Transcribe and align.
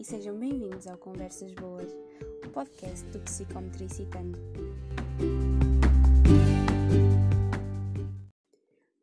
e 0.00 0.04
sejam 0.04 0.34
bem-vindos 0.34 0.86
ao 0.86 0.96
Conversas 0.96 1.52
Boas, 1.52 1.94
o 2.42 2.48
podcast 2.48 3.04
do 3.08 3.20
Psicometricitando. 3.20 4.38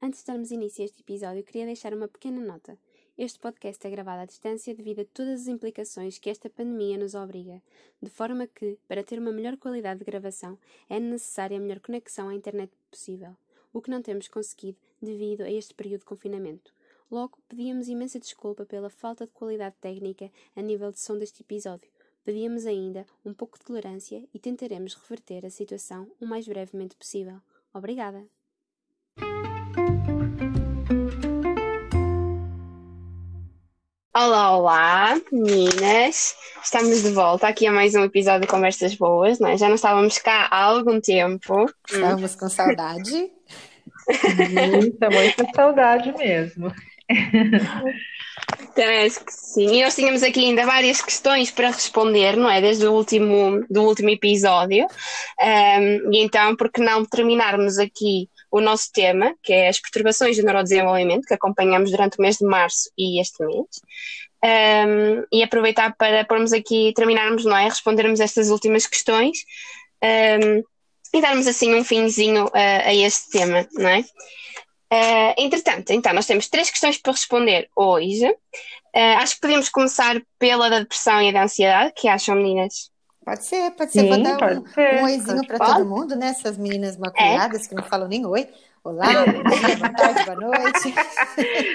Antes 0.01 0.21
de 0.21 0.25
darmos 0.25 0.49
início 0.49 0.81
a 0.81 0.85
este 0.85 1.01
episódio, 1.01 1.43
queria 1.43 1.67
deixar 1.67 1.93
uma 1.93 2.07
pequena 2.07 2.43
nota. 2.43 2.79
Este 3.15 3.37
podcast 3.37 3.85
é 3.85 3.91
gravado 3.91 4.23
à 4.23 4.25
distância 4.25 4.73
devido 4.73 5.01
a 5.01 5.05
todas 5.05 5.41
as 5.41 5.47
implicações 5.47 6.17
que 6.17 6.31
esta 6.31 6.49
pandemia 6.49 6.97
nos 6.97 7.13
obriga, 7.13 7.61
de 8.01 8.09
forma 8.09 8.47
que, 8.47 8.79
para 8.87 9.03
ter 9.03 9.19
uma 9.19 9.31
melhor 9.31 9.55
qualidade 9.57 9.99
de 9.99 10.05
gravação, 10.05 10.57
é 10.89 10.99
necessária 10.99 11.57
a 11.57 11.61
melhor 11.61 11.79
conexão 11.79 12.29
à 12.29 12.33
internet 12.33 12.71
possível, 12.89 13.37
o 13.71 13.83
que 13.83 13.91
não 13.91 14.01
temos 14.01 14.27
conseguido 14.27 14.79
devido 14.99 15.41
a 15.41 15.51
este 15.51 15.75
período 15.75 15.99
de 15.99 16.05
confinamento. 16.05 16.73
Logo, 17.09 17.37
pedíamos 17.47 17.87
imensa 17.87 18.19
desculpa 18.19 18.65
pela 18.65 18.89
falta 18.89 19.25
de 19.25 19.31
qualidade 19.31 19.75
técnica 19.79 20.29
a 20.53 20.61
nível 20.61 20.91
de 20.91 20.99
som 20.99 21.17
deste 21.17 21.41
episódio. 21.41 21.89
Pedíamos 22.21 22.65
ainda 22.65 23.05
um 23.23 23.33
pouco 23.33 23.57
de 23.57 23.63
tolerância 23.63 24.27
e 24.33 24.37
tentaremos 24.37 24.93
reverter 24.93 25.45
a 25.45 25.49
situação 25.49 26.11
o 26.19 26.25
mais 26.25 26.45
brevemente 26.45 26.97
possível. 26.97 27.39
Obrigada! 27.73 28.25
Olá, 34.13 34.57
olá, 34.57 35.21
meninas! 35.31 36.35
Estamos 36.61 37.03
de 37.03 37.11
volta 37.11 37.47
aqui 37.47 37.67
a 37.67 37.71
mais 37.71 37.95
um 37.95 38.03
episódio 38.03 38.41
de 38.41 38.47
Conversas 38.47 38.95
Boas, 38.95 39.39
não 39.39 39.47
é? 39.47 39.57
Já 39.57 39.69
não 39.69 39.75
estávamos 39.75 40.17
cá 40.17 40.49
há 40.51 40.63
algum 40.63 40.99
tempo. 40.99 41.71
Estávamos 41.89 42.35
com 42.35 42.49
saudade. 42.49 43.31
Muita, 44.71 45.09
muita 45.09 45.45
saudade 45.53 46.13
mesmo. 46.17 46.71
Também 48.75 49.05
acho 49.05 49.23
que 49.23 49.31
sim. 49.31 49.75
E 49.75 49.83
nós 49.83 49.95
tínhamos 49.95 50.23
aqui 50.23 50.39
ainda 50.39 50.65
várias 50.65 51.01
questões 51.01 51.49
para 51.49 51.71
responder, 51.71 52.35
não 52.35 52.49
é? 52.49 52.61
Desde 52.61 52.85
o 52.85 52.93
último, 52.93 53.65
do 53.69 53.83
último 53.83 54.09
episódio. 54.09 54.85
Um, 55.39 56.13
e 56.13 56.23
então, 56.23 56.55
por 56.55 56.71
que 56.71 56.81
não 56.81 57.05
terminarmos 57.05 57.77
aqui 57.79 58.29
o 58.51 58.61
nosso 58.61 58.91
tema, 58.91 59.33
que 59.43 59.51
é 59.51 59.69
as 59.69 59.79
perturbações 59.79 60.37
do 60.37 60.43
neurodesenvolvimento, 60.43 61.27
que 61.27 61.33
acompanhamos 61.33 61.91
durante 61.91 62.17
o 62.17 62.21
mês 62.21 62.37
de 62.37 62.45
março 62.45 62.89
e 62.97 63.19
este 63.19 63.43
mês. 63.45 63.65
Um, 64.43 65.25
e 65.31 65.43
aproveitar 65.43 65.95
para 65.97 66.23
pormos 66.25 66.53
aqui, 66.53 66.93
terminarmos, 66.95 67.43
não 67.43 67.57
é? 67.57 67.65
Respondermos 67.65 68.19
estas 68.19 68.49
últimas 68.49 68.85
questões. 68.85 69.39
Um, 70.03 70.63
e 71.13 71.21
darmos 71.21 71.47
assim 71.47 71.73
um 71.73 71.83
finzinho 71.83 72.45
uh, 72.45 72.51
a 72.53 72.93
este 72.93 73.31
tema, 73.31 73.67
não 73.73 73.89
é? 73.89 74.03
Uh, 74.91 75.33
entretanto, 75.37 75.91
então, 75.91 76.13
nós 76.13 76.25
temos 76.25 76.47
três 76.47 76.69
questões 76.69 76.97
para 76.97 77.11
responder 77.11 77.69
hoje. 77.75 78.25
Uh, 78.27 79.17
acho 79.19 79.35
que 79.35 79.41
podemos 79.41 79.69
começar 79.69 80.21
pela 80.39 80.69
da 80.69 80.79
depressão 80.79 81.21
e 81.21 81.31
da 81.31 81.43
ansiedade. 81.43 81.93
que 81.95 82.07
acham, 82.07 82.35
meninas? 82.35 82.89
Pode 83.23 83.45
ser, 83.45 83.71
pode 83.71 83.91
ser. 83.91 84.01
Sim, 84.01 84.07
Vou 84.09 84.23
dar 84.23 84.53
um, 84.53 84.63
um 84.99 85.03
oizinho 85.03 85.45
para 85.45 85.59
todo 85.59 85.85
mundo, 85.85 86.15
né? 86.15 86.29
Essas 86.29 86.57
meninas 86.57 86.97
maculadas 86.97 87.65
é. 87.65 87.69
que 87.69 87.75
não 87.75 87.83
falam 87.83 88.07
nem 88.07 88.25
oi. 88.25 88.47
Olá, 88.87 89.25
bom 89.25 89.43
dia, 89.43 89.75
boa 89.75 89.89
tarde, 89.89 90.23
boa 90.23 90.39
noite. 90.39 90.93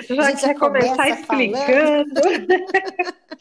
Já 0.08 0.22
a 0.24 0.30
gente 0.30 0.40
já 0.40 0.54
começar 0.54 1.08
explicando. 1.10 2.20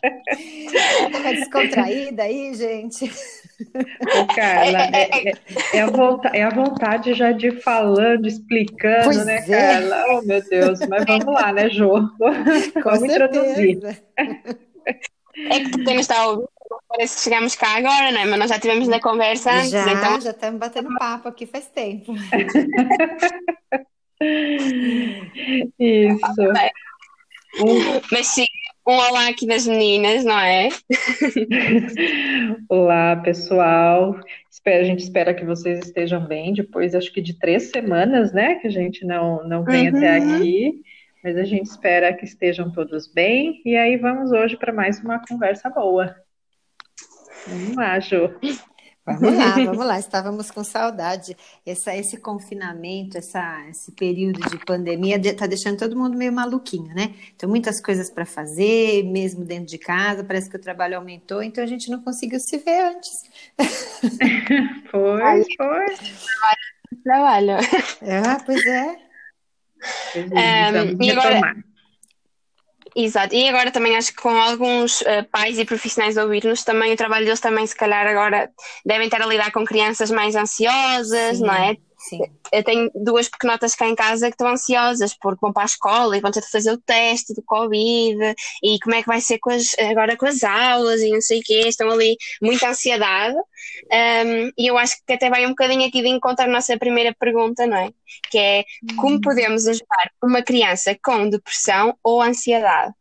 Tá 1.22 1.32
descontraída 1.32 2.24
aí, 2.24 2.56
gente. 2.56 3.12
Ô, 3.76 4.36
Carla, 4.36 4.80
é, 4.80 4.92
é, 4.94 5.30
é, 5.30 5.34
é, 5.74 5.82
a 5.82 5.88
vontade, 5.88 6.38
é 6.38 6.44
a 6.44 6.50
vontade 6.50 7.14
já 7.14 7.32
de 7.32 7.48
ir 7.48 7.62
falando, 7.62 8.28
explicando, 8.28 9.06
pois 9.06 9.26
né, 9.26 9.38
é. 9.38 9.42
Carla? 9.42 10.06
Oh, 10.10 10.22
meu 10.22 10.42
Deus, 10.42 10.80
mas 10.88 11.06
vamos 11.06 11.26
lá, 11.26 11.54
né, 11.54 11.70
Jô? 11.70 12.10
Com 12.18 12.32
vamos 12.84 13.12
certeza. 13.12 13.16
introduzir. 13.16 14.02
É 14.86 15.60
que 15.60 15.72
tu 15.72 15.84
tens 15.84 16.02
estar 16.02 16.28
ouvindo, 16.28 16.50
parece 16.88 17.18
que 17.18 17.24
chegamos 17.24 17.56
cá 17.56 17.78
agora, 17.78 18.12
né? 18.12 18.26
Mas 18.26 18.40
nós 18.40 18.50
já 18.50 18.60
tivemos 18.60 18.88
na 18.88 19.00
conversa 19.00 19.52
antes, 19.52 19.72
já, 19.72 19.92
então... 19.92 20.22
Já 20.22 20.32
estamos 20.32 20.60
batendo 20.60 20.94
papo 20.98 21.30
aqui 21.30 21.46
faz 21.46 21.68
tempo. 21.68 22.14
Isso. 25.80 26.54
Mas 28.12 28.28
sim, 28.28 28.46
um 28.88 28.94
olá 28.94 29.28
aqui 29.30 29.46
das 29.46 29.68
meninas, 29.68 30.24
não 30.24 30.40
é? 30.40 30.70
olá, 32.72 33.18
pessoal. 33.18 34.18
Espero, 34.50 34.82
a 34.82 34.86
gente 34.86 35.04
espera 35.04 35.34
que 35.34 35.44
vocês 35.44 35.80
estejam 35.80 36.26
bem. 36.26 36.54
Depois, 36.54 36.96
acho 36.96 37.12
que 37.12 37.22
de 37.22 37.38
três 37.38 37.70
semanas, 37.70 38.32
né, 38.32 38.56
que 38.56 38.68
a 38.68 38.72
gente 38.72 39.06
não, 39.06 39.46
não 39.46 39.66
vem 39.66 39.90
uhum. 39.90 39.98
até 39.98 40.16
aqui. 40.16 40.82
Mas 41.22 41.38
a 41.38 41.44
gente 41.44 41.66
espera 41.66 42.14
que 42.14 42.24
estejam 42.24 42.72
todos 42.72 43.12
bem. 43.12 43.62
E 43.66 43.76
aí, 43.76 43.98
vamos 43.98 44.32
hoje 44.32 44.56
para 44.56 44.72
mais 44.72 45.02
uma 45.02 45.22
conversa 45.28 45.70
boa. 45.70 46.16
Vamos 47.46 47.76
lá, 47.76 48.00
Ju. 48.00 48.34
Vamos 49.06 49.36
lá, 49.36 49.56
vamos 49.66 49.86
lá. 49.86 50.00
Estávamos 50.00 50.52
com 50.52 50.64
saudade. 50.64 51.36
Essa, 51.66 51.96
esse 51.96 52.18
confinamento, 52.18 53.18
essa, 53.18 53.68
esse 53.70 53.92
período 53.92 54.40
de 54.50 54.64
pandemia 54.66 55.18
está 55.18 55.48
deixando 55.48 55.78
todo 55.78 55.98
mundo 55.98 56.18
meio 56.18 56.32
maluquinho, 56.32 56.94
né? 56.94 57.14
Então, 57.36 57.50
muitas 57.50 57.82
coisas 57.82 58.10
para 58.10 58.26
fazer, 58.26 59.04
mesmo 59.04 59.44
dentro 59.44 59.66
de 59.66 59.78
casa. 59.78 60.24
Parece 60.24 60.50
que 60.50 60.56
o 60.56 60.62
trabalho 60.62 60.98
aumentou, 60.98 61.42
então 61.42 61.64
a 61.64 61.68
gente 61.68 61.90
não 61.90 62.02
conseguiu 62.02 62.40
se 62.40 62.58
ver 62.58 62.96
antes. 62.96 63.12
foi, 64.92 65.46
foi. 65.58 65.86
Trabalho. 67.04 67.54
Ah, 68.02 68.42
pois 68.46 68.66
é. 68.66 68.96
Pois 70.14 70.32
é 70.32 70.72
e 71.00 71.12
agora, 71.12 71.64
Exato, 72.96 73.34
e 73.34 73.48
agora 73.48 73.72
também 73.72 73.96
acho 73.96 74.10
que 74.10 74.22
com 74.22 74.30
alguns 74.30 75.02
uh, 75.02 75.24
pais 75.32 75.58
e 75.58 75.64
profissionais 75.64 76.18
a 76.18 76.24
ouvir-nos, 76.24 76.64
também 76.64 76.92
o 76.92 76.98
trabalho 76.98 77.26
deles 77.26 77.40
também, 77.40 77.66
se 77.66 77.76
calhar, 77.76 78.06
agora 78.06 78.50
devem 78.86 79.06
estar 79.06 79.22
a 79.22 79.26
lidar 79.26 79.52
com 79.52 79.64
crianças 79.64 80.12
mais 80.12 80.36
ansiosas, 80.36 81.38
Sim. 81.38 81.46
não 81.46 81.54
é? 81.54 81.78
Sim. 82.02 82.22
Eu 82.52 82.64
tenho 82.64 82.90
duas 82.96 83.30
pequenotas 83.30 83.76
cá 83.76 83.88
em 83.88 83.94
casa 83.94 84.28
que 84.28 84.34
estão 84.34 84.48
ansiosas 84.48 85.14
porque 85.14 85.40
vão 85.40 85.54
para 85.54 85.64
a 85.64 85.66
escola 85.66 86.18
e 86.18 86.20
vão 86.20 86.32
ter 86.32 86.42
de 86.42 86.50
fazer 86.50 86.72
o 86.72 86.82
teste 86.82 87.34
do 87.36 87.44
Covid 87.44 88.36
e 88.64 88.80
como 88.80 88.96
é 88.96 89.02
que 89.04 89.08
vai 89.08 89.22
ser 89.22 89.38
com 89.38 89.52
as, 89.52 89.78
agora 89.78 90.18
com 90.18 90.26
as 90.26 90.44
aulas 90.44 91.02
e 91.02 91.12
não 91.12 91.22
sei 91.22 91.40
o 91.40 91.44
quê, 91.44 91.68
estão 91.68 91.92
ali 91.92 92.18
muita 92.42 92.70
ansiedade. 92.70 93.36
Um, 93.36 94.52
e 94.58 94.68
eu 94.68 94.80
acho 94.80 94.96
que 95.06 95.14
até 95.14 95.30
vai 95.30 95.46
um 95.46 95.50
bocadinho 95.50 95.88
aqui 95.88 96.02
de 96.02 96.08
encontrar 96.08 96.46
a 96.46 96.52
nossa 96.52 96.76
primeira 96.76 97.14
pergunta, 97.14 97.68
não 97.68 97.78
é? 97.78 97.92
Que 98.32 98.38
é 98.38 98.66
como 98.96 99.16
uhum. 99.16 99.22
podemos 99.22 99.68
ajudar 99.68 100.12
uma 100.24 100.42
criança 100.42 100.98
com 101.04 101.30
depressão 101.30 101.96
ou 102.04 102.20
ansiedade? 102.22 102.94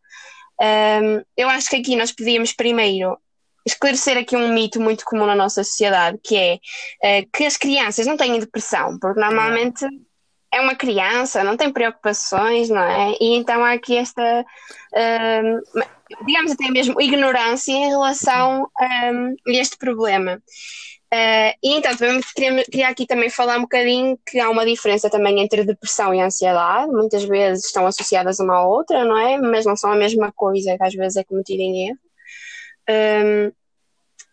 Um, 0.61 1.23
eu 1.39 1.49
acho 1.49 1.71
que 1.71 1.77
aqui 1.77 1.97
nós 1.97 2.13
podíamos 2.13 2.53
primeiro 2.53 3.17
esclarecer 3.67 4.17
aqui 4.17 4.37
um 4.37 4.53
mito 4.53 4.81
muito 4.81 5.05
comum 5.05 5.27
na 5.27 5.35
nossa 5.35 5.63
sociedade, 5.65 6.19
que 6.23 6.37
é 6.37 6.55
uh, 6.55 7.29
que 7.33 7.45
as 7.45 7.57
crianças 7.57 8.07
não 8.07 8.17
têm 8.17 8.39
depressão, 8.39 8.99
porque 8.99 9.21
normalmente 9.21 9.87
é 10.53 10.61
uma 10.61 10.75
criança, 10.75 11.45
não 11.45 11.57
tem 11.57 11.73
preocupações, 11.73 12.69
não 12.69 12.83
é? 12.83 13.15
E 13.21 13.37
então 13.37 13.65
há 13.65 13.73
aqui 13.73 13.97
esta, 13.97 14.41
uh, 14.43 15.85
digamos 16.27 16.53
até 16.53 16.71
mesmo, 16.71 17.01
ignorância 17.01 17.73
em 17.73 17.89
relação 17.89 18.69
um, 18.81 19.35
a 19.47 19.53
este 19.53 19.77
problema. 19.77 20.43
Uh, 21.13 21.51
e 21.63 21.75
então, 21.75 21.93
queria, 22.37 22.65
queria 22.65 22.89
aqui 22.89 23.05
também 23.05 23.31
falar 23.31 23.59
um 23.59 23.63
bocadinho 23.63 24.19
que 24.27 24.39
há 24.39 24.49
uma 24.49 24.65
diferença 24.65 25.11
também 25.11 25.41
entre 25.41 25.65
depressão 25.65 26.15
e 26.15 26.21
ansiedade. 26.21 26.91
Muitas 26.91 27.25
vezes 27.25 27.67
estão 27.67 27.87
associadas 27.87 28.39
uma 28.39 28.59
à 28.59 28.67
outra, 28.67 29.05
não 29.05 29.19
é? 29.19 29.37
Mas 29.39 29.65
não 29.67 29.77
são 29.77 29.93
a 29.93 29.97
mesma 29.97 30.33
coisa, 30.33 30.77
que 30.77 30.85
às 30.85 30.95
vezes 30.95 31.17
é 31.17 31.25
cometida 31.25 31.63
em 31.63 31.89
erro 31.89 32.10
um, 32.91 33.53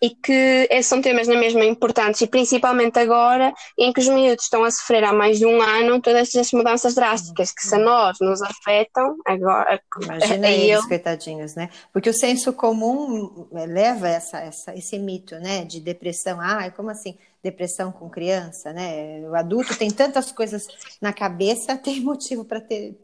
e 0.02 0.12
que 0.12 0.70
são 0.84 1.02
temas 1.02 1.28
na 1.28 1.36
mesma 1.36 1.66
importantes 1.66 2.22
e 2.22 2.28
principalmente 2.28 3.00
agora 3.00 3.52
em 3.78 3.92
que 3.92 4.00
os 4.00 4.08
miúdos 4.08 4.44
estão 4.44 4.64
a 4.64 4.70
sofrer 4.70 5.04
há 5.04 5.12
mais 5.12 5.40
de 5.40 5.46
um 5.46 5.60
ano 5.60 6.00
todas 6.00 6.28
estas 6.28 6.52
mudanças 6.52 6.94
drásticas 6.94 7.52
que 7.52 7.64
se 7.64 7.74
a 7.74 7.80
nós 7.80 8.18
nos 8.22 8.42
afetam 8.42 9.18
agora 9.26 9.82
imagina 10.04 10.50
eles 10.50 10.70
eu... 10.70 10.88
coitadinhos 10.88 11.56
né? 11.56 11.70
Porque 11.92 12.10
o 12.10 12.14
senso 12.14 12.54
comum 12.54 13.48
leva 13.52 14.08
essa, 14.08 14.40
essa 14.40 14.76
esse 14.76 15.00
mito 15.00 15.36
né? 15.36 15.66
De 15.66 15.80
depressão. 15.80 16.40
Ah 16.40 16.70
como 16.70 16.92
assim? 16.92 17.18
Depressão 17.42 17.92
com 17.92 18.10
criança, 18.10 18.74
né? 18.74 19.22
O 19.30 19.36
adulto 19.36 19.76
tem 19.78 19.90
tantas 19.90 20.32
coisas 20.32 20.64
na 21.02 21.14
cabeça, 21.14 21.78
tem 21.78 22.02
motivo 22.02 22.46
para 22.46 22.62
ter 22.62 22.96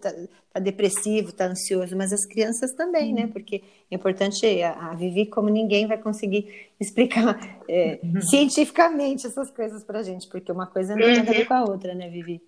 tá, 0.53 0.59
depressivo, 0.59 1.33
tá 1.33 1.47
ansioso, 1.47 1.97
mas 1.97 2.13
as 2.13 2.25
crianças 2.25 2.73
também, 2.73 3.13
né? 3.13 3.27
Porque 3.27 3.63
é 3.89 3.95
importante 3.95 4.45
a, 4.61 4.91
a 4.91 4.95
Vivi 4.95 5.25
como 5.25 5.49
ninguém 5.49 5.87
vai 5.87 5.97
conseguir 5.97 6.47
explicar 6.79 7.39
é, 7.67 7.99
uhum. 8.03 8.21
cientificamente 8.21 9.25
essas 9.25 9.49
coisas 9.49 9.83
para 9.83 10.03
gente, 10.03 10.29
porque 10.29 10.51
uma 10.51 10.67
coisa 10.67 10.95
não 10.95 11.01
tem 11.01 11.17
nada 11.17 11.31
a 11.31 11.33
ver 11.33 11.39
uhum. 11.41 11.45
com 11.47 11.53
a 11.53 11.63
outra, 11.63 11.95
né, 11.95 12.09
Vivi? 12.09 12.41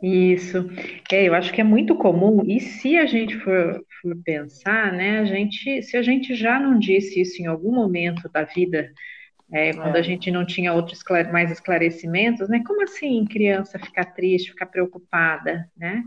Isso, 0.00 0.64
é, 1.10 1.28
eu 1.28 1.34
acho 1.34 1.52
que 1.52 1.60
é 1.60 1.64
muito 1.64 1.96
comum, 1.96 2.44
e 2.46 2.60
se 2.60 2.96
a 2.96 3.04
gente 3.04 3.36
for, 3.40 3.84
for 4.00 4.16
pensar, 4.24 4.92
né, 4.92 5.18
a 5.18 5.24
gente, 5.24 5.82
se 5.82 5.96
a 5.96 6.02
gente 6.02 6.36
já 6.36 6.58
não 6.60 6.78
disse 6.78 7.20
isso 7.20 7.42
em 7.42 7.46
algum 7.46 7.72
momento 7.72 8.28
da 8.32 8.44
vida, 8.44 8.92
é, 9.50 9.72
quando 9.72 9.96
é. 9.96 9.98
a 9.98 10.02
gente 10.02 10.30
não 10.30 10.44
tinha 10.44 10.72
outros 10.72 11.02
mais 11.32 11.50
esclarecimentos, 11.50 12.48
né? 12.48 12.62
Como 12.66 12.82
assim 12.82 13.24
criança 13.24 13.78
ficar 13.78 14.04
triste, 14.04 14.50
ficar 14.50 14.66
preocupada, 14.66 15.66
né? 15.76 16.04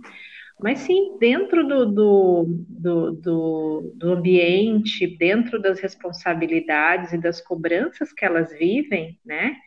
Mas 0.62 0.80
sim, 0.80 1.18
dentro 1.20 1.68
do, 1.68 1.86
do, 1.88 2.46
do, 2.70 3.12
do, 3.14 3.94
do 3.96 4.14
ambiente, 4.14 5.08
dentro 5.18 5.60
das 5.60 5.80
responsabilidades 5.80 7.14
e 7.14 7.18
das 7.18 7.42
cobranças 7.42 8.14
que 8.14 8.24
elas 8.24 8.52
vivem, 8.54 9.20
né? 9.26 9.58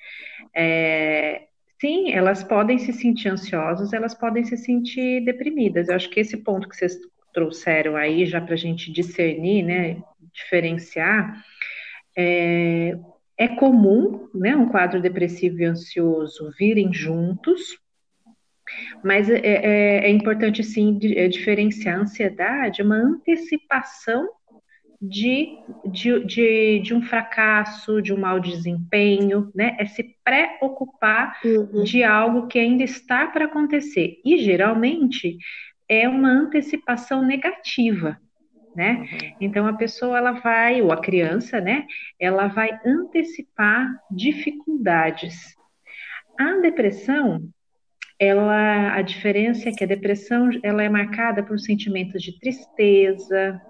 É, 0.55 1.49
sim, 1.81 2.13
elas 2.13 2.45
podem 2.45 2.79
se 2.79 2.93
sentir 2.93 3.29
ansiosas, 3.29 3.93
elas 3.93 4.15
podem 4.15 4.45
se 4.45 4.57
sentir 4.57 5.25
deprimidas. 5.25 5.89
Eu 5.89 5.97
acho 5.97 6.09
que 6.09 6.21
esse 6.21 6.37
ponto 6.37 6.69
que 6.69 6.77
vocês 6.77 6.97
trouxeram 7.33 7.97
aí, 7.97 8.25
já 8.25 8.41
para 8.41 8.55
a 8.55 8.59
gente 8.59 8.93
discernir, 8.93 9.65
né? 9.65 10.01
Diferenciar, 10.33 11.45
é, 12.17 12.97
é 13.37 13.49
comum, 13.49 14.29
né? 14.33 14.55
Um 14.55 14.69
quadro 14.69 15.03
depressivo 15.03 15.61
e 15.61 15.65
ansioso 15.65 16.53
virem 16.57 16.93
juntos, 16.93 17.83
mas 19.03 19.29
é, 19.29 19.41
é, 19.43 20.07
é 20.07 20.09
importante, 20.11 20.63
sim, 20.63 20.99
é, 21.03 21.29
diferenciar 21.29 21.99
a 21.99 22.03
ansiedade, 22.03 22.83
uma 22.83 22.97
antecipação 22.97 24.29
de, 25.01 25.59
de, 25.85 26.25
de, 26.25 26.81
de, 26.81 26.95
um 26.95 27.03
fracasso, 27.03 28.01
de 28.01 28.13
um 28.13 28.19
mau 28.19 28.41
desempenho, 28.41 29.51
né? 29.55 29.77
É 29.79 29.85
se 29.85 30.17
preocupar 30.25 31.39
uhum. 31.45 31.85
de 31.85 32.03
algo 32.03 32.47
que 32.47 32.59
ainda 32.59 32.83
está 32.83 33.27
para 33.27 33.45
acontecer. 33.45 34.21
E 34.25 34.39
geralmente 34.39 35.37
é 35.89 36.09
uma 36.09 36.31
antecipação 36.31 37.23
negativa, 37.23 38.19
né? 38.75 38.93
Uhum. 38.93 39.37
Então 39.43 39.67
a 39.67 39.75
pessoa 39.75 40.17
ela 40.17 40.33
vai, 40.33 40.81
ou 40.81 40.91
a 40.91 41.01
criança, 41.01 41.61
né? 41.61 41.87
Ela 42.19 42.47
vai 42.47 42.71
antecipar 42.85 43.87
dificuldades. 44.11 45.55
A 46.39 46.61
depressão, 46.61 47.47
ela 48.19 48.95
a 48.95 49.03
diferença 49.03 49.69
é 49.69 49.73
que 49.73 49.85
a 49.85 49.89
depressão 49.89 50.51
ela 50.63 50.83
é 50.83 50.89
marcada 50.89 51.43
por 51.43 51.59
sentimentos 51.59 52.23
de 52.23 52.39
tristeza, 52.39 53.61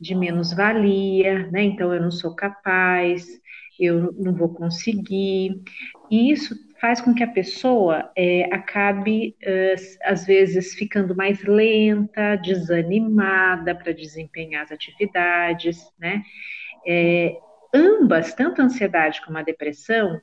de 0.00 0.14
menos-valia, 0.14 1.48
né? 1.50 1.62
Então 1.62 1.92
eu 1.92 2.00
não 2.00 2.10
sou 2.10 2.34
capaz, 2.34 3.26
eu 3.78 4.12
não 4.18 4.34
vou 4.34 4.48
conseguir. 4.54 5.62
E 6.10 6.30
isso 6.30 6.54
faz 6.80 7.00
com 7.00 7.14
que 7.14 7.22
a 7.22 7.30
pessoa 7.30 8.10
é, 8.16 8.44
acabe, 8.52 9.36
às 10.02 10.24
vezes, 10.24 10.74
ficando 10.74 11.14
mais 11.14 11.42
lenta, 11.44 12.36
desanimada 12.36 13.74
para 13.74 13.92
desempenhar 13.92 14.64
as 14.64 14.72
atividades, 14.72 15.78
né? 15.98 16.22
É, 16.86 17.36
ambas, 17.74 18.34
tanto 18.34 18.62
a 18.62 18.64
ansiedade 18.64 19.20
como 19.24 19.36
a 19.36 19.42
depressão, 19.42 20.20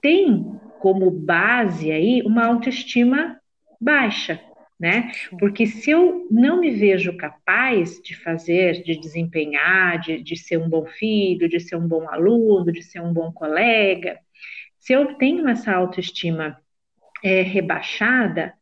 têm 0.00 0.58
como 0.80 1.10
base 1.10 1.90
aí 1.90 2.22
uma 2.22 2.46
autoestima 2.46 3.40
baixa, 3.80 4.40
né? 4.78 5.10
Porque 5.38 5.66
se 5.66 5.90
eu 5.90 6.26
não 6.30 6.60
me 6.60 6.70
vejo 6.70 7.16
capaz 7.16 8.00
de 8.02 8.14
fazer, 8.16 8.82
de 8.82 8.98
desempenhar, 8.98 10.00
de, 10.00 10.22
de 10.22 10.36
ser 10.36 10.58
um 10.58 10.68
bom 10.68 10.86
filho, 10.86 11.48
de 11.48 11.60
ser 11.60 11.76
um 11.76 11.86
bom 11.86 12.08
aluno, 12.08 12.72
de 12.72 12.82
ser 12.82 13.00
um 13.00 13.12
bom 13.12 13.32
colega, 13.32 14.18
se 14.78 14.92
eu 14.92 15.14
tenho 15.14 15.48
essa 15.48 15.72
autoestima 15.72 16.58
é, 17.22 17.42
rebaixada, 17.42 18.54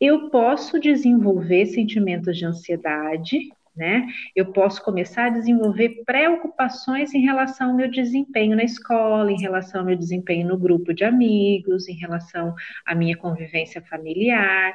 eu 0.00 0.30
posso 0.30 0.80
desenvolver 0.80 1.66
sentimentos 1.66 2.36
de 2.36 2.44
ansiedade, 2.44 3.48
né? 3.74 4.06
Eu 4.36 4.52
posso 4.52 4.82
começar 4.82 5.26
a 5.26 5.30
desenvolver 5.30 6.02
preocupações 6.04 7.14
em 7.14 7.20
relação 7.20 7.70
ao 7.70 7.76
meu 7.76 7.90
desempenho 7.90 8.56
na 8.56 8.64
escola, 8.64 9.30
em 9.32 9.40
relação 9.40 9.80
ao 9.80 9.86
meu 9.86 9.96
desempenho 9.96 10.48
no 10.48 10.58
grupo 10.58 10.92
de 10.92 11.04
amigos, 11.04 11.88
em 11.88 11.94
relação 11.94 12.54
à 12.86 12.94
minha 12.94 13.16
convivência 13.16 13.82
familiar. 13.82 14.74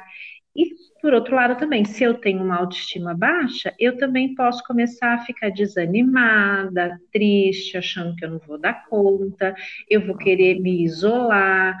E, 0.56 0.74
por 1.00 1.14
outro 1.14 1.36
lado, 1.36 1.56
também, 1.56 1.84
se 1.84 2.02
eu 2.02 2.14
tenho 2.14 2.42
uma 2.42 2.56
autoestima 2.56 3.14
baixa, 3.14 3.72
eu 3.78 3.96
também 3.96 4.34
posso 4.34 4.62
começar 4.64 5.14
a 5.14 5.24
ficar 5.24 5.50
desanimada, 5.50 7.00
triste, 7.12 7.76
achando 7.76 8.16
que 8.16 8.24
eu 8.24 8.30
não 8.30 8.38
vou 8.40 8.58
dar 8.58 8.84
conta, 8.88 9.54
eu 9.88 10.04
vou 10.04 10.16
querer 10.16 10.58
me 10.60 10.82
isolar, 10.82 11.78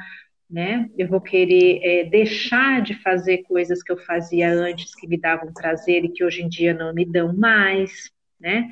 né? 0.48 0.88
Eu 0.96 1.08
vou 1.08 1.20
querer 1.20 1.80
é, 1.82 2.04
deixar 2.04 2.80
de 2.80 2.94
fazer 2.94 3.38
coisas 3.38 3.82
que 3.82 3.92
eu 3.92 3.98
fazia 3.98 4.50
antes 4.50 4.94
que 4.94 5.06
me 5.06 5.18
davam 5.18 5.52
prazer 5.52 6.04
e 6.04 6.08
que 6.08 6.24
hoje 6.24 6.42
em 6.42 6.48
dia 6.48 6.72
não 6.72 6.94
me 6.94 7.04
dão 7.04 7.36
mais, 7.36 8.10
né? 8.40 8.70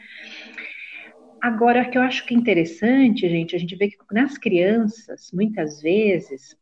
Agora, 1.40 1.82
o 1.82 1.90
que 1.90 1.98
eu 1.98 2.02
acho 2.02 2.24
que 2.26 2.34
é 2.34 2.36
interessante, 2.36 3.28
gente, 3.28 3.54
a 3.54 3.58
gente 3.58 3.76
vê 3.76 3.88
que 3.88 3.96
nas 4.10 4.38
crianças, 4.38 5.30
muitas 5.32 5.82
vezes, 5.82 6.56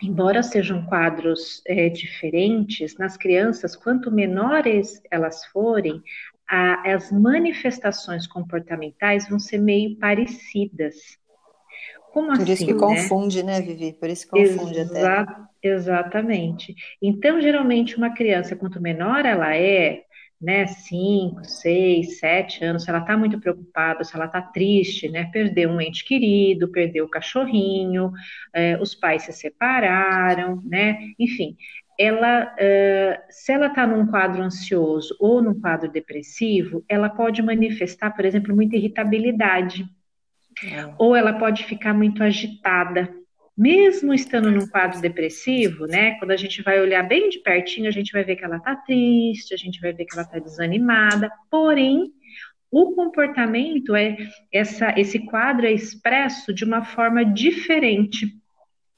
embora 0.00 0.42
sejam 0.42 0.86
quadros 0.86 1.60
é, 1.66 1.88
diferentes, 1.88 2.96
nas 2.96 3.16
crianças, 3.16 3.74
quanto 3.74 4.10
menores 4.10 5.02
elas 5.10 5.44
forem, 5.46 6.00
a, 6.48 6.92
as 6.94 7.10
manifestações 7.10 8.26
comportamentais 8.26 9.28
vão 9.28 9.38
ser 9.38 9.58
meio 9.58 9.96
parecidas. 9.98 11.18
Como 12.14 12.28
Por 12.28 12.42
assim, 12.42 12.52
isso 12.52 12.64
que 12.64 12.72
né? 12.72 12.78
confunde, 12.78 13.42
né, 13.42 13.60
Vivi? 13.60 13.92
Por 13.92 14.08
isso 14.08 14.24
que 14.24 14.30
confunde 14.30 14.78
Exa 14.78 15.20
até. 15.20 15.26
Exatamente. 15.60 16.72
Então, 17.02 17.40
geralmente, 17.40 17.96
uma 17.96 18.14
criança, 18.14 18.54
quanto 18.54 18.80
menor 18.80 19.26
ela 19.26 19.56
é, 19.56 20.02
né, 20.40 20.64
5, 20.64 21.44
6, 21.44 22.20
7 22.20 22.64
anos, 22.64 22.84
se 22.84 22.90
ela 22.90 23.00
está 23.00 23.16
muito 23.16 23.40
preocupada, 23.40 24.04
se 24.04 24.14
ela 24.14 24.26
está 24.26 24.40
triste, 24.40 25.08
né, 25.08 25.28
perdeu 25.32 25.70
um 25.70 25.80
ente 25.80 26.04
querido, 26.04 26.70
perdeu 26.70 27.06
o 27.06 27.10
cachorrinho, 27.10 28.12
é, 28.52 28.80
os 28.80 28.94
pais 28.94 29.24
se 29.24 29.32
separaram, 29.32 30.62
né, 30.64 30.96
enfim, 31.18 31.56
ela, 31.98 32.54
uh, 32.54 33.22
se 33.28 33.52
ela 33.52 33.66
está 33.66 33.86
num 33.86 34.06
quadro 34.06 34.42
ansioso 34.42 35.16
ou 35.20 35.42
num 35.42 35.60
quadro 35.60 35.90
depressivo, 35.90 36.84
ela 36.88 37.08
pode 37.08 37.42
manifestar, 37.42 38.10
por 38.10 38.24
exemplo, 38.24 38.54
muita 38.54 38.76
irritabilidade, 38.76 39.84
é. 40.70 40.94
Ou 40.98 41.14
ela 41.14 41.32
pode 41.32 41.64
ficar 41.64 41.92
muito 41.92 42.22
agitada, 42.22 43.12
mesmo 43.56 44.12
estando 44.12 44.50
num 44.50 44.66
quadro 44.66 45.00
depressivo, 45.00 45.86
né? 45.86 46.18
Quando 46.18 46.32
a 46.32 46.36
gente 46.36 46.62
vai 46.62 46.80
olhar 46.80 47.02
bem 47.02 47.28
de 47.28 47.38
pertinho, 47.38 47.88
a 47.88 47.92
gente 47.92 48.12
vai 48.12 48.24
ver 48.24 48.36
que 48.36 48.44
ela 48.44 48.58
tá 48.58 48.74
triste, 48.74 49.54
a 49.54 49.56
gente 49.56 49.80
vai 49.80 49.92
ver 49.92 50.04
que 50.04 50.14
ela 50.14 50.26
tá 50.26 50.38
desanimada, 50.38 51.30
porém, 51.50 52.12
o 52.70 52.92
comportamento 52.92 53.94
é 53.94 54.16
essa, 54.52 54.92
esse 54.98 55.20
quadro 55.20 55.64
é 55.64 55.72
expresso 55.72 56.52
de 56.52 56.64
uma 56.64 56.84
forma 56.84 57.24
diferente 57.24 58.26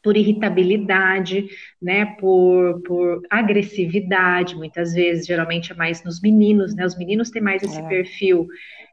por 0.02 0.16
irritabilidade, 0.16 1.48
né, 1.82 2.06
por, 2.20 2.80
por 2.82 3.22
agressividade, 3.28 4.54
muitas 4.54 4.94
vezes, 4.94 5.26
geralmente 5.26 5.72
é 5.72 5.74
mais 5.74 6.04
nos 6.04 6.20
meninos, 6.22 6.74
né, 6.76 6.86
os 6.86 6.96
meninos 6.96 7.28
têm 7.28 7.42
mais 7.42 7.60
esse 7.62 7.80
é. 7.80 7.88
perfil 7.88 8.46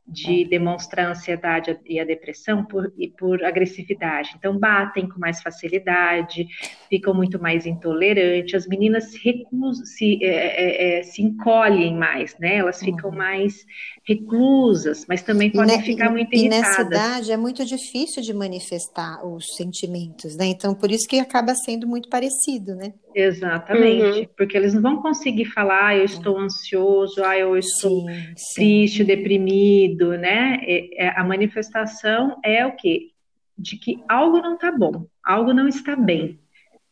de 0.06 0.46
demonstrar 0.46 1.08
a 1.08 1.12
ansiedade 1.12 1.80
e 1.86 2.00
a 2.00 2.04
depressão 2.04 2.66
por, 2.66 2.92
e 2.98 3.08
por 3.08 3.44
agressividade. 3.44 4.32
Então, 4.38 4.58
batem 4.58 5.08
com 5.08 5.18
mais 5.18 5.42
facilidade, 5.42 6.46
ficam 6.90 7.14
muito 7.14 7.42
mais 7.42 7.66
intolerantes, 7.66 8.54
as 8.54 8.68
meninas 8.68 9.12
se 9.12 9.24
recusam, 9.24 9.86
se, 9.86 10.24
é, 10.24 10.28
é, 10.28 11.00
é, 11.00 11.04
se 11.04 11.22
encolhem 11.22 11.96
mais, 11.96 12.38
né? 12.38 12.58
Elas 12.58 12.80
ficam 12.80 13.12
uhum. 13.12 13.18
mais 13.18 13.66
reclusas, 14.06 15.06
mas 15.08 15.22
também 15.22 15.50
podem 15.50 15.78
ne, 15.78 15.84
ficar 15.84 16.10
muito 16.10 16.34
irritadas. 16.34 16.58
E 16.58 16.70
nessa 16.70 16.82
idade 16.82 17.32
é 17.32 17.38
muito 17.38 17.66
difícil 17.66 18.22
de 18.22 18.34
manifestar 18.34 19.26
os 19.26 19.56
sentimentos, 19.56 20.36
né? 20.36 20.48
Então, 20.48 20.76
por 20.76 20.92
isso 20.92 21.08
que 21.08 21.20
acaba 21.20 21.56
sendo 21.56 21.88
muito 21.88 22.10
parecido, 22.10 22.76
né? 22.76 22.94
Exatamente, 23.16 24.20
uhum. 24.20 24.28
porque 24.36 24.58
eles 24.58 24.74
não 24.74 24.82
vão 24.82 25.02
conseguir 25.02 25.46
falar, 25.46 25.88
ah, 25.88 25.96
eu 25.96 26.04
estou 26.04 26.38
ansioso, 26.38 27.24
ah, 27.24 27.38
eu 27.38 27.56
estou 27.58 28.10
sim, 28.10 28.34
triste, 28.56 28.98
sim. 28.98 29.06
deprimido, 29.06 30.18
né? 30.18 30.60
É, 30.64 31.10
a 31.16 31.24
manifestação 31.24 32.38
é 32.44 32.66
o 32.66 32.76
quê? 32.76 33.12
De 33.58 33.78
que 33.78 34.04
algo 34.10 34.40
não 34.40 34.56
está 34.56 34.70
bom, 34.72 35.06
algo 35.24 35.54
não 35.54 35.68
está 35.68 35.96
bem, 35.96 36.40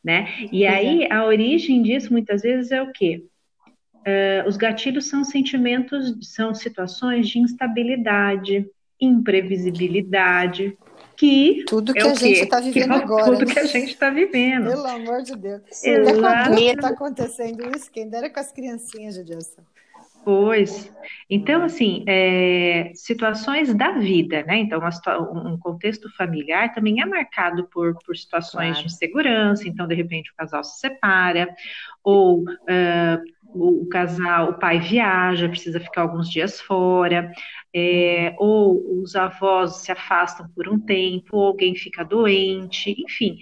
né? 0.01 0.30
E 0.50 0.65
aí 0.65 1.12
a 1.12 1.25
origem 1.25 1.82
disso 1.82 2.13
muitas 2.13 2.41
vezes 2.41 2.72
é 2.72 2.82
o 2.82 2.91
quê? 2.94 3.25
Uh, 4.01 4.48
os 4.48 4.58
gatilhos 4.58 5.08
são 5.08 5.24
sentimentos, 5.24 6.15
são 6.34 6.53
situações 6.55 7.29
de 7.29 7.39
instabilidade, 7.39 8.65
imprevisibilidade, 9.00 10.77
que 11.15 11.63
tudo 11.67 11.93
que 11.93 12.00
é 12.00 12.10
a 12.10 12.13
gente 12.15 12.41
está 12.41 12.60
vivendo 12.60 12.93
que, 12.98 13.03
agora. 13.03 13.25
Tudo 13.25 13.46
né? 13.46 13.53
que 13.53 13.60
a 13.60 13.65
gente 13.65 13.91
está 13.91 14.10
vivendo. 14.10 14.70
Pelo 14.70 14.88
amor 14.88 15.22
de 15.22 15.36
Deus. 15.36 15.62
Exatamente. 15.84 16.75
está 16.75 16.89
acontecendo 16.89 17.75
isso, 17.75 17.91
quem 17.91 18.10
dera 18.10 18.27
com 18.27 18.39
as 18.39 18.51
criancinhas 18.51 19.24
Deus. 19.24 19.55
Pois. 20.24 20.91
Então, 21.29 21.63
assim, 21.63 22.03
é, 22.08 22.91
situações 22.93 23.74
da 23.74 23.93
vida, 23.93 24.43
né? 24.43 24.58
Então, 24.58 24.79
uma, 24.79 25.51
um 25.51 25.58
contexto 25.58 26.10
familiar 26.15 26.74
também 26.74 27.01
é 27.01 27.05
marcado 27.05 27.67
por, 27.67 27.96
por 28.05 28.15
situações 28.15 28.74
claro. 28.74 28.88
de 28.88 28.93
insegurança. 28.93 29.67
Então, 29.67 29.88
de 29.88 29.96
repente, 29.96 30.31
o 30.31 30.36
casal 30.36 30.63
se 30.63 30.79
separa, 30.79 31.50
ou 32.03 32.41
uh, 32.41 33.24
o, 33.53 33.84
o, 33.84 33.89
casal, 33.89 34.51
o 34.51 34.60
pai 34.60 34.79
viaja, 34.79 35.50
precisa 35.50 35.79
ficar 35.79 36.01
alguns 36.01 36.29
dias 36.29 36.60
fora, 36.60 37.31
é, 37.74 38.36
ou 38.38 39.01
os 39.01 39.15
avós 39.15 39.77
se 39.77 39.91
afastam 39.91 40.48
por 40.55 40.67
um 40.67 40.79
tempo, 40.79 41.38
ou 41.38 41.48
alguém 41.48 41.75
fica 41.75 42.03
doente, 42.03 42.96
enfim, 42.98 43.38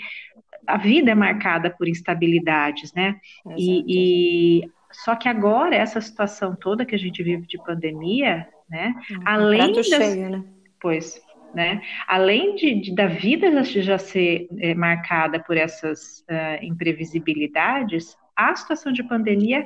a 0.69 0.77
vida 0.77 1.11
é 1.11 1.15
marcada 1.15 1.69
por 1.69 1.87
instabilidades, 1.87 2.93
né? 2.93 3.19
E, 3.57 4.61
e, 4.61 4.69
só 4.91 5.15
que 5.15 5.27
agora, 5.27 5.75
essa 5.75 5.99
situação 5.99 6.55
toda 6.55 6.85
que 6.85 6.95
a 6.95 6.99
gente 6.99 7.23
vive 7.23 7.47
de 7.47 7.57
pandemia, 7.63 8.47
né? 8.69 8.93
Um 9.11 9.21
além 9.27 9.73
das, 9.73 9.87
cheio, 9.87 10.29
né? 10.29 10.43
Pois, 10.79 11.19
né? 11.53 11.81
Além 12.07 12.55
de, 12.55 12.81
de 12.81 12.95
da 12.95 13.07
vida 13.07 13.63
já, 13.63 13.81
já 13.81 13.97
ser 13.97 14.47
é, 14.59 14.75
marcada 14.75 15.39
por 15.39 15.57
essas 15.57 16.23
uh, 16.29 16.63
imprevisibilidades, 16.63 18.15
a 18.35 18.55
situação 18.55 18.91
de 18.91 19.03
pandemia 19.03 19.65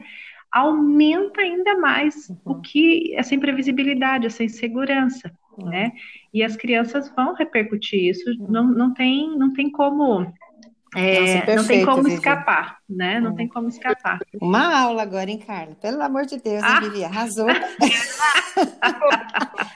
aumenta 0.53 1.41
ainda 1.41 1.77
mais 1.79 2.29
uhum. 2.29 2.37
o 2.45 2.61
que 2.61 3.15
essa 3.15 3.33
imprevisibilidade, 3.33 4.27
essa 4.27 4.43
insegurança, 4.43 5.31
uhum. 5.57 5.69
né? 5.69 5.91
E 6.33 6.43
as 6.43 6.55
crianças 6.55 7.11
vão 7.15 7.33
repercutir 7.33 8.09
isso, 8.09 8.29
uhum. 8.29 8.47
não, 8.49 8.67
não 8.67 8.93
tem 8.93 9.35
não 9.37 9.51
tem 9.51 9.71
como 9.71 10.31
é, 10.95 11.19
Nossa, 11.19 11.45
perfeito, 11.45 11.55
não 11.55 11.65
tem 11.65 11.85
como 11.85 12.03
Vivi. 12.03 12.15
escapar, 12.15 12.77
né? 12.87 13.19
Não 13.19 13.33
tem 13.33 13.47
como 13.47 13.67
escapar. 13.67 14.19
Uma 14.39 14.79
aula 14.79 15.01
agora, 15.01 15.27
hein, 15.29 15.39
Carla? 15.39 15.75
Pelo 15.81 15.99
amor 16.03 16.27
de 16.27 16.37
Deus, 16.37 16.61
ah. 16.63 16.79
Vivi? 16.81 17.03
Arrasou. 17.03 17.47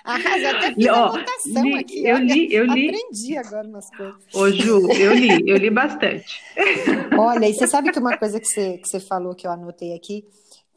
Arrasou. 0.06 0.50
Até 0.50 0.74
fiz 0.76 0.88
a 0.88 0.94
anotação 0.94 1.64
li, 1.64 1.80
aqui. 1.80 2.06
Eu 2.06 2.18
li, 2.20 2.54
eu 2.54 2.66
li. 2.66 2.90
Aprendi 2.90 3.36
agora 3.36 3.68
umas 3.68 3.90
coisas. 3.90 4.16
Ô, 4.36 4.52
Ju, 4.52 4.92
eu 4.92 5.16
li, 5.16 5.50
eu 5.50 5.58
li 5.58 5.72
bastante. 5.72 6.40
Olha, 7.18 7.50
e 7.50 7.54
você 7.54 7.68
sabe 7.68 7.92
que 7.92 7.98
uma 7.98 8.16
coisa 8.16 8.40
que 8.40 8.46
você, 8.46 8.78
que 8.78 8.88
você 8.88 9.00
falou 9.00 9.34
que 9.34 9.48
eu 9.48 9.52
anotei 9.52 9.96
aqui, 9.96 10.24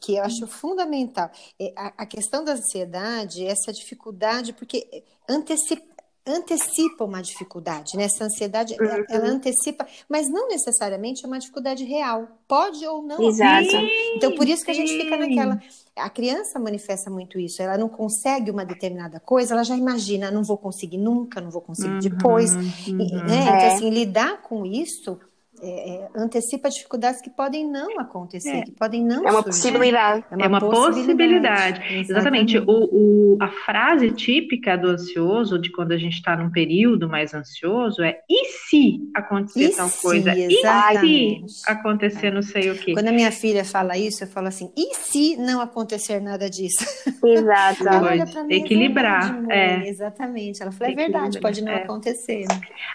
que 0.01 0.15
eu 0.15 0.23
acho 0.23 0.47
fundamental, 0.47 1.29
é 1.59 1.71
a, 1.75 2.05
questão 2.07 2.43
da 2.43 2.53
ansiedade, 2.53 3.45
essa 3.45 3.71
dificuldade, 3.71 4.51
porque 4.51 5.03
antecipa 5.29 5.91
antecipa 6.25 7.03
uma 7.03 7.19
dificuldade, 7.19 7.97
né? 7.97 8.03
Essa 8.03 8.25
ansiedade, 8.25 8.75
uhum. 8.79 9.05
ela 9.09 9.27
antecipa, 9.27 9.87
mas 10.07 10.29
não 10.29 10.47
necessariamente 10.49 11.25
é 11.25 11.27
uma 11.27 11.39
dificuldade 11.39 11.83
real. 11.83 12.27
Pode 12.47 12.85
ou 12.85 13.01
não. 13.01 13.21
Exato. 13.23 13.75
Então, 14.15 14.35
por 14.35 14.47
isso 14.47 14.63
que 14.63 14.69
a 14.69 14.73
gente 14.73 14.95
fica 14.95 15.17
naquela. 15.17 15.59
A 15.95 16.09
criança 16.11 16.59
manifesta 16.59 17.09
muito 17.09 17.39
isso. 17.39 17.61
Ela 17.61 17.75
não 17.75 17.89
consegue 17.89 18.51
uma 18.51 18.63
determinada 18.63 19.19
coisa, 19.19 19.55
ela 19.55 19.63
já 19.63 19.75
imagina, 19.75 20.29
não 20.29 20.43
vou 20.43 20.57
conseguir 20.57 20.99
nunca, 20.99 21.41
não 21.41 21.49
vou 21.49 21.61
conseguir 21.61 21.93
uhum. 21.93 21.99
depois. 21.99 22.53
Uhum. 22.53 22.71
E, 22.87 22.93
né? 22.93 23.41
Então, 23.41 23.55
é. 23.55 23.73
assim, 23.73 23.89
lidar 23.89 24.43
com 24.43 24.63
isso 24.63 25.19
é, 25.61 25.95
é, 25.95 26.09
antecipa 26.15 26.69
dificuldades 26.69 27.21
que 27.21 27.29
podem 27.29 27.69
não 27.69 27.99
acontecer, 27.99 28.49
é. 28.49 28.61
que 28.63 28.71
podem 28.71 29.03
não 29.03 29.27
É 29.27 29.31
uma 29.31 29.43
surgir. 29.43 29.45
possibilidade. 29.45 30.25
É 30.31 30.35
uma, 30.35 30.45
é 30.45 30.47
uma 30.47 30.59
possibilidade. 30.59 31.79
possibilidade. 31.79 32.11
Exatamente. 32.11 32.57
O, 32.57 32.65
o, 32.67 33.37
a 33.39 33.47
frase 33.47 34.11
típica 34.11 34.75
do 34.75 34.87
ansioso, 34.87 35.59
de 35.59 35.71
quando 35.71 35.91
a 35.91 35.97
gente 35.97 36.13
está 36.13 36.35
num 36.35 36.49
período 36.49 37.07
mais 37.07 37.33
ansioso, 37.33 38.01
é 38.01 38.19
e 38.29 38.45
se 38.49 38.99
acontecer 39.15 39.65
e 39.65 39.75
tal 39.75 39.87
se, 39.87 40.01
coisa? 40.01 40.33
Exatamente. 40.35 41.45
E 41.45 41.49
se 41.49 41.69
acontecer 41.69 42.31
não 42.31 42.41
sei 42.41 42.71
o 42.71 42.75
quê? 42.75 42.93
Quando 42.93 43.07
a 43.07 43.11
minha 43.11 43.31
filha 43.31 43.63
fala 43.63 43.97
isso, 43.97 44.23
eu 44.23 44.27
falo 44.27 44.47
assim, 44.47 44.71
e 44.75 44.95
se 44.95 45.37
não 45.37 45.61
acontecer 45.61 46.19
nada 46.19 46.49
disso? 46.49 46.83
Exato. 47.23 47.83
Pode. 47.83 48.53
Equilibrar. 48.53 49.43
É, 49.49 49.87
Exatamente. 49.87 50.61
Ela 50.61 50.71
falou, 50.71 50.91
é 50.91 50.95
verdade, 50.95 51.39
pode 51.39 51.63
não 51.63 51.73
acontecer. 51.73 52.45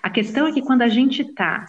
A 0.02 0.10
questão 0.10 0.46
é 0.46 0.52
que 0.52 0.62
quando 0.62 0.82
a 0.82 0.88
gente 0.88 1.22
está 1.22 1.66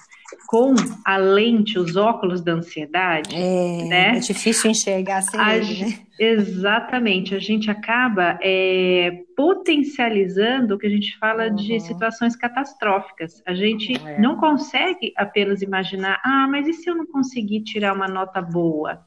com 0.47 0.73
a 1.05 1.17
lente, 1.17 1.79
os 1.79 1.95
óculos 1.95 2.41
da 2.41 2.53
ansiedade, 2.53 3.35
é, 3.35 3.85
né? 3.85 4.17
É 4.17 4.19
difícil 4.19 4.71
enxergar 4.71 5.21
sem 5.21 5.39
a, 5.39 5.55
ele, 5.55 5.85
né? 5.85 5.99
Exatamente, 6.19 7.35
a 7.35 7.39
gente 7.39 7.69
acaba 7.69 8.39
é, 8.41 9.23
potencializando 9.35 10.75
o 10.75 10.77
que 10.77 10.87
a 10.87 10.89
gente 10.89 11.17
fala 11.17 11.47
uhum. 11.47 11.55
de 11.55 11.79
situações 11.79 12.35
catastróficas. 12.35 13.41
A 13.45 13.53
gente 13.53 13.93
é. 13.95 14.19
não 14.19 14.37
consegue 14.37 15.13
apenas 15.15 15.61
imaginar, 15.61 16.19
ah, 16.23 16.47
mas 16.49 16.67
e 16.67 16.73
se 16.73 16.89
eu 16.89 16.95
não 16.95 17.05
conseguir 17.05 17.63
tirar 17.63 17.93
uma 17.93 18.07
nota 18.07 18.41
boa? 18.41 19.05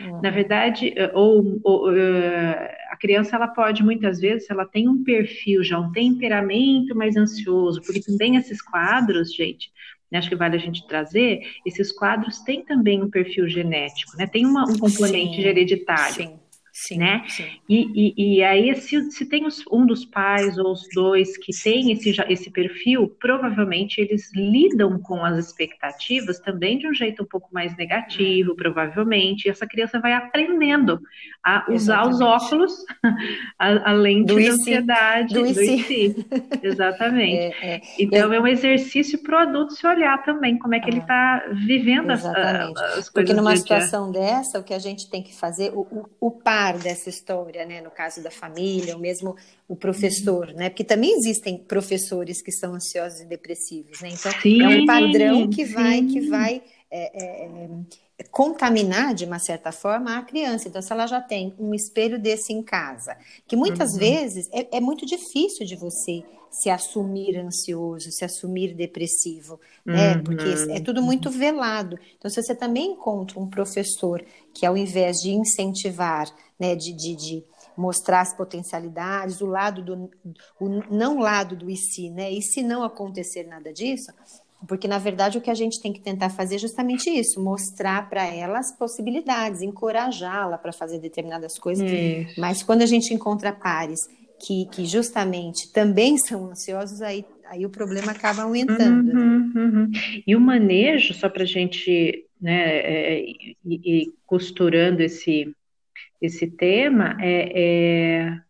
Uhum. 0.00 0.20
Na 0.20 0.30
verdade, 0.30 0.92
eh, 0.96 1.10
ou, 1.14 1.60
ou, 1.62 1.96
eh, 1.96 2.76
a 2.90 2.96
criança 2.96 3.36
ela 3.36 3.48
pode 3.48 3.82
muitas 3.82 4.20
vezes, 4.20 4.50
ela 4.50 4.66
tem 4.66 4.88
um 4.88 5.04
perfil 5.04 5.62
já, 5.62 5.78
um 5.78 5.92
temperamento 5.92 6.94
mais 6.96 7.16
ansioso, 7.16 7.80
porque 7.82 8.00
também 8.00 8.36
esses 8.36 8.60
quadros, 8.62 9.34
gente, 9.34 9.70
né, 10.10 10.18
acho 10.18 10.28
que 10.28 10.36
vale 10.36 10.56
a 10.56 10.60
gente 10.60 10.86
trazer, 10.86 11.40
esses 11.64 11.92
quadros 11.92 12.40
têm 12.40 12.64
também 12.64 13.02
um 13.02 13.10
perfil 13.10 13.48
genético, 13.48 14.16
né? 14.16 14.26
Tem 14.26 14.44
uma, 14.44 14.64
um 14.64 14.76
componente 14.78 15.36
sim, 15.36 15.46
hereditário. 15.46 16.14
Sim. 16.14 16.40
Sim, 16.80 16.96
né? 16.96 17.22
Sim. 17.28 17.44
E, 17.68 18.14
e, 18.16 18.36
e, 18.36 18.42
aí, 18.42 18.74
se, 18.74 19.10
se 19.10 19.26
tem 19.26 19.44
os, 19.44 19.62
um 19.70 19.84
dos 19.84 20.06
pais 20.06 20.56
ou 20.56 20.72
os 20.72 20.88
dois 20.94 21.36
que 21.36 21.52
tem 21.62 21.92
esse, 21.92 22.16
esse 22.26 22.50
perfil, 22.50 23.14
provavelmente 23.20 24.00
eles 24.00 24.32
lidam 24.34 24.98
com 24.98 25.22
as 25.22 25.36
expectativas 25.36 26.40
também 26.40 26.78
de 26.78 26.88
um 26.88 26.94
jeito 26.94 27.22
um 27.22 27.26
pouco 27.26 27.50
mais 27.52 27.76
negativo, 27.76 28.56
provavelmente, 28.56 29.44
e 29.44 29.50
essa 29.50 29.66
criança 29.66 30.00
vai 30.00 30.14
aprendendo 30.14 30.98
a 31.44 31.66
usar 31.68 32.06
Exatamente. 32.06 32.14
os 32.14 32.20
óculos, 32.22 32.84
além 33.58 34.24
de 34.24 34.48
ansiedade, 34.48 35.34
do, 35.34 35.42
do 35.42 35.46
IC. 35.46 36.16
Exatamente. 36.62 37.10
É, 37.60 37.74
é. 37.74 37.80
Então, 37.98 38.32
é 38.32 38.40
um 38.40 38.46
exercício 38.46 39.22
para 39.22 39.36
o 39.36 39.38
adulto 39.38 39.74
se 39.74 39.86
olhar 39.86 40.22
também, 40.24 40.58
como 40.58 40.74
é 40.74 40.80
que 40.80 40.86
ah, 40.86 40.88
ele 40.88 41.00
está 41.00 41.44
vivendo 41.52 42.10
as, 42.10 42.24
as, 42.24 42.74
coisas. 42.74 43.10
Porque 43.10 43.32
numa 43.32 43.56
situação 43.56 44.10
dessa, 44.10 44.58
o 44.58 44.64
que 44.64 44.72
a 44.72 44.78
gente 44.78 45.10
tem 45.10 45.22
que 45.22 45.34
fazer, 45.34 45.72
o, 45.74 45.80
o, 45.80 46.06
o 46.20 46.30
pai 46.30 46.69
dessa 46.78 47.08
história, 47.08 47.64
né? 47.66 47.80
No 47.80 47.90
caso 47.90 48.22
da 48.22 48.30
família, 48.30 48.94
ou 48.94 49.00
mesmo 49.00 49.36
o 49.68 49.76
professor, 49.76 50.52
né? 50.52 50.68
Porque 50.70 50.84
também 50.84 51.12
existem 51.16 51.58
professores 51.58 52.42
que 52.42 52.52
são 52.52 52.74
ansiosos 52.74 53.20
e 53.20 53.24
depressivos, 53.26 54.00
né? 54.00 54.10
Então 54.10 54.32
sim, 54.40 54.62
é 54.62 54.68
um 54.68 54.86
padrão 54.86 55.48
que 55.48 55.64
vai 55.64 55.98
sim. 55.98 56.06
que 56.08 56.20
vai 56.28 56.62
é, 56.90 57.44
é, 57.44 57.68
é, 58.18 58.24
contaminar 58.30 59.14
de 59.14 59.24
uma 59.24 59.38
certa 59.38 59.70
forma 59.72 60.18
a 60.18 60.22
criança. 60.22 60.68
Então, 60.68 60.82
se 60.82 60.92
ela 60.92 61.06
já 61.06 61.20
tem 61.20 61.54
um 61.58 61.74
espelho 61.74 62.18
desse 62.18 62.52
em 62.52 62.62
casa, 62.62 63.16
que 63.46 63.56
muitas 63.56 63.92
uhum. 63.92 63.98
vezes 63.98 64.48
é, 64.52 64.76
é 64.76 64.80
muito 64.80 65.06
difícil 65.06 65.64
de 65.64 65.76
você 65.76 66.22
se 66.50 66.68
assumir 66.68 67.38
ansioso, 67.38 68.10
se 68.10 68.24
assumir 68.24 68.74
depressivo, 68.74 69.60
né? 69.84 70.16
Uhum. 70.16 70.24
Porque 70.24 70.44
é 70.70 70.80
tudo 70.80 71.00
muito 71.00 71.30
velado. 71.30 71.98
Então, 72.18 72.30
se 72.30 72.42
você 72.42 72.54
também 72.54 72.92
encontra 72.92 73.38
um 73.38 73.48
professor 73.48 74.24
que, 74.52 74.66
ao 74.66 74.76
invés 74.76 75.18
de 75.18 75.30
incentivar, 75.30 76.26
né, 76.58 76.74
de, 76.74 76.92
de, 76.92 77.14
de 77.14 77.44
mostrar 77.76 78.20
as 78.20 78.36
potencialidades, 78.36 79.40
o 79.40 79.46
lado 79.46 79.82
do 79.82 80.10
o 80.60 80.68
não 80.90 81.18
lado 81.18 81.56
do 81.56 81.70
e 81.70 81.76
se, 81.76 82.10
né? 82.10 82.30
E 82.30 82.42
se 82.42 82.62
não 82.62 82.82
acontecer 82.82 83.44
nada 83.44 83.72
disso, 83.72 84.12
porque 84.66 84.86
na 84.86 84.98
verdade 84.98 85.38
o 85.38 85.40
que 85.40 85.50
a 85.50 85.54
gente 85.54 85.80
tem 85.80 85.92
que 85.92 86.00
tentar 86.00 86.28
fazer 86.30 86.56
é 86.56 86.58
justamente 86.58 87.08
isso, 87.08 87.42
mostrar 87.42 88.08
para 88.10 88.26
ela 88.26 88.58
as 88.58 88.76
possibilidades, 88.76 89.62
encorajá-la 89.62 90.58
para 90.58 90.72
fazer 90.72 90.98
determinadas 90.98 91.58
coisas. 91.58 91.90
Isso. 91.90 92.38
Mas 92.38 92.62
quando 92.62 92.82
a 92.82 92.86
gente 92.86 93.14
encontra 93.14 93.52
pares 93.52 94.00
que, 94.40 94.66
que 94.66 94.84
justamente 94.86 95.72
também 95.72 96.16
são 96.16 96.50
ansiosos, 96.50 97.02
aí, 97.02 97.24
aí 97.46 97.66
o 97.66 97.70
problema 97.70 98.12
acaba 98.12 98.42
aumentando. 98.42 99.12
Uhum, 99.12 99.52
uhum. 99.54 99.90
E 100.26 100.34
o 100.34 100.40
manejo, 100.40 101.12
só 101.14 101.28
para 101.28 101.42
a 101.42 101.46
gente 101.46 102.24
né, 102.40 102.78
é, 102.78 103.20
ir, 103.20 103.56
ir 103.64 104.14
costurando 104.26 105.02
esse, 105.02 105.54
esse 106.20 106.46
tema, 106.46 107.16
é, 107.20 107.52
é 107.54 108.40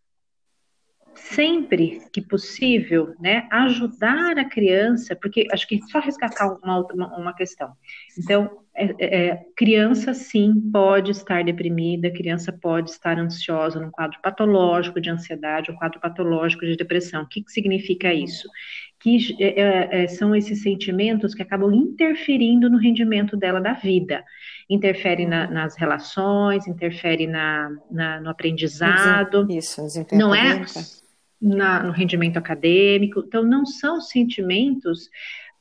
sempre 1.20 2.00
que 2.12 2.20
possível, 2.20 3.14
né, 3.20 3.46
ajudar 3.50 4.38
a 4.38 4.48
criança, 4.48 5.14
porque 5.14 5.46
acho 5.52 5.66
que 5.66 5.80
só 5.90 6.00
resgatar 6.00 6.58
uma, 6.62 6.80
uma, 6.92 7.16
uma 7.16 7.34
questão. 7.34 7.72
Então, 8.18 8.50
é, 8.74 8.84
é, 8.98 9.26
é, 9.26 9.40
criança 9.56 10.14
sim 10.14 10.54
pode 10.72 11.10
estar 11.10 11.44
deprimida, 11.44 12.10
criança 12.10 12.52
pode 12.52 12.90
estar 12.90 13.18
ansiosa 13.18 13.80
num 13.80 13.90
quadro 13.90 14.18
patológico 14.22 15.00
de 15.00 15.10
ansiedade 15.10 15.70
ou 15.70 15.76
quadro 15.76 16.00
patológico 16.00 16.64
de 16.64 16.76
depressão. 16.76 17.22
O 17.22 17.28
que, 17.28 17.42
que 17.42 17.50
significa 17.50 18.12
isso? 18.14 18.48
Que 19.00 19.18
é, 19.40 19.60
é, 19.60 20.02
é, 20.02 20.06
são 20.06 20.34
esses 20.34 20.62
sentimentos 20.62 21.34
que 21.34 21.42
acabam 21.42 21.72
interferindo 21.74 22.70
no 22.70 22.78
rendimento 22.78 23.36
dela 23.36 23.60
da 23.60 23.72
vida. 23.72 24.24
Interfere 24.68 25.26
na, 25.26 25.50
nas 25.50 25.76
relações, 25.76 26.66
interfere 26.66 27.26
na, 27.26 27.70
na, 27.90 28.20
no 28.20 28.30
aprendizado. 28.30 29.46
Isso, 29.50 29.82
desempenho 29.82 30.20
Não 30.20 30.34
é 30.34 30.62
na, 31.40 31.82
no 31.82 31.92
rendimento 31.92 32.36
acadêmico. 32.36 33.24
Então, 33.26 33.42
não 33.42 33.64
são 33.64 34.00
sentimentos 34.00 35.06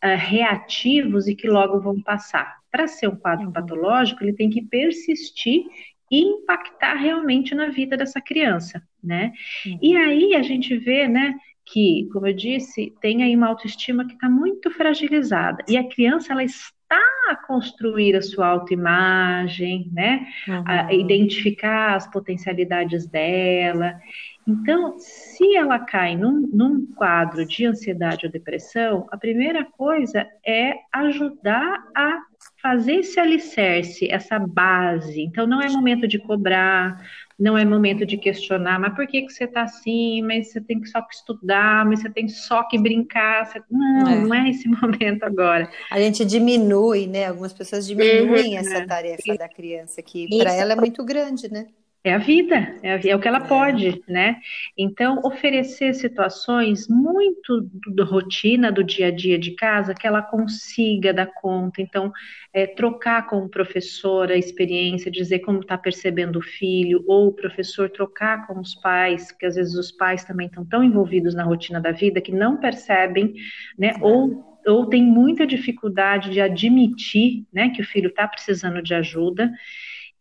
uh, 0.04 0.18
reativos 0.18 1.28
e 1.28 1.36
que 1.36 1.48
logo 1.48 1.80
vão 1.80 2.02
passar. 2.02 2.58
Para 2.72 2.88
ser 2.88 3.08
um 3.08 3.16
quadro 3.16 3.48
uhum. 3.48 3.54
patológico, 3.54 4.24
ele 4.24 4.34
tem 4.34 4.50
que 4.50 4.62
persistir 4.62 5.64
e 6.12 6.22
impactar 6.22 6.96
realmente 6.96 7.54
na 7.54 7.70
vida 7.70 7.96
dessa 7.96 8.20
criança, 8.20 8.82
né? 9.04 9.32
Uhum. 9.66 9.80
E 9.82 9.96
aí 9.96 10.36
a 10.36 10.42
gente 10.42 10.76
vê, 10.78 11.08
né, 11.08 11.36
que, 11.66 12.08
como 12.12 12.28
eu 12.28 12.34
disse, 12.34 12.94
tem 13.00 13.24
aí 13.24 13.36
uma 13.36 13.48
autoestima 13.48 14.06
que 14.06 14.14
está 14.14 14.28
muito 14.28 14.72
fragilizada. 14.72 15.64
E 15.68 15.78
a 15.78 15.88
criança, 15.88 16.34
ela 16.34 16.44
está 16.44 17.00
a 17.30 17.36
construir 17.36 18.16
a 18.16 18.22
sua 18.22 18.48
autoimagem, 18.48 19.90
né? 19.94 20.28
Uhum. 20.48 20.64
A 20.66 20.94
identificar 20.94 21.96
as 21.96 22.10
potencialidades 22.10 23.06
dela. 23.06 24.00
Então, 24.50 24.96
se 24.98 25.56
ela 25.56 25.78
cai 25.78 26.18
num, 26.18 26.50
num, 26.52 26.88
quadro 26.96 27.46
de 27.46 27.68
ansiedade 27.68 28.26
ou 28.26 28.32
depressão, 28.32 29.06
a 29.12 29.18
primeira 29.18 29.64
coisa 29.64 30.26
é 30.44 30.74
ajudar 30.92 31.84
a 31.96 32.20
fazer 32.60 32.96
esse 32.96 33.20
alicerce, 33.20 34.10
essa 34.10 34.40
base. 34.40 35.22
Então, 35.22 35.46
não 35.46 35.62
é 35.62 35.70
momento 35.70 36.08
de 36.08 36.18
cobrar, 36.18 37.00
não 37.38 37.56
é 37.56 37.64
momento 37.64 38.08
de 38.08 38.18
questionar, 38.18 38.80
mas 38.80 38.96
por 38.96 39.06
que, 39.06 39.22
que 39.22 39.32
você 39.32 39.44
está 39.44 39.62
assim? 39.62 40.24
Mas 40.24 40.52
você 40.52 40.60
tem 40.60 40.82
que 40.82 40.90
só 40.90 41.00
que 41.04 41.14
estudar, 41.14 41.86
mas 41.86 42.02
você 42.02 42.10
tem 42.10 42.28
só 42.28 42.64
que 42.64 42.80
brincar. 42.80 43.46
Você... 43.46 43.62
Não, 43.70 44.08
é. 44.08 44.16
não 44.20 44.34
é 44.34 44.50
esse 44.50 44.68
momento 44.82 45.26
agora. 45.26 45.70
A 45.92 46.00
gente 46.00 46.26
diminui, 46.26 47.06
né? 47.06 47.28
Algumas 47.28 47.54
pessoas 47.54 47.86
diminuem 47.86 48.54
uhum. 48.54 48.60
essa 48.60 48.88
tarefa 48.88 49.38
da 49.38 49.48
criança, 49.48 50.02
que 50.02 50.28
para 50.40 50.52
ela 50.54 50.74
é 50.74 50.76
muito 50.76 51.06
grande, 51.06 51.52
né? 51.52 51.68
É 52.10 52.14
a 52.16 52.18
vida, 52.18 52.76
é, 52.82 52.94
a, 52.94 53.00
é, 53.06 53.16
o 53.16 53.20
que 53.20 53.28
ela 53.28 53.38
é. 53.38 53.48
pode, 53.48 54.04
né? 54.08 54.38
Então, 54.76 55.22
oferecer 55.24 55.94
situações 55.94 56.88
muito 56.88 57.70
da 57.94 58.04
rotina, 58.04 58.72
do 58.72 58.84
dia 58.84 59.10
a 59.10 59.12
dia 59.12 59.38
de 59.38 59.52
casa, 59.52 59.94
que 59.94 60.08
ela 60.08 60.24
consiga 60.24 61.14
dar 61.14 61.28
conta. 61.28 61.84
Então, 61.84 62.12
é, 62.52 62.66
trocar 62.66 63.28
com 63.28 63.46
o 63.46 63.50
professor 63.50 64.32
a 64.32 64.36
experiência, 64.36 65.12
dizer 65.12 65.40
como 65.40 65.60
está 65.60 65.78
percebendo 65.78 66.40
o 66.40 66.42
filho, 66.42 67.04
ou 67.08 67.28
o 67.28 67.32
professor 67.32 67.92
trocar 67.92 68.48
com 68.48 68.60
os 68.60 68.74
pais, 68.74 69.32
que 69.32 69.46
às 69.46 69.54
vezes 69.54 69.76
os 69.76 69.92
pais 69.92 70.24
também 70.24 70.48
estão 70.48 70.66
tão 70.66 70.84
envolvidos 70.84 71.36
na 71.36 71.44
rotina 71.44 71.80
da 71.80 71.92
vida 71.92 72.20
que 72.20 72.32
não 72.32 72.58
percebem, 72.58 73.36
né? 73.78 73.94
Ou 74.02 74.50
ou 74.68 74.86
tem 74.88 75.02
muita 75.02 75.48
dificuldade 75.48 76.32
de 76.32 76.42
admitir, 76.42 77.46
né, 77.52 77.70
que 77.70 77.82
o 77.82 77.86
filho 77.86 78.10
está 78.10 78.28
precisando 78.28 78.84
de 78.84 78.94
ajuda. 78.94 79.50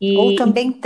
E... 0.01 0.17
Ou, 0.17 0.37
também, 0.37 0.81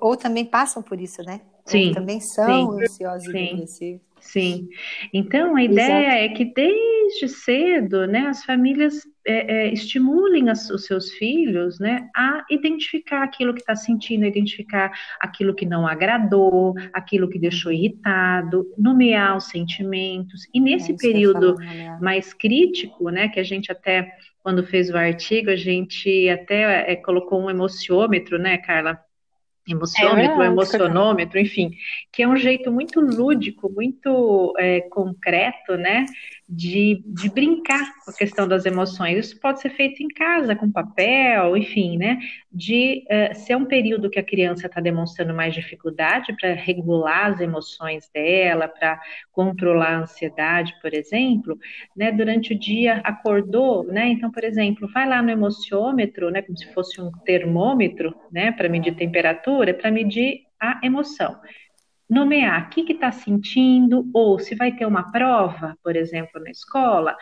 ou 0.00 0.16
também 0.16 0.44
passam 0.44 0.82
por 0.82 1.00
isso, 1.00 1.22
né? 1.22 1.40
Sim. 1.64 1.88
Ou 1.88 1.94
também 1.94 2.20
são 2.20 2.72
sim, 2.72 2.84
ansiosos 2.84 3.30
sim. 3.30 3.38
e 3.38 3.50
depressivos. 3.50 4.06
Sim. 4.20 4.68
Então, 5.12 5.56
a 5.56 5.62
ideia 5.62 6.08
Exato. 6.08 6.16
é 6.16 6.28
que 6.30 6.44
desde 6.44 7.28
cedo, 7.28 8.06
né, 8.06 8.26
as 8.28 8.44
famílias 8.44 9.06
é, 9.26 9.66
é, 9.66 9.72
estimulem 9.72 10.48
as, 10.48 10.70
os 10.70 10.84
seus 10.84 11.10
filhos, 11.10 11.80
né, 11.80 12.08
a 12.14 12.44
identificar 12.50 13.24
aquilo 13.24 13.52
que 13.52 13.60
está 13.60 13.74
sentindo, 13.74 14.24
identificar 14.24 14.92
aquilo 15.20 15.54
que 15.54 15.66
não 15.66 15.86
agradou, 15.86 16.74
aquilo 16.92 17.28
que 17.28 17.38
deixou 17.38 17.72
irritado, 17.72 18.66
nomear 18.78 19.36
os 19.36 19.48
sentimentos. 19.48 20.48
E 20.54 20.60
nesse 20.60 20.92
é, 20.92 20.96
período 20.96 21.56
mais 22.00 22.32
crítico, 22.32 23.10
né, 23.10 23.28
que 23.28 23.40
a 23.40 23.44
gente 23.44 23.70
até 23.72 24.12
quando 24.42 24.64
fez 24.64 24.90
o 24.90 24.96
artigo, 24.96 25.50
a 25.50 25.56
gente 25.56 26.28
até 26.28 26.92
é, 26.92 26.94
colocou 26.94 27.42
um 27.42 27.50
emocionômetro, 27.50 28.38
né, 28.38 28.56
Carla? 28.58 28.96
emocionômetro, 29.68 30.42
é 30.42 30.46
emocionômetro, 30.46 31.38
enfim, 31.40 31.72
que 32.12 32.22
é 32.22 32.28
um 32.28 32.36
jeito 32.36 32.70
muito 32.70 33.00
lúdico, 33.00 33.70
muito 33.70 34.54
é, 34.58 34.82
concreto, 34.82 35.76
né, 35.76 36.06
de, 36.48 37.02
de 37.06 37.28
brincar 37.28 37.92
com 38.04 38.10
a 38.10 38.14
questão 38.14 38.46
das 38.46 38.64
emoções. 38.64 39.26
Isso 39.26 39.40
pode 39.40 39.60
ser 39.60 39.70
feito 39.70 40.02
em 40.02 40.08
casa, 40.08 40.54
com 40.54 40.70
papel, 40.70 41.56
enfim, 41.56 41.98
né? 41.98 42.18
De 42.52 43.04
uh, 43.10 43.34
ser 43.34 43.56
um 43.56 43.64
período 43.64 44.08
que 44.08 44.18
a 44.18 44.24
criança 44.24 44.66
está 44.66 44.80
demonstrando 44.80 45.34
mais 45.34 45.54
dificuldade 45.54 46.34
para 46.40 46.52
regular 46.52 47.32
as 47.32 47.40
emoções 47.40 48.08
dela, 48.14 48.68
para 48.68 49.00
controlar 49.32 49.96
a 49.96 49.98
ansiedade, 50.02 50.72
por 50.80 50.94
exemplo, 50.94 51.58
né? 51.96 52.12
Durante 52.12 52.54
o 52.54 52.58
dia 52.58 53.00
acordou, 53.04 53.84
né? 53.84 54.08
Então, 54.08 54.30
por 54.30 54.44
exemplo, 54.44 54.88
vai 54.92 55.08
lá 55.08 55.20
no 55.20 55.30
emociômetro, 55.30 56.30
né? 56.30 56.42
Como 56.42 56.56
se 56.56 56.72
fosse 56.72 57.00
um 57.00 57.10
termômetro, 57.24 58.14
né? 58.30 58.52
Para 58.52 58.68
medir 58.68 58.94
temperatura, 58.94 59.74
para 59.74 59.90
medir 59.90 60.42
a 60.60 60.80
emoção 60.82 61.36
nomear 62.08 62.66
o 62.66 62.70
que 62.70 62.92
está 62.92 63.10
sentindo, 63.10 64.08
ou 64.14 64.38
se 64.38 64.54
vai 64.54 64.72
ter 64.72 64.86
uma 64.86 65.10
prova, 65.10 65.76
por 65.82 65.96
exemplo, 65.96 66.40
na 66.40 66.50
escola, 66.50 67.16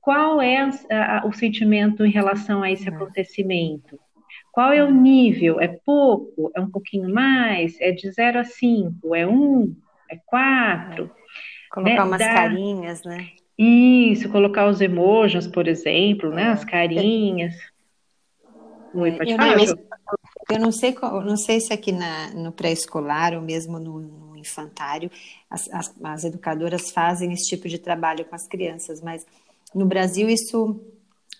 qual 0.00 0.40
é 0.40 0.56
a, 0.90 1.18
a, 1.18 1.26
o 1.26 1.32
sentimento 1.32 2.04
em 2.04 2.10
relação 2.10 2.62
a 2.62 2.70
esse 2.70 2.88
uhum. 2.88 2.96
acontecimento? 2.96 3.98
Qual 4.52 4.72
é 4.72 4.82
o 4.82 4.90
nível? 4.90 5.60
É 5.60 5.68
pouco? 5.68 6.50
É 6.54 6.60
um 6.60 6.70
pouquinho 6.70 7.12
mais? 7.12 7.80
É 7.80 7.92
de 7.92 8.10
0 8.10 8.40
a 8.40 8.44
5? 8.44 9.14
É 9.14 9.26
1? 9.26 9.30
Um, 9.32 9.76
é 10.10 10.16
4? 10.26 11.04
É. 11.04 11.20
Colocar 11.70 11.94
né? 11.94 12.02
umas 12.02 12.18
Dá... 12.18 12.34
carinhas, 12.34 13.02
né? 13.04 13.28
Isso, 13.56 14.30
colocar 14.30 14.66
os 14.66 14.80
emojis, 14.80 15.46
por 15.46 15.68
exemplo, 15.68 16.30
né? 16.30 16.44
As 16.44 16.64
carinhas. 16.64 17.54
Oi, 18.94 19.12
pode 19.12 19.32
eu 19.32 19.36
falar. 19.36 19.56
Não, 19.56 19.64
eu 20.50 20.58
não 20.58 20.72
sei, 20.72 20.96
não 21.00 21.36
sei 21.36 21.60
se 21.60 21.72
aqui 21.72 21.92
na, 21.92 22.30
no 22.30 22.52
pré-escolar 22.52 23.34
ou 23.34 23.42
mesmo 23.42 23.78
no, 23.78 24.00
no 24.00 24.29
infantário 24.40 25.10
as, 25.48 25.68
as, 25.72 25.94
as, 26.02 26.24
educadoras 26.24 26.90
fazem 26.90 27.32
esse 27.32 27.48
tipo 27.48 27.68
de 27.68 27.78
trabalho 27.78 28.24
com 28.24 28.34
as 28.34 28.46
crianças, 28.46 29.00
mas 29.00 29.26
no 29.74 29.86
Brasil 29.86 30.28
isso 30.28 30.80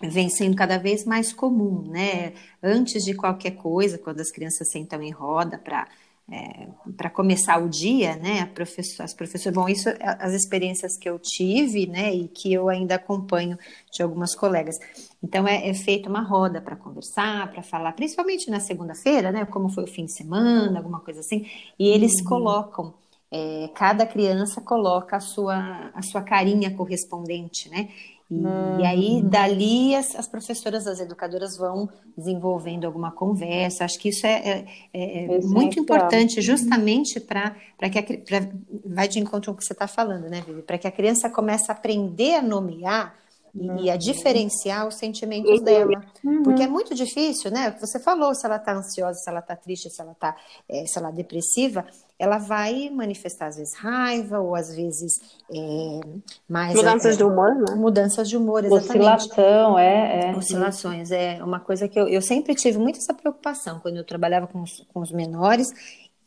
vem 0.03 0.31
sendo 0.31 0.57
cada 0.57 0.79
vez 0.79 1.05
mais 1.05 1.33
comum, 1.33 1.83
né? 1.89 2.33
Antes 2.63 3.05
de 3.05 3.15
qualquer 3.15 3.53
coisa, 3.53 3.99
quando 3.99 4.21
as 4.21 4.31
crianças 4.31 4.71
sentam 4.71 5.03
em 5.03 5.11
roda 5.11 5.59
para 5.59 5.87
é, 6.33 6.69
para 6.97 7.11
começar 7.11 7.61
o 7.61 7.69
dia, 7.69 8.15
né, 8.15 8.47
professor, 8.47 9.03
as 9.03 9.13
professoras, 9.13 9.53
bom, 9.53 9.69
isso 9.69 9.89
as 10.01 10.33
experiências 10.33 10.97
que 10.97 11.09
eu 11.09 11.19
tive, 11.19 11.89
né, 11.89 12.15
e 12.15 12.29
que 12.29 12.53
eu 12.53 12.69
ainda 12.69 12.95
acompanho 12.95 13.59
de 13.93 14.01
algumas 14.01 14.35
colegas. 14.37 14.77
Então 15.23 15.47
é, 15.47 15.69
é 15.69 15.75
feita 15.75 16.09
uma 16.09 16.23
roda 16.23 16.61
para 16.61 16.77
conversar, 16.77 17.51
para 17.53 17.63
falar, 17.63 17.93
principalmente 17.93 18.51
na 18.51 18.61
segunda-feira, 18.61 19.31
né, 19.31 19.45
como 19.45 19.69
foi 19.69 19.85
o 19.85 19.87
fim 19.87 20.07
de 20.07 20.13
semana, 20.13 20.79
alguma 20.79 21.01
coisa 21.01 21.21
assim, 21.21 21.47
e 21.79 21.89
eles 21.89 22.13
uhum. 22.21 22.25
colocam 22.25 22.95
é, 23.33 23.71
cada 23.75 24.05
criança 24.05 24.61
coloca 24.61 25.17
a 25.17 25.21
sua, 25.21 25.91
a 25.95 26.03
sua 26.03 26.23
carinha 26.23 26.75
correspondente, 26.75 27.69
né? 27.69 27.89
E, 28.31 28.81
e 28.81 28.87
aí, 28.87 29.11
uhum. 29.17 29.29
dali, 29.29 29.95
as, 29.95 30.15
as, 30.15 30.29
professoras, 30.29 30.87
as 30.87 31.01
educadoras 31.01 31.57
vão 31.57 31.89
desenvolvendo 32.17 32.85
alguma 32.85 33.11
conversa. 33.11 33.85
Acho 33.85 33.99
que 33.99 34.09
isso 34.09 34.25
é, 34.25 34.67
é, 34.95 35.25
é 35.25 35.41
muito 35.41 35.81
importante, 35.81 36.41
justamente 36.41 37.19
para 37.19 37.55
que 37.91 37.99
a, 37.99 38.03
pra, 38.03 38.49
vai 38.85 39.09
de 39.09 39.19
encontro 39.19 39.51
com 39.51 39.57
o 39.57 39.59
que 39.59 39.65
você 39.65 39.73
está 39.73 39.89
falando, 39.89 40.29
né, 40.29 40.43
Vivi? 40.47 40.63
Para 40.63 40.79
que 40.79 40.87
a 40.87 40.93
criança 40.93 41.29
comece 41.29 41.73
a 41.73 41.75
aprender 41.75 42.37
a 42.37 42.43
nomear 42.43 43.20
e, 43.55 43.67
e 43.85 43.91
a 43.91 43.93
uhum. 43.95 43.99
diferenciar 43.99 44.87
os 44.87 44.97
sentimentos 44.97 45.59
uhum. 45.59 45.65
dela. 45.65 46.05
Uhum. 46.25 46.43
Porque 46.43 46.63
é 46.63 46.67
muito 46.67 46.95
difícil, 46.95 47.51
né? 47.51 47.77
Você 47.81 47.99
falou 47.99 48.35
se 48.35 48.47
ela 48.47 48.57
está 48.57 48.75
ansiosa, 48.75 49.19
se 49.19 49.31
ela 49.31 49.41
está 49.41 49.57
triste, 49.57 49.91
se 49.91 50.01
ela 50.01 50.13
está 50.13 50.37
é, 50.69 50.87
se 50.87 50.99
ela 50.99 51.09
é 51.09 51.13
depressiva, 51.13 51.85
ela 52.19 52.39
vai 52.39 52.91
manifestar 52.91 53.47
às 53.47 53.57
vezes 53.57 53.75
raiva 53.77 54.41
ou 54.41 54.55
às 54.55 54.75
vezes 54.75 55.21
é, 55.51 56.01
mais 56.49 56.75
mudanças 56.75 57.15
é, 57.15 57.17
de 57.17 57.25
humor, 57.25 57.55
né? 57.55 57.75
Mudanças 57.75 58.29
de 58.29 58.37
humor, 58.37 58.65
exatamente. 58.65 58.91
Oscilação, 58.91 59.79
é, 59.79 60.31
é. 60.31 60.37
Oscilações 60.37 61.11
é 61.11 61.43
uma 61.43 61.61
coisa 61.61 61.89
que 61.89 61.99
eu, 61.99 62.09
eu 62.09 62.23
sempre 62.23 62.55
tive 62.55 62.79
muito 62.79 62.99
essa 62.99 63.15
preocupação 63.15 63.81
quando 63.81 63.97
eu 63.97 64.05
trabalhava 64.05 64.47
com 64.47 64.63
os, 64.63 64.87
com 64.93 65.01
os 65.01 65.11
menores 65.11 65.73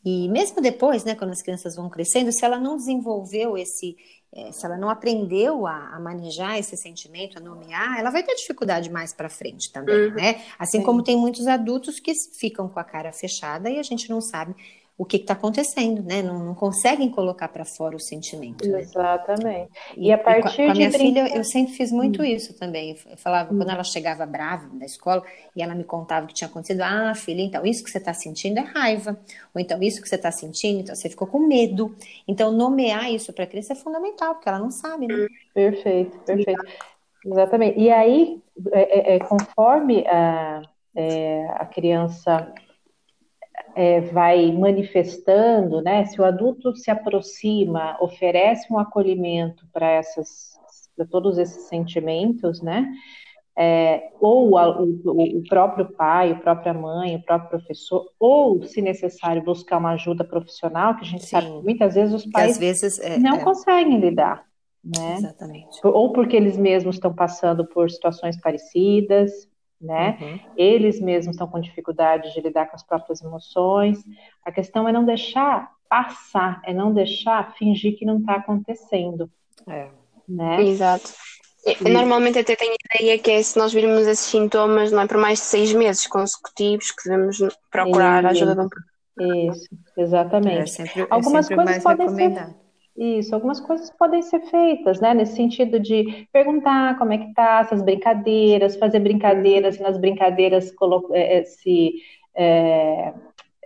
e 0.04 0.28
mesmo 0.28 0.60
depois, 0.60 1.02
né, 1.02 1.14
quando 1.14 1.30
as 1.30 1.40
crianças 1.40 1.74
vão 1.74 1.88
crescendo, 1.88 2.30
se 2.30 2.44
ela 2.44 2.58
não 2.58 2.76
desenvolveu 2.76 3.56
esse 3.56 3.96
é, 4.36 4.50
se 4.50 4.66
ela 4.66 4.76
não 4.76 4.90
aprendeu 4.90 5.64
a, 5.64 5.94
a, 5.94 6.00
manejar 6.00 6.58
esse 6.58 6.76
sentimento, 6.76 7.38
a 7.38 7.40
nomear, 7.40 8.00
ela 8.00 8.10
vai 8.10 8.22
ter 8.24 8.34
dificuldade 8.34 8.90
mais 8.90 9.12
para 9.12 9.28
frente 9.28 9.70
também, 9.70 10.08
uhum. 10.08 10.14
né? 10.14 10.42
Assim 10.58 10.78
Sim. 10.78 10.84
como 10.84 11.04
tem 11.04 11.16
muitos 11.16 11.46
adultos 11.46 12.00
que 12.00 12.12
ficam 12.14 12.68
com 12.68 12.80
a 12.80 12.84
cara 12.84 13.12
fechada 13.12 13.70
e 13.70 13.78
a 13.78 13.82
gente 13.82 14.10
não 14.10 14.20
sabe 14.20 14.56
o 14.96 15.04
que 15.04 15.16
está 15.16 15.32
acontecendo, 15.32 16.02
né? 16.04 16.22
Não, 16.22 16.38
não 16.38 16.54
conseguem 16.54 17.10
colocar 17.10 17.48
para 17.48 17.64
fora 17.64 17.96
o 17.96 18.00
sentimento. 18.00 18.66
Né? 18.66 18.80
Exatamente. 18.80 19.70
E, 19.96 20.06
e, 20.06 20.12
a 20.12 20.18
partir 20.18 20.56
com 20.56 20.62
a, 20.62 20.66
com 20.66 20.70
a 20.70 20.74
minha 20.74 20.90
de 20.90 20.98
filha, 20.98 21.36
eu 21.36 21.42
sempre 21.42 21.74
fiz 21.74 21.90
muito 21.90 22.22
hum. 22.22 22.24
isso 22.24 22.54
também. 22.54 22.96
Eu 23.10 23.16
falava, 23.16 23.52
hum. 23.52 23.58
quando 23.58 23.70
ela 23.70 23.82
chegava 23.82 24.24
brava 24.24 24.68
da 24.68 24.86
escola 24.86 25.24
e 25.56 25.62
ela 25.62 25.74
me 25.74 25.82
contava 25.82 26.24
o 26.24 26.28
que 26.28 26.34
tinha 26.34 26.46
acontecido, 26.48 26.82
ah, 26.82 27.12
filha, 27.14 27.42
então 27.42 27.66
isso 27.66 27.82
que 27.82 27.90
você 27.90 27.98
está 27.98 28.14
sentindo 28.14 28.58
é 28.58 28.62
raiva. 28.62 29.18
Ou 29.52 29.60
então 29.60 29.82
isso 29.82 30.00
que 30.00 30.08
você 30.08 30.14
está 30.14 30.30
sentindo, 30.30 30.80
então 30.80 30.94
você 30.94 31.08
ficou 31.08 31.26
com 31.26 31.40
medo. 31.40 31.96
Então, 32.28 32.52
nomear 32.52 33.10
isso 33.12 33.32
para 33.32 33.44
a 33.44 33.48
criança 33.48 33.72
é 33.72 33.76
fundamental, 33.76 34.34
porque 34.34 34.48
ela 34.48 34.60
não 34.60 34.70
sabe, 34.70 35.08
né? 35.08 35.26
Perfeito, 35.52 36.16
perfeito. 36.18 36.64
Exatamente. 37.26 37.80
E 37.80 37.90
aí, 37.90 38.40
é, 38.70 39.14
é, 39.14 39.16
é 39.16 39.18
conforme 39.18 40.06
a, 40.06 40.62
é, 40.94 41.46
a 41.50 41.66
criança 41.66 42.52
é, 43.74 44.00
vai 44.00 44.52
manifestando, 44.52 45.82
né? 45.82 46.04
Se 46.06 46.20
o 46.20 46.24
adulto 46.24 46.74
se 46.76 46.90
aproxima, 46.90 47.96
oferece 48.00 48.72
um 48.72 48.78
acolhimento 48.78 49.66
para 49.72 49.90
essas, 49.90 50.58
para 50.96 51.06
todos 51.06 51.38
esses 51.38 51.64
sentimentos, 51.68 52.62
né? 52.62 52.90
É, 53.56 54.10
ou 54.20 54.58
a, 54.58 54.80
o, 54.80 55.38
o, 55.38 55.42
próprio 55.48 55.86
pai, 55.92 56.32
a 56.32 56.36
própria 56.36 56.74
mãe, 56.74 57.14
o 57.14 57.22
próprio 57.22 57.50
professor, 57.50 58.04
ou, 58.18 58.62
se 58.64 58.82
necessário, 58.82 59.44
buscar 59.44 59.78
uma 59.78 59.92
ajuda 59.92 60.24
profissional, 60.24 60.96
que 60.96 61.02
a 61.02 61.06
gente 61.06 61.24
Sim. 61.24 61.30
sabe 61.30 61.46
que 61.46 61.62
muitas 61.62 61.94
vezes 61.94 62.14
os 62.14 62.26
pais 62.26 62.58
vezes, 62.58 62.98
é, 62.98 63.16
não 63.18 63.36
é... 63.36 63.44
conseguem 63.44 64.00
lidar. 64.00 64.44
Né? 64.84 65.16
Exatamente. 65.18 65.80
Ou 65.82 66.12
porque 66.12 66.36
eles 66.36 66.58
mesmos 66.58 66.96
estão 66.96 67.14
passando 67.14 67.64
por 67.64 67.90
situações 67.90 68.38
parecidas, 68.38 69.48
né? 69.80 70.18
Uhum. 70.20 70.40
Eles 70.56 71.00
mesmos 71.00 71.34
estão 71.34 71.46
com 71.46 71.60
dificuldade 71.60 72.32
de 72.32 72.40
lidar 72.40 72.66
com 72.66 72.76
as 72.76 72.82
próprias 72.82 73.22
emoções. 73.22 73.98
A 74.44 74.50
questão 74.50 74.88
é 74.88 74.92
não 74.92 75.04
deixar 75.04 75.70
passar, 75.88 76.60
é 76.64 76.72
não 76.72 76.92
deixar 76.92 77.54
fingir 77.54 77.98
que 77.98 78.06
não 78.06 78.18
está 78.18 78.36
acontecendo. 78.36 79.30
É. 79.68 79.88
Né? 80.28 80.62
Exato. 80.62 81.12
É, 81.66 81.88
normalmente 81.88 82.38
até 82.38 82.54
tenho 82.54 82.72
a 82.72 82.96
ideia 82.96 83.18
que 83.18 83.30
é 83.30 83.42
se 83.42 83.58
nós 83.58 83.72
virmos 83.72 84.06
esses 84.06 84.26
sintomas, 84.26 84.92
não 84.92 85.02
é 85.02 85.06
por 85.06 85.16
mais 85.16 85.38
de 85.38 85.46
seis 85.46 85.72
meses 85.72 86.06
consecutivos 86.06 86.90
que 86.90 87.08
devemos 87.08 87.38
procurar 87.70 88.26
a 88.26 88.30
ajuda 88.30 88.54
de 88.54 88.60
um 89.24 89.50
Isso, 89.50 89.68
exatamente. 89.96 90.58
É 90.58 90.66
sempre, 90.66 91.02
é 91.02 91.06
algumas 91.08 91.48
coisas 91.48 91.82
podem 91.82 92.08
ser 92.10 92.54
isso, 92.96 93.34
algumas 93.34 93.58
coisas 93.60 93.90
podem 93.90 94.22
ser 94.22 94.40
feitas, 94.42 95.00
né? 95.00 95.12
Nesse 95.12 95.34
sentido 95.34 95.80
de 95.80 96.28
perguntar 96.32 96.96
como 96.96 97.12
é 97.12 97.18
que 97.18 97.34
tá, 97.34 97.60
essas 97.60 97.82
brincadeiras, 97.82 98.76
fazer 98.76 99.00
brincadeiras, 99.00 99.80
nas 99.80 99.98
brincadeiras 99.98 100.72
é, 101.12 101.42
se 101.42 101.94
é, 102.36 103.12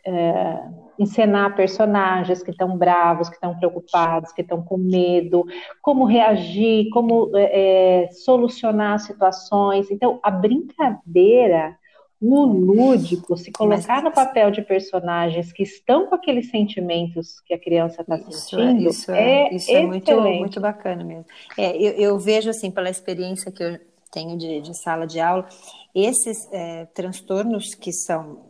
é, 0.06 0.62
encenar 0.98 1.54
personagens 1.54 2.42
que 2.42 2.50
estão 2.50 2.76
bravos, 2.76 3.28
que 3.28 3.34
estão 3.34 3.56
preocupados, 3.56 4.32
que 4.32 4.40
estão 4.40 4.62
com 4.62 4.78
medo, 4.78 5.44
como 5.82 6.06
reagir, 6.06 6.88
como 6.90 7.30
é, 7.36 8.04
é, 8.04 8.10
solucionar 8.10 8.98
situações. 8.98 9.90
Então, 9.90 10.18
a 10.22 10.30
brincadeira, 10.30 11.76
o 12.20 12.46
lúdico, 12.46 13.36
se 13.36 13.52
colocar 13.52 14.02
no 14.02 14.10
papel 14.10 14.50
de 14.50 14.60
personagens 14.62 15.52
que 15.52 15.62
estão 15.62 16.06
com 16.06 16.16
aqueles 16.16 16.50
sentimentos 16.50 17.40
que 17.40 17.54
a 17.54 17.58
criança 17.58 18.02
está 18.02 18.18
sentindo, 18.18 18.88
isso 18.88 19.12
é, 19.12 19.48
é, 19.48 19.54
isso 19.54 19.70
é 19.70 19.86
muito, 19.86 20.20
muito 20.20 20.60
bacana 20.60 21.04
mesmo. 21.04 21.26
É, 21.56 21.76
eu, 21.76 21.92
eu, 21.92 22.18
vejo 22.18 22.50
assim 22.50 22.70
pela 22.70 22.90
experiência 22.90 23.52
que 23.52 23.62
eu 23.62 23.78
tenho 24.10 24.36
de, 24.36 24.60
de 24.60 24.76
sala 24.82 25.06
de 25.06 25.20
aula, 25.20 25.48
esses 25.94 26.48
é, 26.52 26.86
transtornos 26.86 27.74
que 27.74 27.92
são 27.92 28.40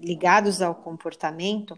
ligados 0.00 0.62
ao 0.62 0.74
comportamento, 0.74 1.76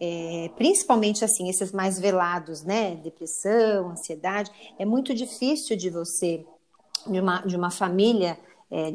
é, 0.00 0.50
principalmente 0.56 1.24
assim, 1.24 1.48
esses 1.48 1.72
mais 1.72 1.98
velados, 1.98 2.62
né? 2.62 2.94
Depressão, 2.96 3.90
ansiedade, 3.90 4.50
é 4.78 4.84
muito 4.84 5.12
difícil 5.14 5.76
de 5.76 5.90
você, 5.90 6.44
de 7.06 7.20
uma, 7.20 7.40
de 7.40 7.56
uma 7.56 7.70
família, 7.70 8.38
é, 8.70 8.94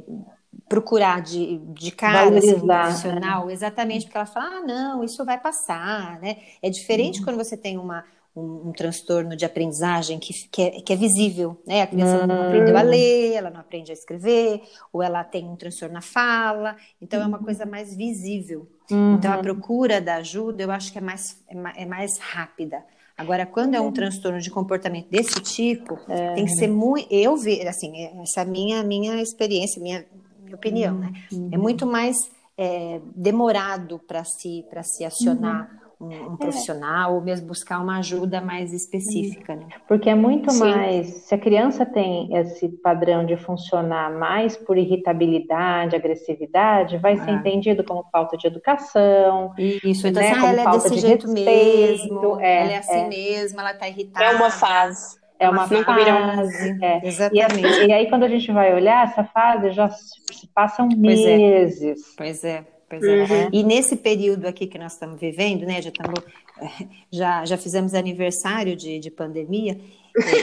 procurar 0.67 1.21
de, 1.21 1.57
de 1.57 1.91
cara 1.91 2.37
assim, 2.37 2.55
né? 2.65 2.83
profissional, 2.83 3.49
exatamente, 3.49 4.05
porque 4.05 4.17
ela 4.17 4.25
fala, 4.25 4.57
ah, 4.57 4.61
não, 4.61 5.03
isso 5.03 5.23
vai 5.25 5.39
passar, 5.39 6.19
né? 6.19 6.37
É 6.61 6.69
diferente 6.69 7.19
uhum. 7.19 7.25
quando 7.25 7.37
você 7.37 7.57
tem 7.57 7.77
uma, 7.77 8.03
um, 8.35 8.69
um, 8.69 8.71
transtorno 8.71 9.35
de 9.35 9.45
aprendizagem 9.45 10.19
que, 10.19 10.33
que, 10.49 10.61
é, 10.61 10.69
que 10.81 10.93
é 10.93 10.95
visível, 10.95 11.59
né? 11.65 11.83
A 11.83 11.87
criança 11.87 12.27
não 12.27 12.47
aprendeu 12.47 12.77
a 12.77 12.81
ler, 12.81 13.33
ela 13.33 13.49
não 13.49 13.59
aprende 13.59 13.91
a 13.91 13.93
escrever, 13.93 14.61
ou 14.91 15.01
ela 15.01 15.23
tem 15.23 15.47
um 15.47 15.55
transtorno 15.55 15.93
na 15.93 16.01
fala, 16.01 16.75
então 17.01 17.21
é 17.21 17.25
uma 17.25 17.39
coisa 17.39 17.65
mais 17.65 17.95
visível. 17.95 18.67
Uhum. 18.91 19.15
Então 19.15 19.31
a 19.31 19.37
procura 19.37 20.01
da 20.01 20.15
ajuda, 20.15 20.63
eu 20.63 20.71
acho 20.71 20.91
que 20.91 20.97
é 20.97 21.01
mais, 21.01 21.43
é, 21.47 21.83
é 21.83 21.85
mais 21.85 22.17
rápida. 22.19 22.83
Agora, 23.19 23.45
quando 23.45 23.75
é 23.75 23.81
um 23.81 23.91
transtorno 23.91 24.39
de 24.39 24.49
comportamento 24.49 25.09
desse 25.09 25.41
tipo, 25.41 25.99
é. 26.07 26.35
tem 26.35 26.45
que 26.45 26.55
ser 26.55 26.69
muito. 26.69 27.05
Eu 27.11 27.35
vejo, 27.35 27.67
assim, 27.67 27.91
essa 28.21 28.39
é 28.39 28.43
a 28.43 28.45
minha, 28.45 28.81
minha 28.81 29.21
experiência, 29.21 29.81
minha, 29.81 30.05
minha 30.49 30.55
opinião, 30.55 30.97
né? 30.97 31.13
Uhum. 31.31 31.49
É 31.51 31.57
muito 31.57 31.85
mais 31.85 32.15
é, 32.57 32.99
demorado 33.15 33.99
para 33.99 34.23
se, 34.23 34.65
se 34.83 35.05
acionar. 35.05 35.71
Uhum 35.71 35.79
um, 35.99 36.07
um 36.07 36.33
é. 36.35 36.37
profissional, 36.37 37.15
ou 37.15 37.21
mesmo 37.21 37.47
buscar 37.47 37.79
uma 37.79 37.99
ajuda 37.99 38.39
mais 38.39 38.71
específica. 38.71 39.55
Né? 39.55 39.67
Porque 39.87 40.09
é 40.09 40.15
muito 40.15 40.49
Sim. 40.51 40.59
mais, 40.59 41.07
se 41.07 41.35
a 41.35 41.37
criança 41.37 41.85
tem 41.85 42.33
esse 42.35 42.69
padrão 42.69 43.25
de 43.25 43.35
funcionar 43.35 44.11
mais 44.11 44.55
por 44.55 44.77
irritabilidade, 44.77 45.95
agressividade, 45.95 46.97
vai 46.97 47.17
ser 47.17 47.31
ah. 47.31 47.33
entendido 47.33 47.83
como 47.83 48.05
falta 48.11 48.37
de 48.37 48.47
educação. 48.47 49.53
Isso, 49.57 50.07
então 50.07 50.23
né? 50.23 50.31
assim, 50.31 50.45
ah, 50.45 50.49
ela 50.49 50.61
é 50.61 50.71
desse 50.71 50.95
de 50.95 51.01
jeito 51.01 51.27
respeito, 51.27 52.13
mesmo, 52.13 52.39
é, 52.39 52.61
ela 52.61 52.71
é 52.71 52.77
assim 52.77 52.99
é. 52.99 53.07
mesmo, 53.07 53.59
ela 53.59 53.71
está 53.71 53.87
irritada. 53.87 54.25
É 54.25 54.35
uma 54.35 54.49
fase. 54.49 55.18
É 55.39 55.49
uma 55.49 55.67
fase. 55.67 56.77
É. 56.83 57.07
Exatamente. 57.07 57.79
E, 57.79 57.87
e, 57.87 57.93
aí, 57.93 58.09
quando 58.09 58.23
a 58.23 58.27
gente 58.27 58.51
vai 58.51 58.73
olhar, 58.73 59.07
essa 59.07 59.23
fase 59.23 59.71
já 59.71 59.89
se 59.89 60.47
passam 60.53 60.89
pois 60.89 61.19
é. 61.21 61.37
meses. 61.37 62.13
Pois 62.17 62.43
é. 62.43 62.65
Pois 62.89 63.03
é. 63.03 63.23
Uhum. 63.23 63.49
E 63.53 63.63
nesse 63.63 63.95
período 63.95 64.47
aqui 64.47 64.65
que 64.65 64.77
nós 64.77 64.93
estamos 64.93 65.19
vivendo, 65.19 65.65
né, 65.65 65.81
já, 65.81 65.89
estamos, 65.89 66.23
já, 67.11 67.45
já 67.45 67.57
fizemos 67.57 67.93
aniversário 67.93 68.75
de, 68.75 68.99
de 68.99 69.11
pandemia, 69.11 69.79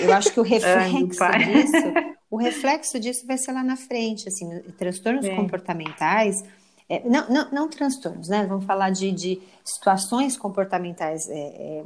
eu 0.01 0.13
acho 0.13 0.33
que 0.33 0.39
o 0.39 0.45
reflexo 0.45 1.29
disso, 1.39 1.95
o 2.31 2.37
reflexo 2.37 3.01
disso 3.01 3.27
vai 3.27 3.37
ser 3.37 3.53
lá 3.53 3.65
na 3.65 3.77
frente, 3.77 4.29
assim, 4.29 4.49
transtornos 4.79 5.27
é. 5.27 5.35
comportamentais, 5.35 6.45
é, 6.89 7.03
não, 7.05 7.29
não, 7.29 7.51
não 7.51 7.69
transtornos, 7.69 8.29
né, 8.29 8.47
vamos 8.49 8.65
falar 8.65 8.91
de, 8.91 9.11
de 9.11 9.41
situações 9.65 10.37
comportamentais 10.37 11.29
é, 11.29 11.35
é 11.35 11.85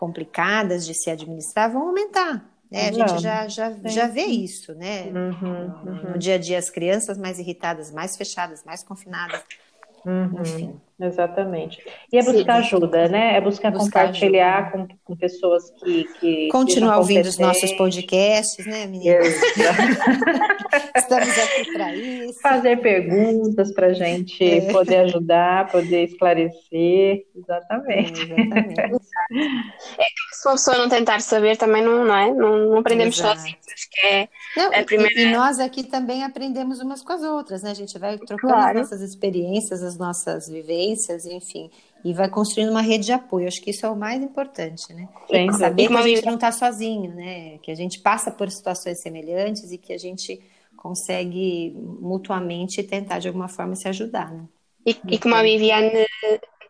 complicadas 0.00 0.86
de 0.86 0.94
se 0.94 1.10
administrar, 1.10 1.70
vão 1.70 1.88
aumentar, 1.88 2.42
né? 2.70 2.88
A 2.88 2.92
gente 2.92 3.18
já, 3.18 3.46
já, 3.46 3.70
já 3.84 4.06
vê 4.06 4.24
isso, 4.24 4.74
né? 4.74 5.10
Uhum, 5.10 5.74
uhum. 5.84 6.12
No 6.12 6.18
dia 6.18 6.36
a 6.36 6.38
dia, 6.38 6.58
as 6.58 6.70
crianças 6.70 7.18
mais 7.18 7.38
irritadas, 7.38 7.92
mais 7.92 8.16
fechadas, 8.16 8.64
mais 8.64 8.82
confinadas. 8.82 9.44
Uhum, 10.06 10.40
Enfim. 10.40 10.80
Exatamente. 11.00 11.82
E 12.12 12.18
é 12.18 12.22
buscar 12.22 12.62
Sim, 12.62 12.76
ajuda, 12.76 13.08
né? 13.08 13.36
É 13.36 13.40
buscar, 13.40 13.70
buscar 13.70 13.84
compartilhar 13.84 14.70
com, 14.70 14.86
com, 15.02 15.16
pessoas 15.16 15.70
que. 15.82 16.04
que 16.20 16.48
Continuar 16.48 16.98
ouvindo 16.98 17.26
os 17.26 17.38
nossos 17.38 17.72
podcasts, 17.72 18.66
né, 18.66 18.86
meninas? 18.86 19.34
Estamos 20.94 21.38
aqui 21.38 21.72
para 21.72 21.94
isso. 21.96 22.40
Fazer 22.42 22.80
perguntas 22.80 23.72
para 23.72 23.86
a 23.88 23.92
gente 23.94 24.44
é. 24.44 24.72
poder 24.72 24.96
ajudar, 24.98 25.70
poder 25.70 26.04
esclarecer. 26.04 27.24
Exatamente. 27.34 28.20
É, 28.20 28.40
exatamente. 28.40 28.80
é 29.98 30.04
que 30.04 30.36
se 30.36 30.48
a 30.48 30.52
pessoa 30.52 30.78
não 30.78 30.88
tentar 30.88 31.20
saber, 31.20 31.56
também 31.56 31.82
não, 31.82 32.04
não 32.04 32.16
é? 32.16 32.30
Não, 32.32 32.56
não 32.70 32.78
aprendemos 32.78 33.16
sozinhos. 33.16 33.58
Acho 33.72 33.88
que 33.90 34.06
é, 34.06 34.28
não, 34.56 34.72
é 34.72 34.82
primeira... 34.82 35.18
E, 35.18 35.24
e, 35.24 35.32
nós 35.32 35.58
aqui 35.58 35.82
também 35.82 36.24
aprendemos 36.24 36.80
umas 36.80 37.02
com 37.02 37.12
as 37.12 37.22
outras, 37.22 37.62
né? 37.62 37.70
A 37.70 37.74
gente 37.74 37.98
vai 37.98 38.18
trocando 38.18 38.52
claro. 38.52 38.80
as 38.80 38.90
nossas 38.90 39.00
experiências, 39.00 39.82
as 39.82 39.96
nossas 39.96 40.48
vivências 40.48 40.89
enfim, 41.26 41.70
e 42.04 42.12
vai 42.12 42.28
construindo 42.28 42.70
uma 42.70 42.80
rede 42.80 43.06
de 43.06 43.12
apoio. 43.12 43.46
Acho 43.46 43.60
que 43.60 43.70
isso 43.70 43.84
é 43.84 43.90
o 43.90 43.96
mais 43.96 44.22
importante, 44.22 44.92
né? 44.92 45.08
Saber 45.58 45.88
que 45.88 45.96
a 45.96 46.02
gente 46.02 46.26
não 46.26 46.34
está 46.34 46.52
sozinho, 46.52 47.14
né? 47.14 47.58
Que 47.58 47.70
a 47.70 47.74
gente 47.74 48.00
passa 48.00 48.30
por 48.30 48.50
situações 48.50 49.00
semelhantes 49.00 49.70
e 49.70 49.78
que 49.78 49.92
a 49.92 49.98
gente 49.98 50.40
consegue 50.76 51.74
mutuamente 52.00 52.82
tentar 52.82 53.18
de 53.18 53.28
alguma 53.28 53.48
forma 53.48 53.76
se 53.76 53.86
ajudar, 53.88 54.32
né? 54.32 54.44
E, 54.86 54.96
e 55.08 55.18
como 55.18 55.34
a 55.34 55.42
Viviane 55.42 56.06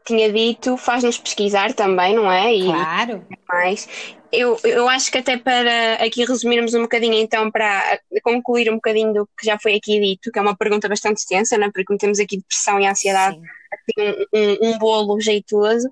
tinha 0.05 0.33
dito, 0.33 0.77
faz-nos 0.77 1.17
pesquisar 1.17 1.73
também, 1.75 2.15
não 2.15 2.31
é? 2.31 2.53
E, 2.53 2.65
claro. 2.65 3.25
Mais. 3.49 3.89
Eu, 4.33 4.59
eu 4.65 4.89
acho 4.89 5.13
que 5.13 5.19
até 5.19 5.37
para 5.37 5.95
aqui 5.95 6.25
resumirmos 6.25 6.75
um 6.75 6.83
bocadinho, 6.83 7.15
então, 7.15 7.51
para 7.51 8.01
concluir 8.23 8.69
um 8.69 8.77
bocadinho 8.77 9.13
do 9.13 9.29
que 9.39 9.47
já 9.47 9.59
foi 9.61 9.77
aqui 9.77 10.01
dito, 10.01 10.33
que 10.33 10.39
é 10.39 10.43
uma 10.43 10.57
pergunta 10.57 10.89
bastante 10.89 11.19
extensa, 11.19 11.57
não 11.57 11.67
é? 11.67 11.71
porque 11.71 11.97
temos 11.97 12.19
aqui 12.19 12.37
depressão 12.37 12.81
e 12.81 12.87
ansiedade. 12.87 13.37
Sim 13.37 13.60
assim, 13.73 14.27
um, 14.33 14.69
um, 14.69 14.79
bolo 14.79 15.21
jeitoso. 15.21 15.89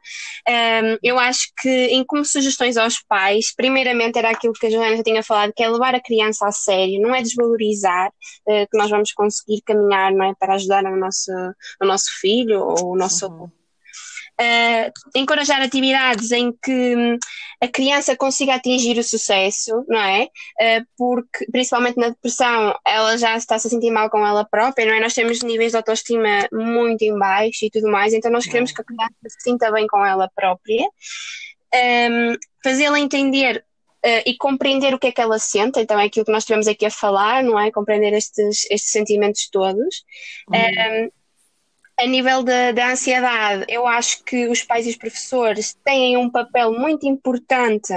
Um, 0.49 0.99
eu 1.03 1.19
acho 1.19 1.51
que, 1.61 1.69
em 1.69 2.05
como 2.05 2.25
sugestões 2.25 2.77
aos 2.77 3.01
pais, 3.03 3.55
primeiramente 3.55 4.19
era 4.19 4.31
aquilo 4.31 4.53
que 4.53 4.67
a 4.67 4.71
Joana 4.71 4.97
já 4.97 5.03
tinha 5.03 5.23
falado, 5.23 5.53
que 5.55 5.63
é 5.63 5.69
levar 5.69 5.95
a 5.95 6.03
criança 6.03 6.47
a 6.47 6.53
sério, 6.53 7.01
não 7.01 7.15
é 7.15 7.23
desvalorizar 7.23 8.09
uh, 8.09 8.67
que 8.71 8.79
nós 8.79 8.91
vamos 8.91 9.13
conseguir 9.13 9.63
caminhar 9.63 10.13
não 10.13 10.25
é, 10.27 10.35
para 10.39 10.55
ajudar 10.55 10.85
o 10.85 10.97
nosso, 10.97 11.33
o 11.81 11.87
nosso 11.87 12.07
filho 12.21 12.61
ou 12.61 12.93
o 12.93 12.97
nosso 12.97 13.27
uhum 13.27 13.51
uh, 14.41 14.93
encorajar 15.15 15.61
atividades 15.61 16.31
em 16.31 16.53
que 16.53 16.97
hum, 16.97 17.19
a 17.61 17.69
criança 17.69 18.17
consiga 18.17 18.55
atingir 18.55 18.99
o 18.99 19.05
sucesso, 19.05 19.85
não 19.89 20.01
é? 20.01 20.25
Uh, 20.61 20.87
porque, 20.97 21.47
principalmente 21.51 21.97
na 21.97 22.11
depressão, 22.11 22.75
ela 22.87 23.17
já 23.17 23.37
está 23.37 23.59
-se 23.59 23.67
a 23.67 23.71
sentir 23.71 23.91
mal 23.91 24.09
com 24.09 24.27
ela 24.27 24.45
própria, 24.45 24.87
não 24.87 24.95
é? 24.95 25.01
Nós 25.01 25.15
temos 25.15 25.43
níveis 25.43 25.73
de 25.73 25.77
autoestima 25.77 26.49
muito 26.53 27.03
em 27.03 27.19
baixo 27.19 27.65
e 27.65 27.71
tudo 27.71 27.91
mais, 27.91 28.13
então 28.15 28.31
nós 28.31 28.47
queremos 28.47 28.73
que 28.73 28.81
a 28.81 28.85
criança 28.85 29.15
se 29.29 29.43
sinta 29.43 29.71
bem 29.73 29.87
com 29.87 30.05
ela 30.05 30.31
própria. 30.35 30.89
Um, 31.75 32.35
Fazê-la 32.63 32.99
entender 32.99 33.65
Uh, 33.99 34.23
e 34.25 34.37
compreender 34.37 34.95
o 34.95 34.99
que 34.99 35.09
é 35.09 35.13
que 35.13 35.21
ela 35.21 35.41
sente, 35.41 35.81
então 35.81 35.99
é 35.99 36.05
aquilo 36.05 36.25
que 36.25 36.31
nós 36.31 36.45
estivemos 36.45 36.69
aqui 36.69 36.87
a 36.87 36.91
falar, 36.91 37.43
não 37.43 37.59
é? 37.59 37.69
Compreender 37.73 38.13
estes, 38.13 38.65
estes 38.71 38.93
sentimentos 38.93 39.49
todos. 39.51 40.05
Uhum. 40.49 41.05
Um, 41.05 41.11
a 41.99 42.07
nível 42.07 42.43
da, 42.45 42.71
da 42.71 42.93
ansiedade, 42.93 43.65
eu 43.69 43.87
acho 43.87 44.23
que 44.25 44.47
os 44.47 44.63
pais 44.63 44.87
e 44.87 44.91
os 44.91 44.97
professores 44.97 45.77
têm 45.85 46.17
um 46.17 46.31
papel 46.31 46.73
muito 46.73 47.07
importante 47.07 47.93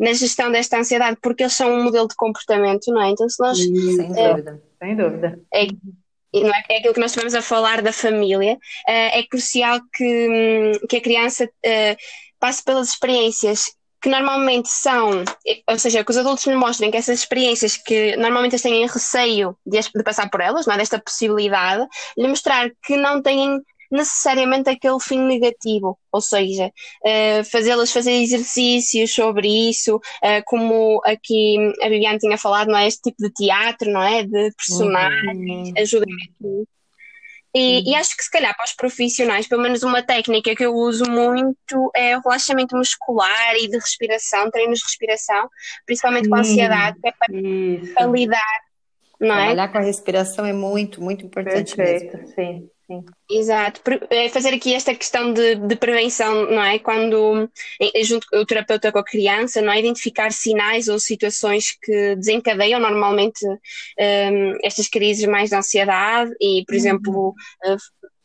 na 0.00 0.12
gestão 0.12 0.50
desta 0.50 0.78
ansiedade, 0.78 1.16
porque 1.22 1.44
eles 1.44 1.52
são 1.52 1.72
um 1.72 1.84
modelo 1.84 2.08
de 2.08 2.16
comportamento, 2.16 2.88
não 2.88 3.00
é? 3.00 3.10
Então, 3.10 3.28
se 3.28 3.40
nós. 3.40 3.58
Sem 3.58 4.18
é, 4.18 4.28
dúvida, 4.30 4.62
sem 4.82 4.96
dúvida. 4.96 5.40
É, 5.54 5.64
é, 5.64 6.64
é 6.68 6.78
aquilo 6.78 6.94
que 6.94 7.00
nós 7.00 7.12
estivemos 7.12 7.34
a 7.34 7.42
falar 7.42 7.82
da 7.82 7.92
família, 7.92 8.58
é, 8.86 9.20
é 9.20 9.22
crucial 9.22 9.80
que, 9.94 10.72
que 10.88 10.96
a 10.96 11.00
criança 11.00 11.44
uh, 11.44 11.96
passe 12.40 12.64
pelas 12.64 12.88
experiências 12.88 13.76
que 14.00 14.08
normalmente 14.08 14.68
são, 14.68 15.24
ou 15.68 15.78
seja, 15.78 16.04
que 16.04 16.10
os 16.10 16.16
adultos 16.16 16.46
nos 16.46 16.56
mostrem 16.56 16.90
que 16.90 16.96
essas 16.96 17.20
experiências 17.20 17.76
que 17.76 18.16
normalmente 18.16 18.52
eles 18.52 18.62
têm 18.62 18.86
receio 18.86 19.56
de, 19.66 19.80
de 19.80 20.02
passar 20.02 20.30
por 20.30 20.40
elas, 20.40 20.66
não 20.66 20.74
é? 20.74 20.78
desta 20.78 20.98
possibilidade, 20.98 21.86
lhe 22.16 22.28
mostrar 22.28 22.70
que 22.82 22.96
não 22.96 23.22
têm 23.22 23.60
necessariamente 23.90 24.68
aquele 24.68 24.98
fim 25.00 25.20
negativo, 25.20 25.98
ou 26.10 26.20
seja, 26.20 26.66
uh, 26.66 27.44
fazê-las 27.50 27.92
fazer 27.92 28.12
exercícios 28.12 29.14
sobre 29.14 29.48
isso, 29.70 29.96
uh, 29.96 30.42
como 30.44 31.00
aqui 31.04 31.56
a 31.82 31.88
Viviane 31.88 32.18
tinha 32.18 32.38
falado, 32.38 32.68
não 32.68 32.78
é? 32.78 32.86
Este 32.86 33.10
tipo 33.10 33.22
de 33.22 33.32
teatro, 33.32 33.90
não 33.90 34.02
é? 34.02 34.24
De 34.24 34.52
personagens, 34.56 35.68
uhum. 35.68 35.74
ajuda 35.78 36.06
muito. 36.40 36.68
E, 37.58 37.90
e, 37.90 37.94
acho 37.94 38.14
que 38.14 38.22
se 38.22 38.30
calhar 38.30 38.54
para 38.54 38.66
os 38.66 38.74
profissionais, 38.74 39.48
pelo 39.48 39.62
menos 39.62 39.82
uma 39.82 40.02
técnica 40.02 40.54
que 40.54 40.62
eu 40.62 40.74
uso 40.74 41.10
muito 41.10 41.90
é 41.96 42.14
o 42.14 42.20
relaxamento 42.20 42.76
muscular 42.76 43.54
e 43.56 43.66
de 43.66 43.78
respiração, 43.78 44.50
treinos 44.50 44.80
de 44.80 44.84
respiração, 44.84 45.48
principalmente 45.86 46.28
com 46.28 46.34
a 46.34 46.40
ansiedade, 46.40 47.00
que 47.00 47.08
é 47.08 47.12
para, 47.12 47.94
para 47.94 48.06
lidar, 48.12 48.60
não 49.18 49.34
é? 49.34 49.38
Trabalhar 49.38 49.68
com 49.68 49.78
a 49.78 49.80
respiração 49.80 50.44
é 50.44 50.52
muito, 50.52 51.02
muito 51.02 51.24
importante 51.24 51.74
Perfeito, 51.74 52.18
mesmo. 52.18 52.34
sim. 52.34 52.70
Sim. 52.86 53.04
Exato, 53.28 53.80
é 54.10 54.28
fazer 54.28 54.54
aqui 54.54 54.72
esta 54.72 54.94
questão 54.94 55.32
de, 55.32 55.56
de 55.56 55.74
prevenção, 55.74 56.48
não 56.48 56.62
é? 56.62 56.78
Quando, 56.78 57.50
junto 58.04 58.28
com 58.28 58.38
o 58.38 58.46
terapeuta 58.46 58.92
com 58.92 59.00
a 59.00 59.04
criança, 59.04 59.60
não 59.60 59.72
é? 59.72 59.80
Identificar 59.80 60.30
sinais 60.30 60.86
ou 60.86 60.96
situações 61.00 61.76
que 61.82 62.14
desencadeiam 62.14 62.78
normalmente 62.78 63.44
um, 63.44 64.56
estas 64.62 64.86
crises 64.86 65.26
mais 65.26 65.50
de 65.50 65.56
ansiedade 65.56 66.32
e, 66.40 66.62
por 66.64 66.74
uhum. 66.74 66.78
exemplo, 66.78 67.28
uh, 67.64 67.76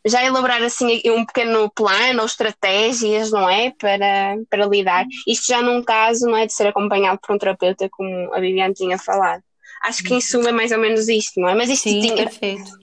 já 0.06 0.24
elaborar 0.24 0.62
assim 0.62 1.02
um 1.08 1.26
pequeno 1.26 1.68
plano 1.72 2.20
ou 2.20 2.26
estratégias, 2.28 3.32
não 3.32 3.50
é? 3.50 3.72
Para, 3.72 4.38
para 4.48 4.66
lidar. 4.68 5.08
Isto 5.28 5.48
já 5.48 5.64
num 5.64 5.84
caso, 5.84 6.28
não 6.28 6.38
é? 6.38 6.46
De 6.46 6.54
ser 6.54 6.68
acompanhado 6.68 7.20
por 7.20 7.36
um 7.36 7.40
terapeuta, 7.40 7.90
como 7.90 8.32
a 8.32 8.40
Viviane 8.40 8.76
tinha 8.76 9.00
falado. 9.00 9.42
Acho 9.84 10.04
que 10.04 10.14
em 10.14 10.22
suma 10.22 10.50
é 10.50 10.52
mais 10.52 10.72
ou 10.72 10.78
menos 10.78 11.08
isto, 11.10 11.42
não 11.42 11.50
é? 11.50 11.56
Mas 11.56 11.68
isto 11.68 11.90
Sim, 11.90 12.02
tinha. 12.02 12.16
Perfeito 12.28 12.81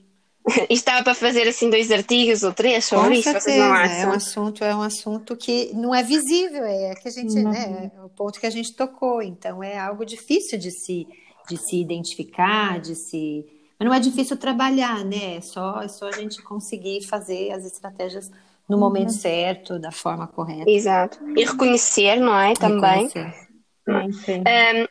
estava 0.69 1.03
para 1.03 1.15
fazer 1.15 1.47
assim 1.47 1.69
dois 1.69 1.91
artigos 1.91 2.43
ou 2.43 2.53
três 2.53 2.85
sobre 2.85 3.07
Com 3.07 3.13
isso, 3.13 3.23
certeza, 3.23 3.45
vocês 3.45 3.57
não 3.57 3.73
acham? 3.73 3.97
É 3.97 4.07
um 4.07 4.11
assunto, 4.11 4.63
é 4.63 4.75
um 4.75 4.81
assunto 4.81 5.35
que 5.35 5.71
não 5.73 5.93
é 5.93 6.03
visível, 6.03 6.65
é 6.65 6.95
que 6.95 7.07
a 7.07 7.11
gente, 7.11 7.37
uhum. 7.37 7.49
né, 7.49 7.91
é 7.95 8.01
o 8.01 8.09
ponto 8.09 8.39
que 8.39 8.45
a 8.45 8.49
gente 8.49 8.73
tocou, 8.73 9.21
então 9.21 9.63
é 9.63 9.77
algo 9.77 10.05
difícil 10.05 10.57
de 10.57 10.71
se, 10.71 11.07
de 11.47 11.57
se 11.57 11.79
identificar, 11.79 12.79
de 12.79 12.95
se. 12.95 13.45
Mas 13.79 13.87
não 13.87 13.95
é 13.95 13.99
difícil 13.99 14.35
trabalhar, 14.35 15.05
né? 15.05 15.37
É 15.37 15.41
só, 15.41 15.81
é 15.81 15.87
só 15.87 16.07
a 16.07 16.11
gente 16.11 16.41
conseguir 16.41 17.01
fazer 17.05 17.51
as 17.51 17.65
estratégias 17.65 18.29
no 18.67 18.75
uhum. 18.75 18.81
momento 18.81 19.13
certo, 19.13 19.79
da 19.79 19.91
forma 19.91 20.27
correta. 20.27 20.69
Exato. 20.69 21.19
E 21.35 21.45
reconhecer, 21.45 22.17
não 22.17 22.37
é? 22.37 22.53
Também. 22.53 23.07
Reconhecer. 23.07 23.49
Sim, 23.85 24.11
sim. 24.11 24.39
Um, 24.41 24.87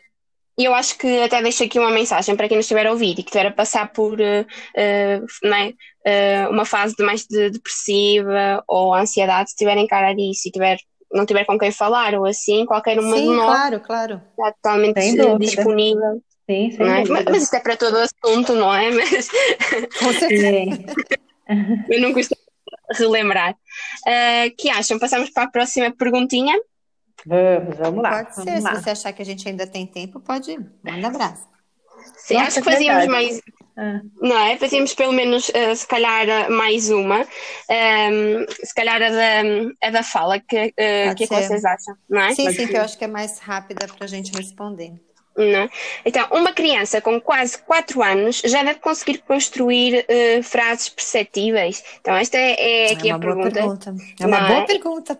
e 0.58 0.64
eu 0.64 0.74
acho 0.74 0.98
que 0.98 1.22
até 1.22 1.40
deixo 1.40 1.62
aqui 1.62 1.78
uma 1.78 1.92
mensagem 1.92 2.34
para 2.34 2.48
quem 2.48 2.56
nos 2.56 2.64
estiver 2.64 2.86
a 2.86 2.90
ouvir 2.90 3.12
e 3.12 3.22
que 3.22 3.30
estiver 3.30 3.46
a 3.46 3.52
passar 3.52 3.92
por 3.92 4.14
uh, 4.14 4.42
uh, 4.42 5.24
uh, 5.24 6.50
uma 6.50 6.64
fase 6.64 6.96
de 6.96 7.04
mais 7.04 7.24
de 7.26 7.50
depressiva 7.50 8.64
ou 8.66 8.92
ansiedade, 8.92 9.50
se 9.50 9.56
tiver 9.56 9.78
a 9.78 9.80
encarar 9.80 10.18
isso 10.18 10.48
e 10.48 10.50
tiver, 10.50 10.78
não 11.12 11.24
tiver 11.24 11.44
com 11.44 11.56
quem 11.56 11.70
falar 11.70 12.14
ou 12.14 12.26
assim, 12.26 12.66
qualquer 12.66 12.98
uma 12.98 13.16
sim, 13.16 13.22
de 13.22 13.36
nós 13.36 13.56
claro, 13.56 13.80
claro. 13.80 14.22
está 14.30 14.52
totalmente 14.60 15.38
disponível. 15.38 16.20
Sim, 16.50 16.72
sim. 16.72 16.82
É? 16.82 17.04
Mas, 17.06 17.24
mas 17.24 17.42
isso 17.44 17.54
é 17.54 17.60
para 17.60 17.76
todo 17.76 17.94
o 17.94 17.98
assunto, 17.98 18.54
não 18.54 18.74
é? 18.74 18.90
Mas... 18.90 19.28
Com 19.98 20.12
certeza. 20.12 20.82
eu 21.88 22.00
não 22.00 22.12
costumo 22.12 22.40
relembrar. 22.96 23.52
Uh, 23.52 24.56
que 24.56 24.70
acham? 24.70 24.98
Passamos 24.98 25.30
para 25.30 25.44
a 25.44 25.50
próxima 25.50 25.94
perguntinha. 25.94 26.58
Vamos, 27.26 27.76
vamos 27.76 28.02
lá. 28.02 28.24
Pode 28.24 28.34
ser, 28.34 28.62
lá. 28.62 28.74
se 28.74 28.82
você 28.82 28.90
achar 28.90 29.12
que 29.12 29.22
a 29.22 29.24
gente 29.24 29.48
ainda 29.48 29.66
tem 29.66 29.86
tempo, 29.86 30.20
pode 30.20 30.52
ir. 30.52 30.66
Manda 30.82 31.08
abraço. 31.08 31.48
Sim, 32.16 32.34
Nossa, 32.34 32.46
acho 32.46 32.62
que 32.62 32.70
fazíamos 32.70 33.04
verdade. 33.04 33.08
mais. 33.08 33.42
Ah. 33.76 34.00
Não 34.20 34.38
é? 34.38 34.56
Fazíamos 34.56 34.94
pelo 34.94 35.12
menos, 35.12 35.48
uh, 35.48 35.74
se 35.76 35.86
calhar, 35.86 36.50
mais 36.50 36.90
uma. 36.90 37.20
Um, 37.20 38.46
se 38.64 38.74
calhar 38.74 39.00
a 39.02 39.10
da, 39.10 39.86
a 39.86 39.90
da 39.90 40.02
fala, 40.02 40.38
que, 40.40 40.66
uh, 40.66 40.72
que 40.76 40.82
é 40.82 41.14
que 41.14 41.26
vocês 41.26 41.64
acham? 41.64 41.96
Não 42.08 42.20
é? 42.20 42.34
Sim, 42.34 42.44
Pode 42.44 42.56
sim, 42.56 42.66
ser. 42.66 42.72
que 42.72 42.76
eu 42.76 42.82
acho 42.82 42.98
que 42.98 43.04
é 43.04 43.08
mais 43.08 43.38
rápida 43.38 43.86
para 43.86 44.04
a 44.04 44.08
gente 44.08 44.32
responder. 44.36 44.94
Não. 45.38 45.70
Então, 46.04 46.26
uma 46.32 46.52
criança 46.52 47.00
com 47.00 47.20
quase 47.20 47.58
4 47.58 48.02
anos 48.02 48.42
já 48.44 48.64
deve 48.64 48.80
conseguir 48.80 49.18
construir 49.18 50.04
uh, 50.04 50.42
frases 50.42 50.88
perceptíveis. 50.88 51.84
Então, 52.00 52.16
esta 52.16 52.36
é, 52.36 52.88
é 52.88 52.92
aqui 52.92 53.08
é 53.08 53.12
a 53.12 53.18
pergunta. 53.20 53.52
pergunta. 53.52 53.94
É 54.18 54.26
uma 54.26 54.40
boa 54.40 54.58
é? 54.58 54.66
pergunta. 54.66 55.16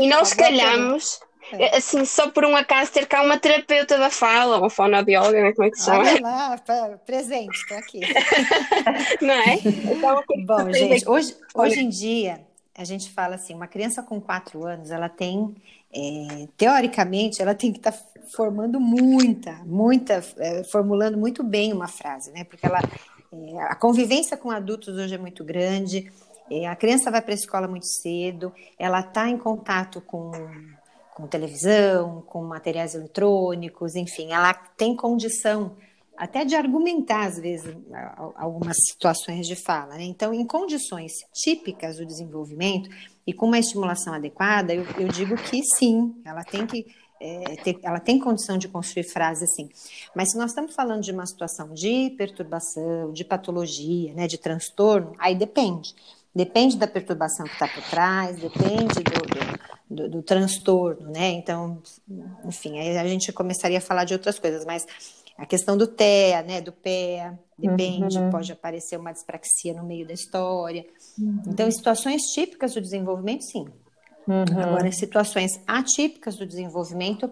E 0.00 0.08
nós 0.08 0.32
calhamos, 0.34 1.20
é. 1.52 1.76
assim, 1.76 2.06
só 2.06 2.30
por 2.30 2.46
um 2.46 2.56
acaso, 2.56 2.90
ter 2.90 3.06
cá 3.06 3.22
uma 3.22 3.36
terapeuta 3.36 3.98
da 3.98 4.08
fala, 4.08 4.56
uma 4.56 4.70
fonoaudióloga, 4.70 5.42
né? 5.42 5.52
como 5.52 5.68
é 5.68 5.70
que 5.70 5.78
se 5.78 5.84
chama? 5.84 5.98
Olha 5.98 6.20
lá, 6.22 6.60
presente, 7.04 7.54
estou 7.54 7.76
aqui. 7.76 8.00
Não 9.20 9.34
é? 9.34 9.56
Então, 9.62 10.24
Bom, 10.46 10.72
gente, 10.72 11.06
hoje, 11.06 11.36
hoje 11.54 11.80
em 11.80 11.90
dia, 11.90 12.40
a 12.74 12.84
gente 12.84 13.10
fala 13.10 13.34
assim, 13.34 13.52
uma 13.52 13.66
criança 13.66 14.02
com 14.02 14.18
4 14.18 14.64
anos, 14.64 14.90
ela 14.90 15.10
tem 15.10 15.54
é, 15.94 16.48
teoricamente, 16.56 17.40
ela 17.40 17.54
tem 17.54 17.72
que 17.72 17.78
estar 17.78 17.92
tá 17.92 17.98
formando 18.34 18.80
muita, 18.80 19.52
muita, 19.64 20.24
é, 20.38 20.64
formulando 20.64 21.16
muito 21.16 21.42
bem 21.42 21.72
uma 21.72 21.86
frase, 21.86 22.32
né? 22.32 22.44
Porque 22.44 22.66
ela, 22.66 22.80
é, 23.32 23.60
a 23.62 23.74
convivência 23.76 24.36
com 24.36 24.50
adultos 24.50 24.96
hoje 24.96 25.14
é 25.14 25.18
muito 25.18 25.44
grande, 25.44 26.10
é, 26.50 26.66
a 26.66 26.74
criança 26.74 27.10
vai 27.10 27.22
para 27.22 27.32
a 27.32 27.36
escola 27.36 27.68
muito 27.68 27.86
cedo, 27.86 28.52
ela 28.78 29.00
está 29.00 29.28
em 29.28 29.38
contato 29.38 30.00
com, 30.00 30.32
com 31.14 31.26
televisão, 31.26 32.22
com 32.26 32.42
materiais 32.42 32.94
eletrônicos, 32.94 33.94
enfim, 33.94 34.32
ela 34.32 34.52
tem 34.52 34.96
condição 34.96 35.76
até 36.16 36.44
de 36.44 36.54
argumentar, 36.54 37.26
às 37.26 37.38
vezes, 37.38 37.76
algumas 38.36 38.76
situações 38.88 39.48
de 39.48 39.56
fala. 39.56 39.96
Né? 39.96 40.04
Então, 40.04 40.32
em 40.32 40.46
condições 40.46 41.12
típicas 41.32 41.96
do 41.96 42.06
desenvolvimento 42.06 42.88
e 43.26 43.32
com 43.32 43.46
uma 43.46 43.58
estimulação 43.58 44.14
adequada, 44.14 44.74
eu, 44.74 44.84
eu 44.98 45.08
digo 45.08 45.36
que 45.36 45.62
sim, 45.62 46.14
ela 46.24 46.44
tem 46.44 46.66
que 46.66 46.86
é, 47.20 47.56
ter, 47.62 47.78
ela 47.82 47.98
tem 48.00 48.18
condição 48.18 48.58
de 48.58 48.68
construir 48.68 49.04
frases 49.04 49.50
assim. 49.50 49.68
Mas 50.14 50.30
se 50.30 50.38
nós 50.38 50.50
estamos 50.50 50.74
falando 50.74 51.02
de 51.02 51.10
uma 51.10 51.24
situação 51.26 51.72
de 51.72 52.10
perturbação, 52.18 53.12
de 53.12 53.24
patologia, 53.24 54.12
né, 54.12 54.26
de 54.26 54.36
transtorno, 54.36 55.14
aí 55.18 55.34
depende. 55.34 55.94
Depende 56.34 56.76
da 56.76 56.86
perturbação 56.86 57.46
que 57.46 57.52
está 57.52 57.68
por 57.68 57.82
trás, 57.84 58.36
depende 58.36 59.02
do, 59.04 59.20
do, 59.88 60.02
do, 60.02 60.10
do, 60.10 60.22
transtorno, 60.22 61.08
né? 61.08 61.30
Então, 61.30 61.80
enfim, 62.44 62.78
aí 62.78 62.98
a 62.98 63.06
gente 63.06 63.32
começaria 63.32 63.78
a 63.78 63.80
falar 63.80 64.04
de 64.04 64.14
outras 64.14 64.38
coisas, 64.38 64.64
mas 64.64 64.84
a 65.38 65.46
questão 65.46 65.76
do 65.76 65.86
TEA, 65.86 66.42
né, 66.42 66.60
do 66.60 66.72
PEA, 66.72 67.38
depende, 67.56 68.18
uhum. 68.18 68.30
pode 68.30 68.52
aparecer 68.52 68.98
uma 68.98 69.12
dispraxia 69.12 69.72
no 69.74 69.84
meio 69.84 70.06
da 70.06 70.12
história. 70.12 70.84
Uhum. 71.18 71.42
Então, 71.46 71.68
em 71.68 71.70
situações 71.70 72.22
típicas 72.32 72.74
do 72.74 72.80
desenvolvimento, 72.80 73.42
sim. 73.42 73.66
Uhum. 74.26 74.44
Agora, 74.62 74.88
em 74.88 74.92
situações 74.92 75.60
atípicas 75.66 76.36
do 76.36 76.46
desenvolvimento, 76.46 77.30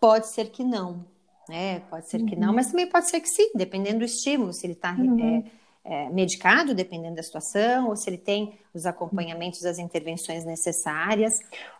pode 0.00 0.32
ser 0.32 0.50
que 0.50 0.64
não, 0.64 1.04
né? 1.48 1.80
Pode 1.90 2.08
ser 2.08 2.24
que 2.24 2.34
não, 2.34 2.48
uhum. 2.48 2.54
mas 2.54 2.68
também 2.68 2.88
pode 2.88 3.08
ser 3.08 3.20
que 3.20 3.28
sim, 3.28 3.50
dependendo 3.54 3.98
do 3.98 4.04
estímulo, 4.04 4.52
se 4.52 4.66
ele 4.66 4.72
está 4.72 4.92
uhum. 4.92 5.44
é, 5.84 6.04
é, 6.06 6.10
medicado, 6.10 6.74
dependendo 6.74 7.16
da 7.16 7.22
situação, 7.22 7.88
ou 7.88 7.96
se 7.96 8.08
ele 8.08 8.18
tem 8.18 8.54
os 8.72 8.86
acompanhamentos 8.86 9.60
das 9.60 9.78
intervenções 9.78 10.44
necessárias, 10.44 11.34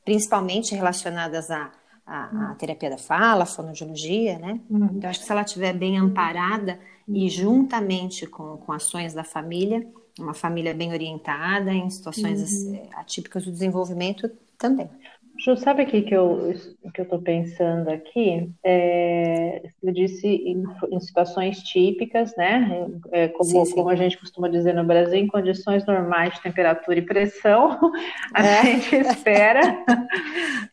principalmente 0.05 0.75
relacionadas 0.75 1.51
a 1.51 1.73
a, 2.11 2.51
a, 2.51 2.55
terapia 2.57 2.91
da 2.91 2.99
fala, 2.99 3.45
a 3.45 3.47
fonoaudiologia, 3.47 4.37
né? 4.37 4.61
Uhum. 4.69 4.91
Então, 4.97 5.09
acho 5.09 5.21
que 5.21 5.27
se 5.27 5.31
ela 5.31 5.43
estiver 5.43 5.73
bem 5.73 5.97
amparada 5.97 6.77
e 7.07 7.29
juntamente 7.29 8.27
com, 8.27 8.57
com 8.57 8.73
ações 8.73 9.15
da 9.15 9.23
família, 9.23 9.87
uma 10.19 10.35
família 10.35 10.75
bem 10.75 10.93
orientada 10.93 11.73
em 11.73 11.89
situações 11.91 12.65
uhum. 12.65 12.89
atípicas 12.95 13.45
do 13.45 13.53
desenvolvimento 13.53 14.31
também. 14.59 14.89
Ju, 15.43 15.57
sabe 15.57 15.85
o 15.85 15.87
que, 15.87 16.03
que 16.03 16.15
eu 16.15 16.53
que 16.93 17.01
eu 17.01 17.05
estou 17.05 17.21
pensando 17.21 17.89
aqui? 17.89 18.53
É, 18.63 19.63
eu 19.83 19.93
disse 19.93 20.27
em, 20.27 20.65
em, 20.91 21.01
situações 21.01 21.63
típicas, 21.63 22.37
né? 22.37 22.87
É, 23.11 23.29
como, 23.29 23.45
sim, 23.45 23.65
sim. 23.65 23.75
como 23.75 23.89
a 23.89 23.95
gente 23.95 24.19
costuma 24.19 24.49
dizer 24.49 24.75
no 24.75 24.85
Brasil, 24.85 25.19
em 25.19 25.27
condições 25.27 25.87
normais 25.87 26.35
de 26.35 26.43
temperatura 26.43 26.99
e 26.99 27.03
pressão, 27.03 27.79
a 28.35 28.45
é. 28.45 28.65
gente 28.65 28.95
espera, 28.97 29.61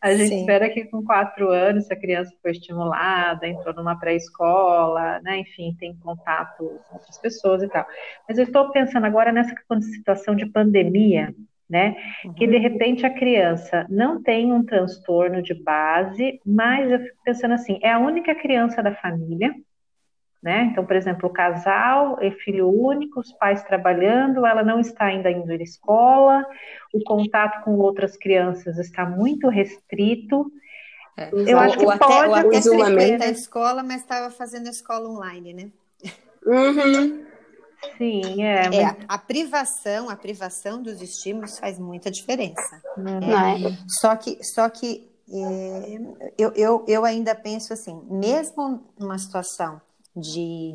a 0.02 0.14
gente 0.14 0.28
sim. 0.28 0.40
espera 0.40 0.68
que 0.68 0.84
com 0.84 1.02
quatro 1.02 1.48
anos, 1.48 1.86
se 1.86 1.94
a 1.94 1.98
criança 1.98 2.34
foi 2.42 2.50
estimulada, 2.50 3.48
entrou 3.48 3.74
numa 3.74 3.98
pré-escola, 3.98 5.18
né? 5.20 5.38
Enfim, 5.38 5.74
tem 5.80 5.96
contato 5.96 6.58
com 6.88 6.94
outras 6.94 7.16
pessoas 7.16 7.62
e 7.62 7.68
tal. 7.68 7.86
Mas 8.28 8.36
eu 8.36 8.44
estou 8.44 8.70
pensando 8.70 9.06
agora 9.06 9.32
nessa 9.32 9.54
situação 9.80 10.36
de 10.36 10.44
pandemia 10.44 11.34
né? 11.68 11.96
Uhum. 12.24 12.34
Que 12.34 12.46
de 12.46 12.56
repente 12.56 13.04
a 13.04 13.14
criança 13.14 13.86
não 13.88 14.22
tem 14.22 14.52
um 14.52 14.64
transtorno 14.64 15.42
de 15.42 15.54
base, 15.54 16.40
mas 16.44 16.90
eu 16.90 17.00
fico 17.00 17.16
pensando 17.24 17.54
assim, 17.54 17.78
é 17.82 17.92
a 17.92 17.98
única 17.98 18.34
criança 18.34 18.82
da 18.82 18.94
família, 18.94 19.54
né? 20.42 20.68
Então, 20.70 20.86
por 20.86 20.96
exemplo, 20.96 21.28
o 21.28 21.32
casal 21.32 22.18
é 22.20 22.30
filho 22.30 22.68
único, 22.68 23.20
os 23.20 23.32
pais 23.32 23.62
trabalhando, 23.64 24.46
ela 24.46 24.62
não 24.62 24.80
está 24.80 25.06
ainda 25.06 25.30
indo 25.30 25.50
à 25.50 25.56
escola, 25.56 26.46
o 26.94 27.02
contato 27.02 27.62
com 27.64 27.76
outras 27.76 28.16
crianças 28.16 28.78
está 28.78 29.04
muito 29.04 29.48
restrito. 29.48 30.50
É. 31.16 31.30
Eu 31.32 31.58
acho 31.58 31.76
que 31.76 31.84
pode 31.84 32.02
até, 32.02 32.28
ou 32.28 32.34
até 32.34 32.62
frequenta 32.62 33.24
a 33.24 33.30
escola, 33.30 33.82
mas 33.82 34.00
estava 34.00 34.30
fazendo 34.30 34.68
a 34.68 34.70
escola 34.70 35.08
online, 35.08 35.52
né? 35.52 35.70
Uhum. 36.46 37.27
Sim, 37.96 38.42
é. 38.42 38.82
é 38.82 38.96
a, 39.06 39.18
privação, 39.18 40.10
a 40.10 40.16
privação 40.16 40.82
dos 40.82 41.00
estímulos 41.00 41.58
faz 41.58 41.78
muita 41.78 42.10
diferença. 42.10 42.82
Uhum. 42.96 43.20
Não 43.20 43.38
é? 43.38 43.78
Só 44.00 44.14
que, 44.16 44.42
só 44.42 44.68
que 44.68 45.08
é, 45.30 45.98
eu, 46.36 46.52
eu, 46.54 46.84
eu 46.88 47.04
ainda 47.04 47.34
penso 47.34 47.72
assim, 47.72 48.00
mesmo 48.08 48.82
numa 48.98 49.18
situação 49.18 49.80
de 50.16 50.74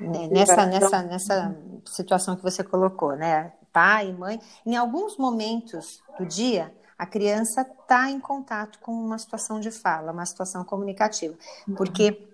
né, 0.00 0.28
nessa, 0.30 0.64
nessa, 0.64 1.02
nessa 1.02 1.56
situação 1.84 2.36
que 2.36 2.42
você 2.42 2.64
colocou, 2.64 3.14
né? 3.16 3.52
Pai, 3.72 4.12
mãe, 4.12 4.40
em 4.64 4.76
alguns 4.76 5.18
momentos 5.18 6.02
do 6.18 6.24
dia 6.24 6.72
a 6.96 7.06
criança 7.06 7.60
está 7.60 8.10
em 8.10 8.18
contato 8.18 8.80
com 8.80 8.92
uma 8.92 9.18
situação 9.18 9.60
de 9.60 9.70
fala, 9.70 10.10
uma 10.10 10.26
situação 10.26 10.64
comunicativa, 10.64 11.36
porque 11.76 12.26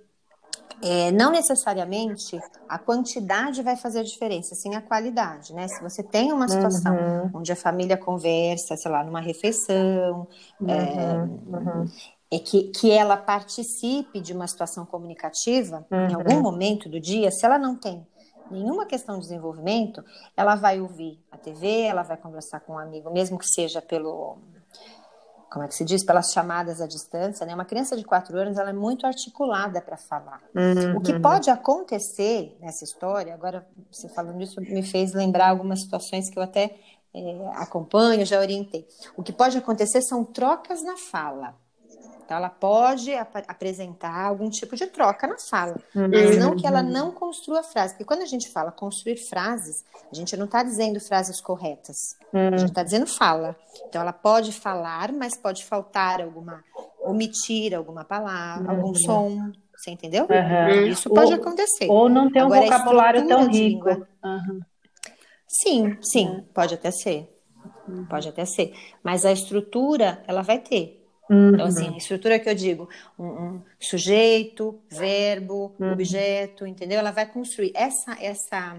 é, 0.84 1.10
não 1.10 1.30
necessariamente 1.30 2.38
a 2.68 2.78
quantidade 2.78 3.62
vai 3.62 3.74
fazer 3.74 4.00
a 4.00 4.02
diferença, 4.02 4.54
sim 4.54 4.74
a 4.74 4.82
qualidade, 4.82 5.54
né? 5.54 5.66
Se 5.66 5.82
você 5.82 6.02
tem 6.02 6.30
uma 6.30 6.46
situação 6.46 6.94
uhum. 6.94 7.30
onde 7.36 7.50
a 7.50 7.56
família 7.56 7.96
conversa, 7.96 8.76
sei 8.76 8.90
lá, 8.90 9.02
numa 9.02 9.20
refeição, 9.20 10.28
uhum. 10.60 10.68
É, 10.68 11.16
uhum. 11.16 11.86
é 12.30 12.38
que, 12.38 12.64
que 12.64 12.90
ela 12.90 13.16
participe 13.16 14.20
de 14.20 14.34
uma 14.34 14.46
situação 14.46 14.84
comunicativa 14.84 15.86
em 15.90 16.12
algum 16.12 16.34
uhum. 16.34 16.42
momento 16.42 16.86
do 16.86 17.00
dia, 17.00 17.30
se 17.30 17.46
ela 17.46 17.58
não 17.58 17.76
tem 17.76 18.06
nenhuma 18.50 18.84
questão 18.84 19.14
de 19.14 19.22
desenvolvimento, 19.22 20.04
ela 20.36 20.54
vai 20.54 20.82
ouvir 20.82 21.18
a 21.32 21.38
TV, 21.38 21.80
ela 21.80 22.02
vai 22.02 22.18
conversar 22.18 22.60
com 22.60 22.74
um 22.74 22.78
amigo, 22.78 23.10
mesmo 23.10 23.38
que 23.38 23.46
seja 23.46 23.80
pelo 23.80 24.36
como 25.54 25.64
é 25.64 25.68
que 25.68 25.74
se 25.76 25.84
diz, 25.84 26.02
pelas 26.02 26.32
chamadas 26.32 26.80
à 26.80 26.86
distância, 26.88 27.46
né? 27.46 27.54
Uma 27.54 27.64
criança 27.64 27.96
de 27.96 28.02
quatro 28.02 28.36
anos, 28.36 28.58
ela 28.58 28.70
é 28.70 28.72
muito 28.72 29.06
articulada 29.06 29.80
para 29.80 29.96
falar. 29.96 30.42
Uhum. 30.52 30.96
O 30.96 31.00
que 31.00 31.16
pode 31.20 31.48
acontecer 31.48 32.58
nessa 32.60 32.82
história, 32.82 33.32
agora 33.32 33.64
você 33.88 34.08
falando 34.08 34.42
isso 34.42 34.60
me 34.60 34.82
fez 34.82 35.12
lembrar 35.12 35.50
algumas 35.50 35.82
situações 35.82 36.28
que 36.28 36.36
eu 36.36 36.42
até 36.42 36.76
é, 37.14 37.48
acompanho, 37.54 38.26
já 38.26 38.40
orientei. 38.40 38.84
O 39.16 39.22
que 39.22 39.32
pode 39.32 39.56
acontecer 39.56 40.02
são 40.02 40.24
trocas 40.24 40.82
na 40.82 40.96
fala. 40.96 41.54
Então, 42.24 42.36
ela 42.38 42.48
pode 42.48 43.12
ap 43.14 43.36
apresentar 43.46 44.26
algum 44.26 44.48
tipo 44.48 44.74
de 44.74 44.86
troca 44.86 45.26
na 45.26 45.36
fala, 45.38 45.76
uhum. 45.94 46.08
mas 46.08 46.38
não 46.38 46.56
que 46.56 46.66
ela 46.66 46.82
não 46.82 47.12
construa 47.12 47.62
frases. 47.62 47.92
Porque 47.92 48.04
quando 48.04 48.22
a 48.22 48.26
gente 48.26 48.50
fala 48.50 48.72
construir 48.72 49.16
frases, 49.28 49.84
a 50.10 50.14
gente 50.14 50.36
não 50.36 50.46
está 50.46 50.62
dizendo 50.62 50.98
frases 51.00 51.40
corretas, 51.40 51.96
uhum. 52.32 52.54
a 52.54 52.56
gente 52.56 52.70
está 52.70 52.82
dizendo 52.82 53.06
fala. 53.06 53.54
Então, 53.88 54.00
ela 54.00 54.12
pode 54.12 54.52
falar, 54.52 55.12
mas 55.12 55.36
pode 55.36 55.64
faltar 55.64 56.22
alguma, 56.22 56.64
omitir 57.02 57.74
alguma 57.74 58.04
palavra, 58.04 58.72
uhum. 58.72 58.78
algum 58.78 58.94
som. 58.94 59.52
Você 59.76 59.90
entendeu? 59.90 60.26
Isso 60.88 61.10
pode 61.10 61.32
ou, 61.32 61.38
acontecer. 61.38 61.90
Ou 61.90 62.08
não 62.08 62.30
ter 62.30 62.42
um 62.42 62.46
Agora, 62.46 62.62
vocabulário 62.62 63.28
tão 63.28 63.48
rico. 63.48 64.06
Sim, 65.46 65.98
sim, 66.00 66.44
pode 66.54 66.74
até 66.74 66.90
ser. 66.90 67.30
Pode 68.08 68.28
até 68.28 68.46
ser. 68.46 68.72
Mas 69.02 69.26
a 69.26 69.32
estrutura, 69.32 70.24
ela 70.26 70.40
vai 70.40 70.58
ter. 70.58 71.03
Uhum. 71.28 71.54
Então, 71.54 71.66
assim, 71.66 71.94
a 71.94 71.96
estrutura 71.96 72.38
que 72.38 72.48
eu 72.48 72.54
digo, 72.54 72.88
um, 73.18 73.26
um 73.26 73.62
sujeito, 73.80 74.78
verbo, 74.90 75.74
uhum. 75.78 75.92
objeto, 75.92 76.66
entendeu? 76.66 76.98
Ela 76.98 77.10
vai 77.10 77.26
construir 77.26 77.72
essa, 77.74 78.16
essa, 78.20 78.76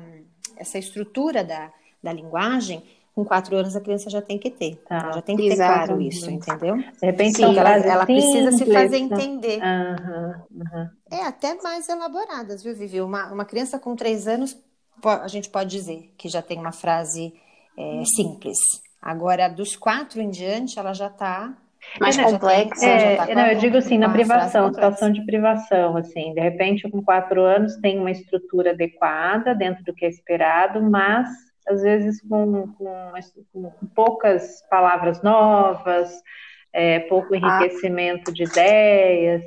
essa 0.58 0.78
estrutura 0.78 1.44
da, 1.44 1.72
da 2.02 2.14
linguagem. 2.14 2.84
Com 3.16 3.24
quatro 3.24 3.56
anos 3.56 3.78
a 3.78 3.80
criança 3.80 4.10
já 4.10 4.22
tem 4.22 4.38
que 4.38 4.52
ter. 4.52 4.76
Tá. 4.88 4.98
Ela 4.98 5.14
já 5.14 5.22
tem 5.22 5.38
que 5.38 5.48
ter 5.48 5.56
claro 5.56 6.02
isso, 6.02 6.30
entendeu? 6.30 6.76
De 6.76 7.06
repente, 7.06 7.38
Sim, 7.38 7.58
ela, 7.58 7.78
ela 7.78 8.06
precisa 8.06 8.52
se 8.52 8.66
fazer 8.66 8.98
entender. 8.98 9.62
Uhum. 9.62 10.90
É 11.10 11.24
até 11.24 11.56
mais 11.62 11.88
elaboradas, 11.88 12.62
viu, 12.62 12.76
Vivi? 12.76 13.00
Uma, 13.00 13.32
uma 13.32 13.46
criança 13.46 13.80
com 13.80 13.96
três 13.96 14.28
anos, 14.28 14.58
a 15.02 15.30
gente 15.30 15.50
pode 15.50 15.70
dizer 15.70 16.14
que 16.18 16.28
já 16.28 16.42
tem 16.42 16.60
uma 16.60 16.74
frase 16.74 17.34
é, 17.78 18.04
simples. 18.04 18.58
Agora, 19.02 19.48
dos 19.48 19.78
quatro 19.78 20.20
em 20.20 20.30
diante, 20.30 20.78
ela 20.78 20.92
já 20.92 21.08
está 21.08 21.56
mais 22.00 22.18
complexa. 22.18 22.86
É, 22.86 23.16
tá 23.16 23.36
não, 23.36 23.48
eu 23.48 23.58
digo 23.58 23.78
assim, 23.78 23.98
na 23.98 24.10
privação, 24.10 24.74
situação 24.74 25.12
de 25.12 25.26
privação, 25.26 25.98
assim, 25.98 26.34
de 26.34 26.42
repente 26.42 26.90
com 26.90 27.02
quatro 27.02 27.42
anos 27.42 27.76
tem 27.78 28.00
uma 28.00 28.12
estrutura 28.12 28.72
adequada 28.72 29.56
dentro 29.56 29.84
do 29.84 29.94
que 29.94 30.06
é 30.06 30.10
esperado, 30.10 30.82
mas 30.82 31.28
às 31.68 31.82
vezes 31.82 32.22
com, 32.22 32.68
com, 32.74 33.12
com 33.52 33.72
poucas 33.96 34.62
palavras 34.70 35.22
novas, 35.22 36.12
é, 36.72 37.00
pouco 37.02 37.34
ah. 37.34 37.38
enriquecimento 37.38 38.32
ah. 38.32 38.34
de 38.34 38.44
ideias. 38.44 39.44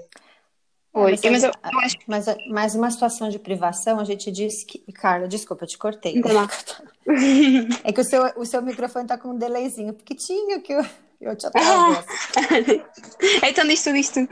Oi, 0.94 1.12
mas, 1.12 1.22
mas, 1.22 1.44
eu, 1.44 1.52
eu 1.72 1.78
acho... 1.80 1.96
mas, 2.06 2.26
mas 2.50 2.74
uma 2.74 2.90
situação 2.90 3.28
de 3.28 3.38
privação, 3.38 4.00
a 4.00 4.04
gente 4.04 4.32
diz 4.32 4.64
que. 4.64 4.80
Carla, 4.92 5.28
desculpa, 5.28 5.64
eu 5.64 5.68
te 5.68 5.78
cortei. 5.78 6.14
É 7.84 7.92
que 7.92 8.00
o 8.00 8.04
seu, 8.04 8.22
o 8.36 8.44
seu 8.44 8.60
microfone 8.60 9.04
está 9.04 9.16
com 9.16 9.28
um 9.28 9.38
delayzinho 9.38 9.94
pequitinho 9.94 10.60
que 10.60 10.72
eu. 10.72 10.84
Eu 11.20 11.36
te 11.36 11.46
atravesso. 11.46 12.06
então 13.46 13.66
diz 13.66 13.82
tudo, 13.82 13.94
diz 13.94 14.08
tudo. 14.10 14.28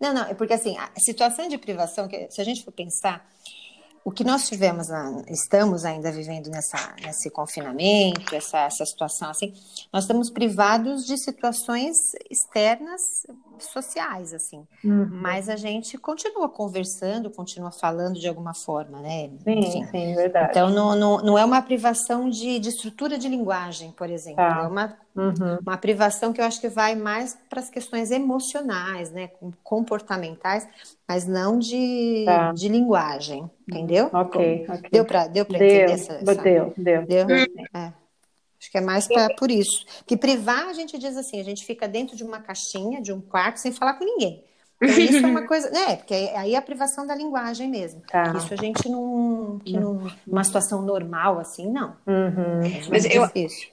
Não, 0.00 0.12
não, 0.12 0.24
é 0.24 0.34
porque 0.34 0.54
assim, 0.54 0.76
a 0.78 0.90
situação 0.98 1.48
de 1.48 1.58
privação, 1.58 2.08
que 2.08 2.30
se 2.30 2.40
a 2.40 2.44
gente 2.44 2.64
for 2.64 2.72
pensar, 2.72 3.26
o 4.04 4.10
que 4.10 4.22
nós 4.22 4.46
tivemos, 4.46 4.88
na, 4.88 5.22
estamos 5.28 5.84
ainda 5.84 6.12
vivendo 6.12 6.50
nessa, 6.50 6.94
nesse 7.02 7.30
confinamento, 7.30 8.34
essa, 8.34 8.58
essa 8.60 8.84
situação 8.84 9.30
assim, 9.30 9.54
nós 9.92 10.04
estamos 10.04 10.30
privados 10.30 11.06
de 11.06 11.16
situações 11.16 11.96
externas 12.30 13.00
sociais, 13.60 14.34
assim. 14.34 14.66
Uhum. 14.82 15.08
Mas 15.10 15.48
a 15.48 15.56
gente 15.56 15.96
continua 15.98 16.48
conversando, 16.48 17.30
continua 17.30 17.70
falando 17.70 18.18
de 18.18 18.28
alguma 18.28 18.54
forma, 18.54 19.00
né? 19.00 19.30
Sim, 19.44 19.58
Enfim. 19.58 19.86
sim, 19.86 20.14
verdade. 20.14 20.48
Então, 20.50 20.70
não, 20.70 20.96
não, 20.96 21.18
não 21.18 21.38
é 21.38 21.44
uma 21.44 21.62
privação 21.62 22.28
de, 22.28 22.58
de 22.58 22.68
estrutura 22.68 23.16
de 23.18 23.28
linguagem, 23.28 23.92
por 23.92 24.10
exemplo. 24.10 24.36
Tá. 24.36 24.62
É 24.64 24.66
uma, 24.66 24.96
uhum. 25.14 25.58
uma 25.62 25.76
privação 25.76 26.32
que 26.32 26.40
eu 26.40 26.44
acho 26.44 26.60
que 26.60 26.68
vai 26.68 26.94
mais 26.94 27.38
para 27.48 27.60
as 27.60 27.70
questões 27.70 28.10
emocionais, 28.10 29.10
né? 29.10 29.30
Comportamentais, 29.62 30.66
mas 31.08 31.26
não 31.26 31.58
de, 31.58 32.24
tá. 32.26 32.52
de 32.52 32.68
linguagem, 32.68 33.50
entendeu? 33.68 34.10
Ok, 34.12 34.66
ok. 34.68 34.90
Deu 34.90 35.04
para 35.04 35.26
deu 35.26 35.44
entender 35.44 35.90
essa, 35.90 36.14
essa... 36.14 36.34
Deu, 36.34 36.72
deu. 36.76 37.04
deu? 37.04 37.26
É. 37.74 38.03
Acho 38.64 38.70
que 38.70 38.78
é 38.78 38.80
mais 38.80 39.06
pra, 39.06 39.28
por 39.34 39.50
isso. 39.50 39.84
Que 40.06 40.16
privar, 40.16 40.68
a 40.68 40.72
gente 40.72 40.96
diz 40.96 41.18
assim, 41.18 41.38
a 41.38 41.44
gente 41.44 41.66
fica 41.66 41.86
dentro 41.86 42.16
de 42.16 42.24
uma 42.24 42.40
caixinha, 42.40 43.02
de 43.02 43.12
um 43.12 43.20
quarto, 43.20 43.58
sem 43.58 43.70
falar 43.70 43.94
com 43.94 44.06
ninguém. 44.06 44.42
Então, 44.80 44.98
isso 44.98 45.18
é 45.18 45.26
uma 45.26 45.42
coisa, 45.46 45.70
né? 45.70 45.96
Porque 45.96 46.14
aí 46.14 46.54
é 46.54 46.56
a 46.56 46.62
privação 46.62 47.06
da 47.06 47.14
linguagem 47.14 47.68
mesmo. 47.68 48.00
Tá. 48.08 48.32
Isso 48.34 48.54
a 48.54 48.56
gente 48.56 48.88
não, 48.88 49.60
que 49.62 49.74
não, 49.74 50.10
numa 50.26 50.42
situação 50.42 50.80
normal 50.80 51.38
assim, 51.38 51.70
não. 51.70 51.94
Uhum. 52.06 52.62
É 52.64 52.88
Mas 52.88 53.04
eu, 53.04 53.26
difícil. 53.26 53.68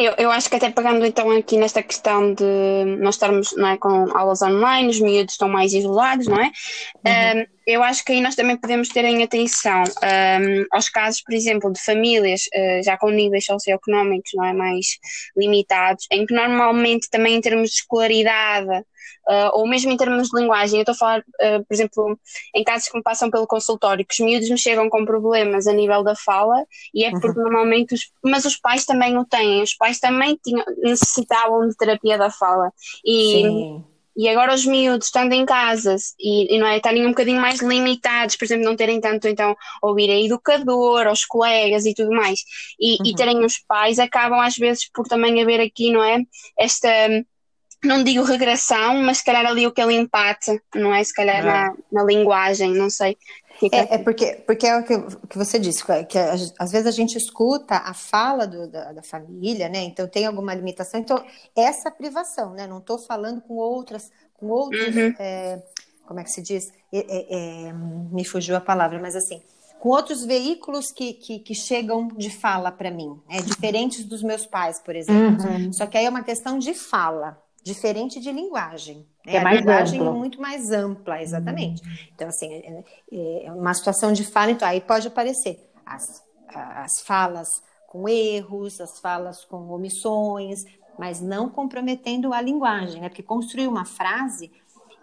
Eu, 0.00 0.14
eu 0.16 0.30
acho 0.30 0.48
que 0.48 0.56
até 0.56 0.70
pegando 0.70 1.04
então 1.04 1.30
aqui 1.30 1.58
nesta 1.58 1.82
questão 1.82 2.32
de 2.32 2.96
nós 3.00 3.16
estarmos 3.16 3.54
não 3.54 3.68
é, 3.68 3.76
com 3.76 4.16
aulas 4.16 4.40
online, 4.40 4.88
os 4.88 4.98
miúdos 4.98 5.34
estão 5.34 5.46
mais 5.46 5.74
isolados, 5.74 6.26
não 6.26 6.40
é? 6.40 6.50
Uhum. 7.04 7.42
Um, 7.42 7.46
eu 7.66 7.82
acho 7.82 8.02
que 8.02 8.12
aí 8.12 8.22
nós 8.22 8.34
também 8.34 8.56
podemos 8.56 8.88
ter 8.88 9.04
em 9.04 9.22
atenção 9.22 9.82
um, 9.84 10.64
aos 10.72 10.88
casos, 10.88 11.22
por 11.22 11.34
exemplo, 11.34 11.70
de 11.70 11.82
famílias 11.82 12.46
uh, 12.46 12.82
já 12.82 12.96
com 12.96 13.10
níveis 13.10 13.44
socioeconómicos 13.44 14.30
não 14.34 14.44
é, 14.46 14.54
mais 14.54 14.86
limitados, 15.36 16.06
em 16.10 16.24
que 16.24 16.34
normalmente 16.34 17.10
também 17.10 17.36
em 17.36 17.40
termos 17.42 17.68
de 17.68 17.76
escolaridade 17.76 18.82
uh, 19.28 19.50
ou 19.52 19.66
mesmo 19.66 19.90
em 19.90 19.96
termos 19.96 20.28
de 20.28 20.40
linguagem. 20.40 20.78
Eu 20.78 20.82
estou 20.82 20.94
a 20.94 20.98
falar, 20.98 21.20
uh, 21.20 21.64
por 21.66 21.74
exemplo, 21.74 22.18
em 22.54 22.64
casos 22.64 22.88
que 22.88 22.96
me 22.96 23.02
passam 23.02 23.30
pelo 23.30 23.46
consultório, 23.46 24.04
que 24.04 24.14
os 24.14 24.20
miúdos 24.20 24.50
me 24.50 24.58
chegam 24.58 24.88
com 24.88 25.04
problemas 25.04 25.66
a 25.66 25.72
nível 25.72 26.02
da 26.02 26.14
fala, 26.14 26.64
e 26.94 27.04
é 27.04 27.10
porque 27.10 27.28
uhum. 27.28 27.44
normalmente 27.44 27.94
os, 27.94 28.10
mas 28.24 28.44
os 28.44 28.56
pais 28.56 28.84
também 28.84 29.16
o 29.16 29.24
têm, 29.24 29.62
os 29.62 29.74
pais 29.74 29.98
também 29.98 30.38
tinham, 30.42 30.64
necessitavam 30.82 31.68
de 31.68 31.76
terapia 31.76 32.18
da 32.18 32.30
fala. 32.30 32.72
E, 33.04 33.42
Sim. 33.42 33.84
E 34.16 34.28
agora 34.28 34.54
os 34.54 34.66
miúdos 34.66 35.06
estando 35.06 35.32
em 35.32 35.46
casa 35.46 35.96
e, 36.18 36.54
e, 36.54 36.58
não 36.58 36.66
é, 36.66 36.76
estarem 36.76 37.06
um 37.06 37.10
bocadinho 37.10 37.40
mais 37.40 37.60
limitados, 37.62 38.36
por 38.36 38.44
exemplo, 38.44 38.64
não 38.64 38.76
terem 38.76 39.00
tanto 39.00 39.28
então 39.28 39.56
ouvir 39.80 40.10
a 40.10 40.20
educador, 40.20 41.06
aos 41.06 41.24
colegas 41.24 41.86
e 41.86 41.94
tudo 41.94 42.10
mais, 42.10 42.40
e, 42.78 42.96
uhum. 42.96 43.06
e 43.06 43.14
terem 43.14 43.44
os 43.44 43.58
pais, 43.66 43.98
acabam 43.98 44.40
às 44.40 44.56
vezes 44.56 44.90
por 44.92 45.06
também 45.06 45.40
haver 45.40 45.60
aqui, 45.60 45.90
não 45.90 46.02
é, 46.02 46.18
esta 46.58 46.88
não 47.82 48.04
digo 48.04 48.22
regressão, 48.24 49.02
mas 49.02 49.18
se 49.18 49.24
calhar 49.24 49.46
ali 49.46 49.64
aquele 49.64 49.94
empate, 49.94 50.60
não 50.74 50.92
é? 50.94 51.02
Se 51.02 51.14
calhar 51.14 51.38
é. 51.38 51.42
na, 51.42 51.74
na 51.90 52.04
linguagem, 52.04 52.74
não 52.74 52.90
sei. 52.90 53.16
É, 53.72 53.96
é, 53.96 53.98
porque, 53.98 54.42
porque 54.46 54.66
é 54.66 54.78
o 54.78 54.84
que, 54.84 54.98
que 55.28 55.36
você 55.36 55.58
disse, 55.58 55.84
que 56.08 56.18
às 56.58 56.72
vezes 56.72 56.86
a 56.86 56.90
gente 56.90 57.16
escuta 57.16 57.76
a 57.76 57.92
fala 57.92 58.46
do, 58.46 58.66
da, 58.66 58.92
da, 58.92 59.02
família, 59.02 59.68
né? 59.68 59.80
Então 59.82 60.08
tem 60.08 60.24
alguma 60.24 60.54
limitação. 60.54 60.98
Então, 60.98 61.22
essa 61.54 61.90
privação, 61.90 62.54
né? 62.54 62.66
Não 62.66 62.78
estou 62.78 62.98
falando 62.98 63.42
com 63.42 63.56
outras, 63.56 64.10
com 64.34 64.46
outros, 64.46 64.96
uhum. 64.96 65.14
é, 65.18 65.62
como 66.06 66.20
é 66.20 66.24
que 66.24 66.30
se 66.30 66.40
diz? 66.40 66.72
É, 66.90 66.98
é, 66.98 67.68
é, 67.68 67.72
me 67.72 68.24
fugiu 68.24 68.56
a 68.56 68.60
palavra, 68.60 68.98
mas 68.98 69.14
assim, 69.14 69.42
com 69.78 69.90
outros 69.90 70.24
veículos 70.24 70.90
que, 70.90 71.12
que, 71.14 71.38
que 71.40 71.54
chegam 71.54 72.08
de 72.08 72.30
fala 72.30 72.72
para 72.72 72.90
mim, 72.90 73.20
né? 73.28 73.42
diferentes 73.42 74.04
dos 74.04 74.22
meus 74.22 74.46
pais, 74.46 74.80
por 74.80 74.96
exemplo. 74.96 75.44
Uhum. 75.44 75.72
Só 75.72 75.86
que 75.86 75.98
aí 75.98 76.06
é 76.06 76.10
uma 76.10 76.24
questão 76.24 76.58
de 76.58 76.72
fala 76.72 77.38
diferente 77.62 78.20
de 78.20 78.32
linguagem. 78.32 79.06
Né? 79.24 79.36
É 79.36 79.40
mais 79.42 79.58
a 79.58 79.60
linguagem 79.60 80.00
ampla. 80.00 80.10
é 80.10 80.18
muito 80.18 80.40
mais 80.40 80.70
ampla, 80.70 81.22
exatamente. 81.22 81.82
Uhum. 81.82 81.94
Então, 82.14 82.28
assim, 82.28 82.52
é, 82.52 82.84
é, 83.12 83.46
é 83.46 83.52
uma 83.52 83.74
situação 83.74 84.12
de 84.12 84.24
fala, 84.24 84.50
então 84.50 84.66
aí 84.66 84.80
pode 84.80 85.08
aparecer 85.08 85.58
as, 85.84 86.22
as 86.48 87.00
falas 87.02 87.48
com 87.88 88.08
erros, 88.08 88.80
as 88.80 88.98
falas 89.00 89.44
com 89.44 89.68
omissões, 89.70 90.60
mas 90.98 91.20
não 91.20 91.48
comprometendo 91.48 92.32
a 92.32 92.40
linguagem, 92.40 93.00
né? 93.00 93.08
Porque 93.08 93.22
construir 93.22 93.66
uma 93.66 93.84
frase 93.84 94.50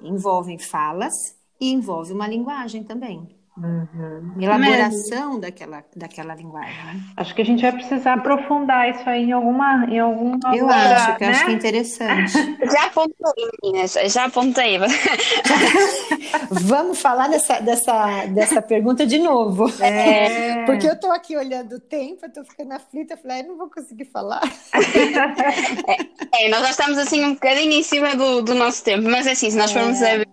envolve 0.01 0.57
falas 0.59 1.13
e 1.59 1.71
envolve 1.71 2.13
uma 2.13 2.27
linguagem 2.27 2.83
também. 2.83 3.36
Uhum. 3.57 4.33
Elaboração 4.39 5.39
daquela, 5.39 5.83
daquela 5.95 6.35
linguagem. 6.35 6.85
Né? 6.85 7.01
Acho 7.17 7.33
que 7.33 7.41
a 7.41 7.45
gente 7.45 7.61
vai 7.61 7.71
precisar 7.71 8.13
aprofundar 8.13 8.89
isso 8.89 9.09
aí 9.09 9.23
em 9.23 9.31
alguma. 9.31 9.85
Em 9.89 9.99
alguma 9.99 10.55
Eu 10.55 10.65
lugar, 10.65 10.93
acho 10.93 11.17
que 11.17 11.25
né? 11.25 11.31
acho 11.31 11.45
que 11.45 11.51
é 11.51 11.53
interessante. 11.53 12.33
já 12.71 12.85
apontei, 12.85 13.49
meninas, 13.63 13.97
já 14.13 14.25
apontei. 14.25 14.77
Vamos 16.51 17.01
falar 17.01 17.29
dessa, 17.29 17.59
dessa, 17.59 18.27
dessa 18.27 18.61
pergunta 18.61 19.07
de 19.07 19.17
novo. 19.17 19.65
É. 19.81 20.63
Porque 20.65 20.87
eu 20.87 20.93
estou 20.93 21.11
aqui 21.11 21.35
olhando 21.35 21.77
o 21.77 21.79
tempo, 21.79 22.25
eu 22.25 22.27
estou 22.27 22.45
ficando 22.45 22.73
aflita, 22.73 23.15
eu 23.15 23.17
falei, 23.17 23.41
ah, 23.41 23.43
não 23.43 23.57
vou 23.57 23.69
conseguir 23.69 24.05
falar. 24.05 24.41
É, 25.87 26.45
é, 26.45 26.49
nós 26.49 26.61
já 26.61 26.69
estamos 26.71 26.97
assim 26.97 27.23
um 27.23 27.33
bocadinho 27.33 27.71
em 27.71 27.83
cima 27.83 28.15
do, 28.15 28.41
do 28.41 28.53
nosso 28.53 28.83
tempo, 28.83 29.07
mas 29.09 29.25
é 29.25 29.31
assim, 29.31 29.49
se 29.49 29.57
nós 29.57 29.71
formos 29.71 30.01
é. 30.01 30.23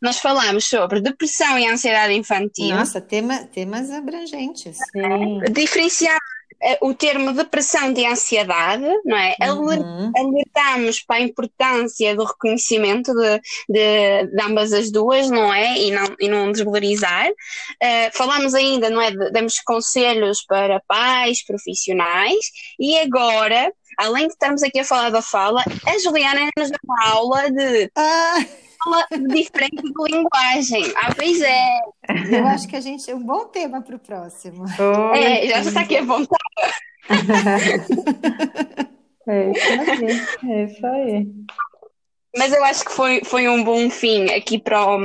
Nós 0.00 0.18
falamos 0.18 0.64
sobre 0.66 1.00
depressão 1.00 1.58
e 1.58 1.66
ansiedade 1.66 2.14
infantil. 2.14 2.74
Nossa, 2.74 3.00
tema, 3.00 3.44
temas 3.44 3.90
abrangentes. 3.90 4.76
Sim. 4.92 5.40
Diferenciar 5.52 6.18
eh, 6.62 6.78
o 6.82 6.92
termo 6.92 7.32
depressão 7.32 7.90
de 7.92 8.06
ansiedade, 8.06 8.84
não 9.04 9.16
é? 9.16 9.34
Uhum. 9.40 10.12
Alertamos 10.14 11.00
para 11.00 11.16
a 11.16 11.20
importância 11.20 12.14
do 12.14 12.24
reconhecimento 12.24 13.14
de, 13.14 13.40
de, 13.68 14.26
de, 14.26 14.42
ambas 14.42 14.72
as 14.72 14.90
duas, 14.90 15.30
não 15.30 15.52
é? 15.52 15.78
E 15.78 15.90
não, 15.90 16.16
e 16.20 16.28
não 16.28 16.52
desvalorizar. 16.52 17.28
Uh, 17.30 18.10
falamos 18.12 18.54
ainda, 18.54 18.90
não 18.90 19.00
é? 19.00 19.10
Damos 19.30 19.58
conselhos 19.60 20.44
para 20.46 20.82
pais, 20.86 21.44
profissionais 21.44 22.38
e 22.78 22.98
agora, 22.98 23.72
além 23.98 24.26
de 24.26 24.34
estarmos 24.34 24.62
aqui 24.62 24.80
a 24.80 24.84
falar 24.84 25.10
da 25.10 25.22
fala, 25.22 25.62
a 25.86 25.98
Juliana 25.98 26.50
nos 26.58 26.70
dá 26.70 26.78
uma 26.84 27.08
aula 27.08 27.50
de. 27.50 27.90
Ah 27.96 28.44
fala 28.82 29.06
diferente 29.28 29.82
de 29.82 29.92
linguagem. 30.10 30.92
Ah, 30.96 31.14
pois 31.14 31.40
é. 31.40 31.80
Eu 32.30 32.46
acho 32.46 32.66
que 32.66 32.76
a 32.76 32.80
gente 32.80 33.10
é 33.10 33.14
um 33.14 33.22
bom 33.22 33.46
tema 33.46 33.82
para 33.82 33.96
o 33.96 33.98
próximo. 33.98 34.64
é, 35.14 35.46
já 35.46 35.60
está 35.60 35.80
aqui 35.82 35.98
apontado. 35.98 36.38
é 39.28 39.50
isso 39.50 39.72
aí. 39.72 40.50
É 40.50 40.64
isso 40.64 40.86
aí. 40.86 41.26
Mas 42.36 42.52
eu 42.52 42.64
acho 42.64 42.84
que 42.84 42.92
foi, 42.92 43.22
foi 43.24 43.48
um 43.48 43.64
bom 43.64 43.90
fim 43.90 44.30
aqui 44.30 44.56
para 44.56 44.86
o, 44.86 45.00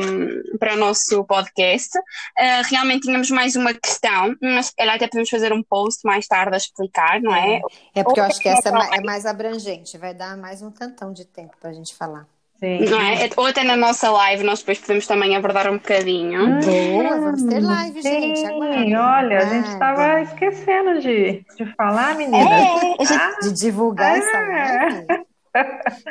para 0.59 0.76
o 0.76 0.78
nosso 0.78 1.23
podcast. 1.26 1.97
Uh, 1.97 2.61
realmente 2.69 3.03
tínhamos 3.03 3.32
mais 3.32 3.55
uma 3.55 3.73
questão, 3.73 4.36
mas 4.39 4.69
calhar 4.69 4.95
até 4.95 5.07
podemos 5.07 5.30
fazer 5.30 5.51
um 5.51 5.63
post 5.63 6.05
mais 6.05 6.28
tarde 6.28 6.53
a 6.53 6.57
explicar, 6.57 7.19
não 7.19 7.36
é? 7.36 7.61
É 7.95 8.03
porque 8.03 8.19
eu 8.19 8.26
acho 8.26 8.39
que 8.39 8.47
essa 8.47 8.69
é, 8.69 8.97
é 8.97 9.01
mais 9.01 9.26
abrangente, 9.26 9.97
vai 9.97 10.13
dar 10.13 10.38
mais 10.38 10.61
um 10.61 10.69
tantão 10.69 11.11
de 11.11 11.26
tempo 11.26 11.55
para 11.59 11.71
a 11.71 11.73
gente 11.73 11.95
falar. 11.95 12.28
Sim. 12.60 12.89
Não 12.89 12.99
é? 13.01 13.30
Ou 13.36 13.45
até 13.45 13.64
na 13.64 13.76
nossa 13.76 14.10
live 14.10 14.43
nós 14.43 14.60
depois 14.60 14.80
podemos 14.80 15.06
também 15.06 15.36
abordar 15.36 15.70
um 15.70 15.74
bocadinho. 15.74 16.41
Hum, 16.41 16.62
Boa, 16.62 17.20
vamos 17.20 17.43
ter 17.43 17.60
live, 17.60 18.01
sim, 18.01 18.10
gente. 18.10 18.39
Sim, 18.39 18.95
olha, 18.95 19.39
a 19.39 19.45
gente 19.45 19.68
estava 19.68 20.22
esquecendo 20.22 21.01
de, 21.01 21.43
de 21.58 21.66
falar, 21.76 22.16
meninas. 22.16 23.12
É, 23.12 23.14
ah, 23.14 23.38
de 23.41 23.51
divulgar 23.51 24.14
ah. 24.14 24.18
essa 24.18 24.39
live. 24.39 25.06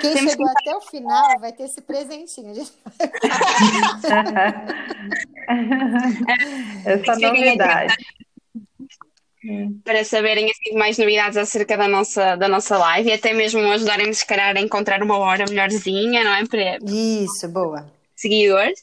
Quem 0.01 0.14
Temos 0.14 0.32
chegou 0.32 0.47
que... 0.47 0.53
até 0.53 0.74
o 0.76 0.80
final 0.80 1.38
vai 1.38 1.53
ter 1.53 1.64
esse 1.64 1.82
presentinho. 1.82 2.64
Essa 6.86 7.18
novidade 7.18 7.95
para 9.84 10.05
saberem 10.05 10.51
assim, 10.51 10.76
mais 10.76 10.99
novidades 10.99 11.36
acerca 11.36 11.76
da 11.76 11.88
nossa, 11.88 12.36
da 12.36 12.49
nossa 12.49 12.76
live 12.78 13.11
e 13.11 13.12
até 13.12 13.32
mesmo 13.32 13.61
ajudarem-nos, 13.61 14.18
se 14.18 14.26
calhar, 14.26 14.57
a 14.57 14.61
encontrar 14.61 15.03
uma 15.03 15.18
hora 15.18 15.45
melhorzinha, 15.49 16.24
não 16.24 16.34
é? 16.34 16.47
Para 16.47 16.78
Isso, 16.84 17.49
boa. 17.49 17.92
Seguidores. 18.16 18.80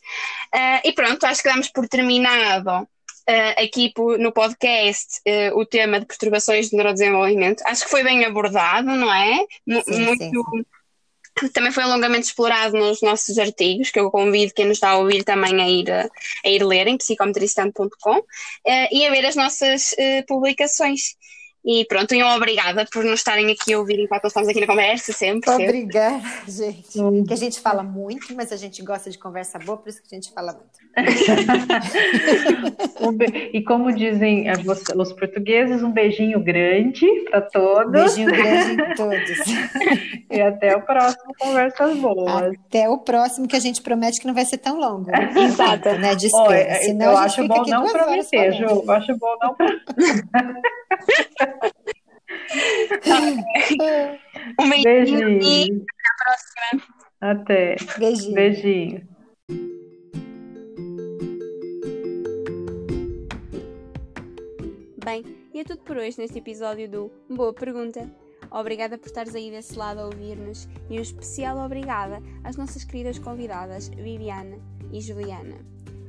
Uh, 0.54 0.82
e 0.84 0.92
pronto, 0.94 1.24
acho 1.26 1.42
que 1.42 1.50
damos 1.50 1.70
por 1.70 1.88
terminado 1.88 2.70
uh, 2.70 3.64
aqui 3.64 3.94
no 4.20 4.32
podcast 4.32 5.22
uh, 5.28 5.58
o 5.58 5.66
tema 5.66 6.00
de 6.00 6.06
perturbações 6.06 6.70
de 6.70 6.76
neurodesenvolvimento. 6.76 7.64
Acho 7.66 7.86
que 7.86 7.90
foi 7.90 8.04
bem 8.04 8.26
abordado, 8.26 8.88
não 8.88 9.14
é? 9.14 9.46
M 9.66 9.82
sim, 9.84 10.06
muito. 10.06 10.24
Sim, 10.24 10.66
sim 11.42 11.52
também 11.52 11.72
foi 11.72 11.84
longamente 11.86 12.28
explorado 12.28 12.78
nos 12.78 13.02
nossos 13.02 13.38
artigos, 13.38 13.92
que 13.92 14.00
eu 14.00 14.12
convido 14.12 14.54
quem 14.54 14.66
nos 14.66 14.78
está 14.78 14.92
a 14.92 14.98
ouvir 14.98 15.24
também 15.24 15.62
a 15.62 15.70
ir, 15.70 15.92
a 15.92 16.50
ir 16.50 16.64
ler 16.64 16.88
em 16.88 16.98
psicometristante.com 16.98 18.24
eh, 18.66 18.96
e 18.96 19.06
a 19.06 19.12
ver 19.12 19.26
as 19.26 19.36
nossas 19.36 19.92
uh, 19.94 20.26
publicações. 20.28 21.16
E 21.64 21.86
pronto, 21.86 22.16
e 22.16 22.24
obrigada 22.24 22.88
por 22.92 23.04
nos 23.04 23.20
estarem 23.20 23.52
aqui 23.52 23.74
a 23.74 23.80
ouvir 23.80 24.00
enquanto 24.00 24.24
nós 24.24 24.32
estamos 24.32 24.50
aqui 24.50 24.62
na 24.62 24.68
conversa, 24.68 25.14
sempre. 25.14 25.48
Obrigada, 25.52 26.20
gente. 26.48 27.00
Hum. 27.00 27.24
Que 27.24 27.34
a 27.34 27.38
gente 27.38 27.60
fala 27.60 27.84
muito, 27.84 28.36
mas 28.36 28.52
a 28.52 28.56
gente 28.56 28.82
gosta 28.82 29.12
de 29.12 29.20
conversa 29.20 29.60
boa, 29.60 29.78
por 29.78 29.90
isso 29.90 30.02
que 30.02 30.16
a 30.16 30.20
gente 30.20 30.34
fala 30.34 30.54
muito. 30.54 30.72
e 33.54 33.64
como 33.64 33.94
dizem 33.94 34.50
eh, 34.50 34.54
os 34.96 35.14
portugueses, 35.14 35.84
um 35.84 35.92
beijinho 35.92 36.44
grande 36.44 37.06
para 37.30 37.42
todos. 37.42 37.92
Beijinho 37.92 38.32
grande 38.32 38.82
em 38.82 38.90
todos. 38.96 39.30
e 40.32 40.42
até 40.42 40.76
o 40.76 40.82
próximo 40.82 41.32
Conversas 41.38 41.96
Boas. 41.98 42.56
Até 42.68 42.90
o 42.90 42.98
próximo, 42.98 43.48
que 43.48 43.56
a 43.56 43.60
gente 43.60 43.84
promete 43.84 44.20
que 44.20 44.26
não 44.26 44.34
vai 44.34 44.46
ser 44.46 44.58
tão 44.58 44.80
longo. 44.80 45.12
Exato. 45.38 45.90
Né, 46.00 46.16
de 46.16 46.26
espera. 46.26 46.74
Senão 46.82 47.12
eu 47.12 47.18
acho 47.18 47.48
bom 47.48 47.64
não 47.68 47.88
prometer, 47.88 48.54
Ju. 48.54 48.66
Eu 48.66 48.92
acho 48.92 49.16
bom 49.18 49.38
não 49.42 49.54
prometer. 49.54 50.26
Um 54.60 54.70
beijinho, 54.70 54.84
beijinho. 54.84 55.42
e 55.42 55.84
até 55.84 56.08
a 56.08 56.16
próxima. 56.24 56.84
Até. 57.22 57.76
Beijinho. 57.98 58.34
Beijinho. 58.34 59.12
Bem, 65.04 65.24
e 65.54 65.60
é 65.60 65.64
tudo 65.64 65.82
por 65.82 65.98
hoje 65.98 66.20
neste 66.20 66.38
episódio 66.38 66.90
do 66.90 67.12
Boa 67.30 67.54
Pergunta. 67.54 68.10
Obrigada 68.52 68.98
por 68.98 69.08
estares 69.08 69.34
aí 69.34 69.50
desse 69.50 69.78
lado 69.78 70.00
a 70.00 70.06
ouvir-nos 70.06 70.68
e 70.90 71.00
um 71.00 71.02
especial 71.02 71.58
obrigada 71.58 72.22
às 72.44 72.58
nossas 72.58 72.84
queridas 72.84 73.18
convidadas 73.18 73.88
Viviana 73.90 74.58
e 74.92 75.00
Juliana. 75.00 75.58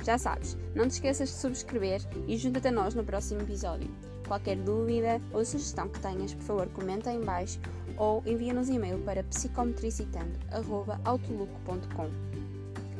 Já 0.04 0.18
sabes, 0.18 0.58
não 0.74 0.88
te 0.88 0.92
esqueças 0.92 1.28
de 1.28 1.36
subscrever 1.36 2.00
e 2.26 2.36
junta-te 2.36 2.68
a 2.68 2.72
nós 2.72 2.94
no 2.94 3.04
próximo 3.04 3.40
episódio. 3.40 3.88
Qualquer 4.26 4.56
dúvida 4.56 5.20
ou 5.32 5.44
sugestão 5.44 5.88
que 5.88 6.00
tenhas, 6.00 6.34
por 6.34 6.44
favor, 6.44 6.66
comenta 6.68 7.12
em 7.12 7.20
baixo 7.20 7.60
ou 7.96 8.22
envia-nos 8.24 8.68
e-mail 8.68 8.98
para 9.00 9.24
psicometricitando.outlook.com 9.24 12.10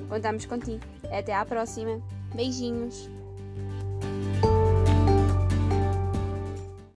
Contamos 0.08 0.44
contigo. 0.44 0.82
Até 1.10 1.34
à 1.34 1.44
próxima. 1.44 2.00
Beijinhos! 2.34 3.08